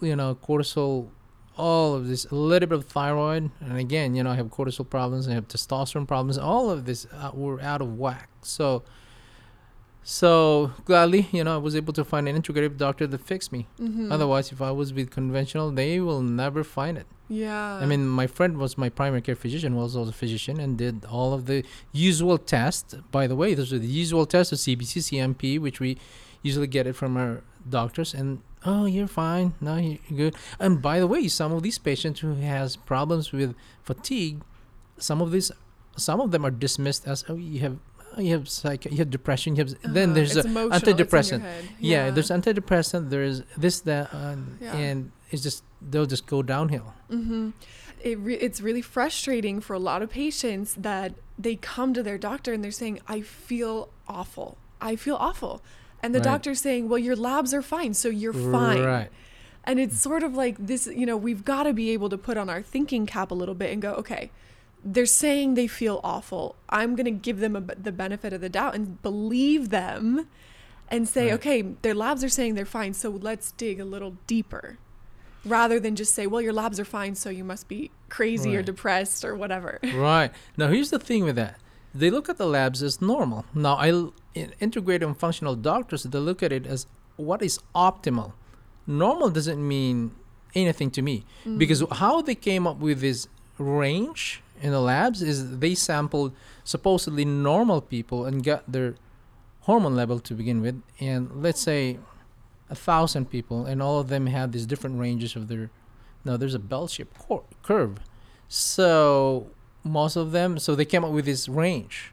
you 0.00 0.16
know, 0.16 0.34
cortisol, 0.34 1.08
all 1.56 1.94
of 1.94 2.08
this, 2.08 2.24
a 2.26 2.34
little 2.34 2.68
bit 2.68 2.78
of 2.78 2.84
thyroid, 2.86 3.50
and 3.60 3.78
again, 3.78 4.14
you 4.14 4.22
know, 4.22 4.30
I 4.30 4.34
have 4.36 4.46
cortisol 4.46 4.88
problems. 4.88 5.28
I 5.28 5.32
have 5.32 5.48
testosterone 5.48 6.08
problems. 6.08 6.38
All 6.38 6.70
of 6.70 6.84
this 6.86 7.06
uh, 7.12 7.30
were 7.32 7.60
out 7.60 7.80
of 7.80 7.98
whack. 7.98 8.28
So, 8.42 8.82
so 10.04 10.72
gladly, 10.84 11.28
you 11.32 11.44
know, 11.44 11.54
I 11.54 11.58
was 11.58 11.76
able 11.76 11.92
to 11.94 12.04
find 12.04 12.28
an 12.28 12.40
integrative 12.40 12.76
doctor 12.76 13.06
that 13.06 13.20
fixed 13.20 13.52
me. 13.52 13.68
Mhm. 13.80 14.10
Otherwise, 14.10 14.52
if 14.52 14.60
I 14.60 14.70
was 14.70 14.92
with 14.92 15.10
conventional, 15.10 15.70
they 15.70 16.00
will 16.00 16.22
never 16.22 16.64
find 16.64 16.98
it. 16.98 17.06
Yeah. 17.28 17.76
I 17.76 17.86
mean, 17.86 18.08
my 18.08 18.26
friend 18.26 18.58
was 18.58 18.76
my 18.76 18.88
primary 18.90 19.22
care 19.22 19.36
physician, 19.36 19.74
was 19.74 19.96
also 19.96 20.10
a 20.10 20.12
physician, 20.12 20.60
and 20.60 20.76
did 20.76 21.04
all 21.06 21.32
of 21.32 21.46
the 21.46 21.64
usual 21.92 22.36
tests. 22.36 22.94
By 23.10 23.26
the 23.26 23.36
way, 23.36 23.54
those 23.54 23.72
are 23.72 23.78
the 23.78 23.86
usual 23.86 24.26
tests 24.26 24.52
of 24.52 24.58
CBC, 24.58 25.00
CMP, 25.00 25.58
which 25.58 25.80
we 25.80 25.96
usually 26.42 26.66
get 26.66 26.86
it 26.86 26.94
from 26.94 27.16
our 27.16 27.42
doctors. 27.68 28.12
And 28.12 28.40
oh, 28.66 28.84
you're 28.86 29.06
fine. 29.06 29.54
No, 29.60 29.76
you're 29.76 29.98
good. 30.14 30.34
And 30.58 30.82
by 30.82 30.98
the 30.98 31.06
way, 31.06 31.28
some 31.28 31.52
of 31.52 31.62
these 31.62 31.78
patients 31.78 32.20
who 32.20 32.34
has 32.34 32.76
problems 32.76 33.32
with 33.32 33.54
fatigue, 33.82 34.42
some 34.98 35.22
of 35.22 35.30
these, 35.30 35.50
some 35.96 36.20
of 36.20 36.32
them 36.32 36.44
are 36.44 36.50
dismissed 36.50 37.06
as 37.06 37.24
oh, 37.28 37.36
you 37.36 37.60
have. 37.60 37.78
You 38.18 38.32
have 38.32 38.48
psych, 38.48 38.84
you 38.84 38.98
have 38.98 39.10
depression. 39.10 39.56
You 39.56 39.64
have 39.64 39.74
then 39.82 40.10
Uh-huh. 40.10 40.14
there's 40.14 40.36
It's 40.36 40.44
a 40.46 40.48
emotional, 40.48 40.76
it's 40.76 40.84
antidepressant. 40.88 41.40
head. 41.40 41.64
yeah, 41.78 42.10
there's 42.10 42.30
antidepressant. 42.30 43.10
There's 43.10 43.42
this 43.56 43.80
that, 43.80 44.12
uh, 44.12 44.36
Yeah. 44.60 44.76
and 44.76 45.12
it's 45.30 45.42
just 45.42 45.64
they'll 45.80 46.06
just 46.06 46.26
go 46.26 46.42
downhill. 46.42 46.94
mm-hmm. 47.10 47.50
It 48.02 48.18
re- 48.18 48.34
it's 48.46 48.60
really 48.60 48.82
frustrating 48.82 49.60
for 49.60 49.74
a 49.74 49.78
lot 49.78 50.02
of 50.02 50.10
patients 50.10 50.74
that 50.74 51.14
they 51.38 51.54
come 51.56 51.94
to 51.94 52.02
their 52.02 52.18
doctor 52.18 52.52
and 52.52 52.62
they're 52.64 52.72
saying, 52.72 52.98
"I 53.06 53.20
feel 53.20 53.90
awful. 54.08 54.58
I 54.80 54.96
feel 54.96 55.14
awful," 55.16 55.62
and 56.02 56.12
the 56.12 56.18
Right. 56.18 56.24
doctor's 56.24 56.60
saying, 56.60 56.88
"Well, 56.88 56.98
your 56.98 57.14
labs 57.14 57.54
are 57.54 57.62
fine, 57.62 57.94
so 57.94 58.08
you're 58.08 58.32
fine." 58.32 58.82
Right. 58.82 59.08
And 59.64 59.78
it's 59.78 60.00
sort 60.00 60.24
of 60.24 60.34
like 60.34 60.56
this, 60.58 60.88
you 60.88 61.06
know, 61.06 61.16
we've 61.16 61.44
got 61.44 61.62
to 61.62 61.72
be 61.72 61.90
able 61.90 62.08
to 62.08 62.18
put 62.18 62.36
on 62.36 62.50
our 62.50 62.60
thinking 62.62 63.06
cap 63.06 63.30
a 63.30 63.34
little 63.34 63.54
bit 63.54 63.72
and 63.72 63.80
go, 63.80 63.92
okay, 63.94 64.32
they're 64.84 65.06
saying 65.06 65.54
they 65.54 65.66
feel 65.66 66.00
awful. 66.02 66.56
I'm 66.68 66.96
going 66.96 67.04
to 67.04 67.10
give 67.10 67.38
them 67.38 67.56
a, 67.56 67.60
the 67.60 67.92
benefit 67.92 68.32
of 68.32 68.40
the 68.40 68.48
doubt 68.48 68.74
and 68.74 69.00
believe 69.02 69.70
them 69.70 70.28
and 70.88 71.08
say, 71.08 71.26
Right. 71.26 71.34
okay, 71.34 71.62
their 71.82 71.94
labs 71.94 72.22
are 72.24 72.28
saying 72.28 72.54
they're 72.54 72.64
fine, 72.64 72.94
so 72.94 73.10
let's 73.10 73.52
dig 73.52 73.80
a 73.80 73.84
little 73.84 74.16
deeper. 74.26 74.78
Rather 75.44 75.80
than 75.80 75.96
just 75.96 76.14
say, 76.14 76.26
well, 76.26 76.40
your 76.40 76.52
labs 76.52 76.78
are 76.78 76.84
fine, 76.84 77.14
so 77.16 77.28
you 77.28 77.42
must 77.42 77.66
be 77.66 77.90
crazy 78.08 78.54
or 78.54 78.62
depressed 78.62 79.24
or 79.24 79.34
whatever. 79.34 79.80
right. 79.94 80.30
Now 80.56 80.68
here's 80.68 80.90
the 80.90 81.00
thing 81.00 81.24
with 81.24 81.34
that. 81.36 81.58
They 81.94 82.10
look 82.10 82.28
at 82.28 82.38
the 82.38 82.46
labs 82.46 82.82
as 82.82 83.02
normal. 83.02 83.44
Now 83.52 83.74
I, 83.74 83.88
in 83.88 84.52
integrative 84.60 85.06
and 85.06 85.18
functional 85.18 85.56
doctors 85.56 86.04
they 86.04 86.18
look 86.18 86.42
at 86.42 86.52
it 86.52 86.66
as 86.66 86.86
what 87.16 87.42
is 87.42 87.58
optimal. 87.74 88.34
Normal 88.86 89.30
doesn't 89.30 89.66
mean 89.66 90.12
anything 90.54 90.90
to 90.92 91.02
me 91.02 91.24
mm-hmm. 91.40 91.58
because 91.58 91.82
how 91.92 92.22
they 92.22 92.34
came 92.34 92.66
up 92.66 92.78
with 92.78 93.00
this 93.00 93.26
range 93.58 94.42
in 94.62 94.70
the 94.70 94.80
labs 94.80 95.20
is 95.20 95.58
they 95.58 95.74
sampled 95.74 96.32
supposedly 96.64 97.24
normal 97.24 97.80
people 97.80 98.24
and 98.24 98.44
got 98.44 98.70
their 98.70 98.94
hormone 99.62 99.96
level 99.96 100.20
to 100.20 100.34
begin 100.34 100.62
with. 100.62 100.80
And 101.00 101.42
let's 101.42 101.60
say 101.60 101.98
a 102.70 102.74
thousand 102.74 103.28
people 103.28 103.66
and 103.66 103.82
all 103.82 103.98
of 103.98 104.08
them 104.08 104.26
had 104.26 104.52
these 104.52 104.64
different 104.64 104.98
ranges 104.98 105.36
of 105.36 105.48
their 105.48 105.70
now 106.24 106.36
there's 106.36 106.54
a 106.54 106.60
bell-shaped 106.60 107.18
cor- 107.18 107.44
curve. 107.62 107.98
So 108.46 109.48
most 109.82 110.14
of 110.16 110.30
them 110.30 110.58
so 110.58 110.74
they 110.74 110.84
came 110.84 111.04
up 111.04 111.10
with 111.10 111.24
this 111.24 111.48
range. 111.48 112.12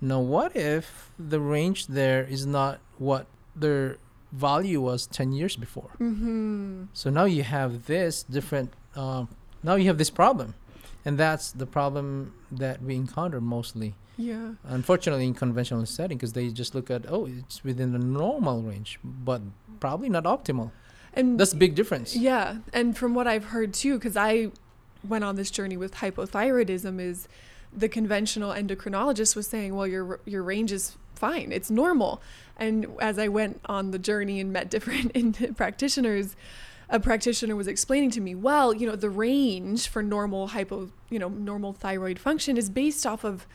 Now 0.00 0.20
what 0.20 0.56
if 0.56 1.10
the 1.18 1.38
range 1.40 1.86
there 1.86 2.24
is 2.24 2.46
not 2.46 2.80
what 2.96 3.26
their 3.54 3.98
value 4.32 4.80
was 4.80 5.06
10 5.06 5.32
years 5.32 5.56
before? 5.56 5.90
Mm-hmm. 6.00 6.84
so 6.94 7.10
now 7.10 7.24
you 7.24 7.42
have 7.42 7.86
this 7.86 8.22
different 8.22 8.72
um, 8.96 9.28
now 9.62 9.74
you 9.74 9.86
have 9.86 9.98
this 9.98 10.10
problem 10.10 10.54
and 11.04 11.16
that's 11.18 11.52
the 11.52 11.66
problem 11.66 12.32
that 12.50 12.82
we 12.82 12.94
encounter 12.94 13.40
mostly 13.40 13.94
Yeah. 14.16 14.54
unfortunately 14.64 15.26
in 15.26 15.34
conventional 15.34 15.86
setting 15.86 16.16
because 16.18 16.32
they 16.34 16.48
just 16.50 16.74
look 16.74 16.90
at 16.90 17.02
oh 17.08 17.26
it's 17.26 17.64
within 17.64 17.92
the 17.92 17.98
normal 17.98 18.62
range 18.62 18.98
but 19.02 19.40
probably 19.80 20.08
not 20.08 20.24
optimal 20.24 20.70
And 21.12 21.40
that's 21.40 21.52
a 21.52 21.56
big 21.66 21.74
difference 21.74 22.14
Yeah, 22.14 22.58
and 22.72 22.96
from 22.96 23.14
what 23.14 23.26
I've 23.26 23.46
heard 23.54 23.70
too, 23.74 23.94
because 23.98 24.16
I 24.16 24.50
went 25.12 25.24
on 25.24 25.34
this 25.36 25.50
journey 25.50 25.76
with 25.76 25.92
hypothyroidism, 26.02 27.00
is 27.00 27.26
the 27.82 27.88
conventional 27.88 28.52
endocrinologist 28.52 29.34
was 29.36 29.46
saying, 29.46 29.74
well, 29.76 29.86
your 29.94 30.20
your 30.26 30.42
range 30.52 30.70
is 30.78 30.96
fine, 31.14 31.48
it's 31.52 31.70
normal. 31.70 32.20
And 32.56 32.86
as 33.00 33.18
I 33.18 33.28
went 33.28 33.60
on 33.76 33.90
the 33.90 33.98
journey 33.98 34.38
and 34.42 34.52
met 34.52 34.70
different 34.70 35.56
practitioners, 35.56 36.36
a 36.90 36.98
practitioner 37.00 37.54
was 37.56 37.68
explaining 37.68 38.10
to 38.10 38.20
me, 38.20 38.34
well, 38.34 38.74
you 38.74 38.86
know, 38.86 38.96
the 38.96 39.10
range 39.10 39.88
for 39.88 40.02
normal 40.02 40.48
hypo, 40.48 40.90
you 41.08 41.18
know, 41.18 41.28
normal 41.28 41.72
thyroid 41.72 42.18
function 42.18 42.56
is 42.56 42.68
based 42.68 43.06
off 43.06 43.24
of 43.24 43.46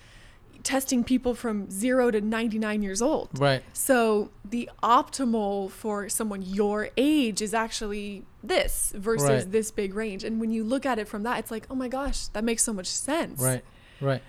testing 0.63 1.03
people 1.03 1.35
from 1.35 1.69
zero 1.69 2.09
to 2.09 2.19
99 2.21 2.81
years 2.81 2.99
old. 3.01 3.29
right 3.39 3.61
So 3.73 4.31
the 4.43 4.67
optimal 4.81 5.69
for 5.69 6.09
someone 6.09 6.41
your 6.41 6.89
age 6.97 7.39
is 7.41 7.53
actually 7.53 8.25
this 8.41 8.91
versus 8.95 9.29
Right. 9.29 9.51
this 9.51 9.69
big 9.69 9.93
range. 9.93 10.23
And 10.23 10.39
when 10.41 10.51
you 10.51 10.63
look 10.63 10.85
at 10.85 10.97
it 10.97 11.07
from 11.07 11.21
that, 11.23 11.37
it's 11.39 11.51
like, 11.51 11.67
oh 11.69 11.75
my 11.75 11.87
gosh, 11.87 12.27
that 12.29 12.43
makes 12.43 12.63
so 12.63 12.73
much 12.73 12.87
sense. 12.87 13.39
Right, 13.41 13.63
right. 14.01 14.23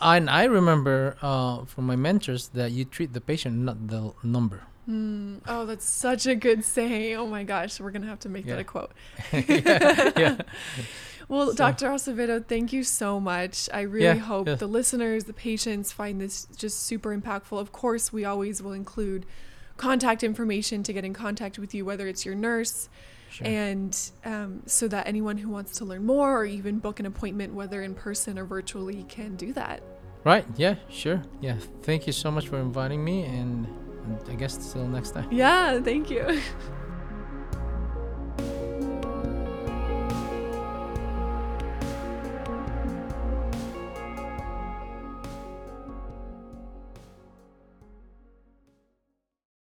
And 0.00 0.30
I 0.30 0.44
remember 0.44 1.16
uh, 1.20 1.64
from 1.66 1.86
my 1.86 1.96
mentors 1.96 2.48
that 2.54 2.70
you 2.72 2.84
treat 2.86 3.12
the 3.12 3.20
patient, 3.20 3.56
not 3.58 3.88
the 3.88 4.12
number. 4.22 4.62
Hmm. 4.86 5.36
Oh, 5.46 5.64
that's 5.66 5.84
such 5.84 6.26
a 6.26 6.34
good 6.34 6.64
saying. 6.64 7.16
Oh 7.16 7.26
my 7.26 7.44
gosh, 7.44 7.78
we're 7.80 7.90
gonna 7.92 8.06
have 8.08 8.20
to 8.20 8.28
make 8.28 8.46
that 8.46 8.58
a 8.58 8.64
quote. 8.64 8.90
yeah, 9.32 10.12
yeah. 10.18 10.36
Well, 11.28 11.48
So- 11.50 11.54
Dr. 11.54 11.88
Acevedo, 11.88 12.44
thank 12.44 12.72
you 12.72 12.82
so 12.82 13.20
much. 13.20 13.68
I 13.72 13.82
really 13.82 14.04
Yeah, 14.06 14.14
hope 14.14 14.48
yeah. 14.48 14.54
the 14.56 14.66
listeners, 14.66 15.24
the 15.24 15.32
patients 15.32 15.92
find 15.92 16.20
this 16.20 16.46
just 16.56 16.82
super 16.82 17.16
impactful. 17.16 17.58
Of 17.60 17.70
course, 17.72 18.12
we 18.12 18.24
always 18.24 18.60
will 18.62 18.72
include 18.72 19.24
contact 19.76 20.22
information 20.22 20.82
to 20.82 20.92
get 20.92 21.04
in 21.04 21.14
contact 21.14 21.58
with 21.58 21.74
you, 21.74 21.84
whether 21.84 22.06
it's 22.08 22.26
your 22.26 22.34
nurse, 22.34 22.88
Sure. 23.30 23.46
and 23.46 23.98
um, 24.26 24.62
so 24.66 24.86
that 24.88 25.06
anyone 25.06 25.38
who 25.38 25.48
wants 25.48 25.78
to 25.78 25.84
learn 25.86 26.04
more 26.04 26.36
or 26.36 26.44
even 26.44 26.78
book 26.80 27.00
an 27.00 27.06
appointment, 27.06 27.54
whether 27.54 27.80
in 27.82 27.94
person 27.94 28.38
or 28.38 28.44
virtually, 28.44 29.04
can 29.08 29.36
do 29.36 29.52
that. 29.54 29.80
right, 30.24 30.44
yeah, 30.56 30.74
sure. 30.90 31.22
Yeah, 31.40 31.56
thank 31.82 32.06
you 32.06 32.12
so 32.12 32.30
much 32.30 32.48
for 32.48 32.58
inviting 32.58 33.02
me, 33.02 33.24
and, 33.24 33.66
and 34.04 34.18
I 34.28 34.34
guess 34.34 34.72
till 34.72 34.86
next 34.86 35.12
time. 35.12 35.28
Yeah, 35.30 35.80
thank 35.80 36.10
you. 36.10 36.40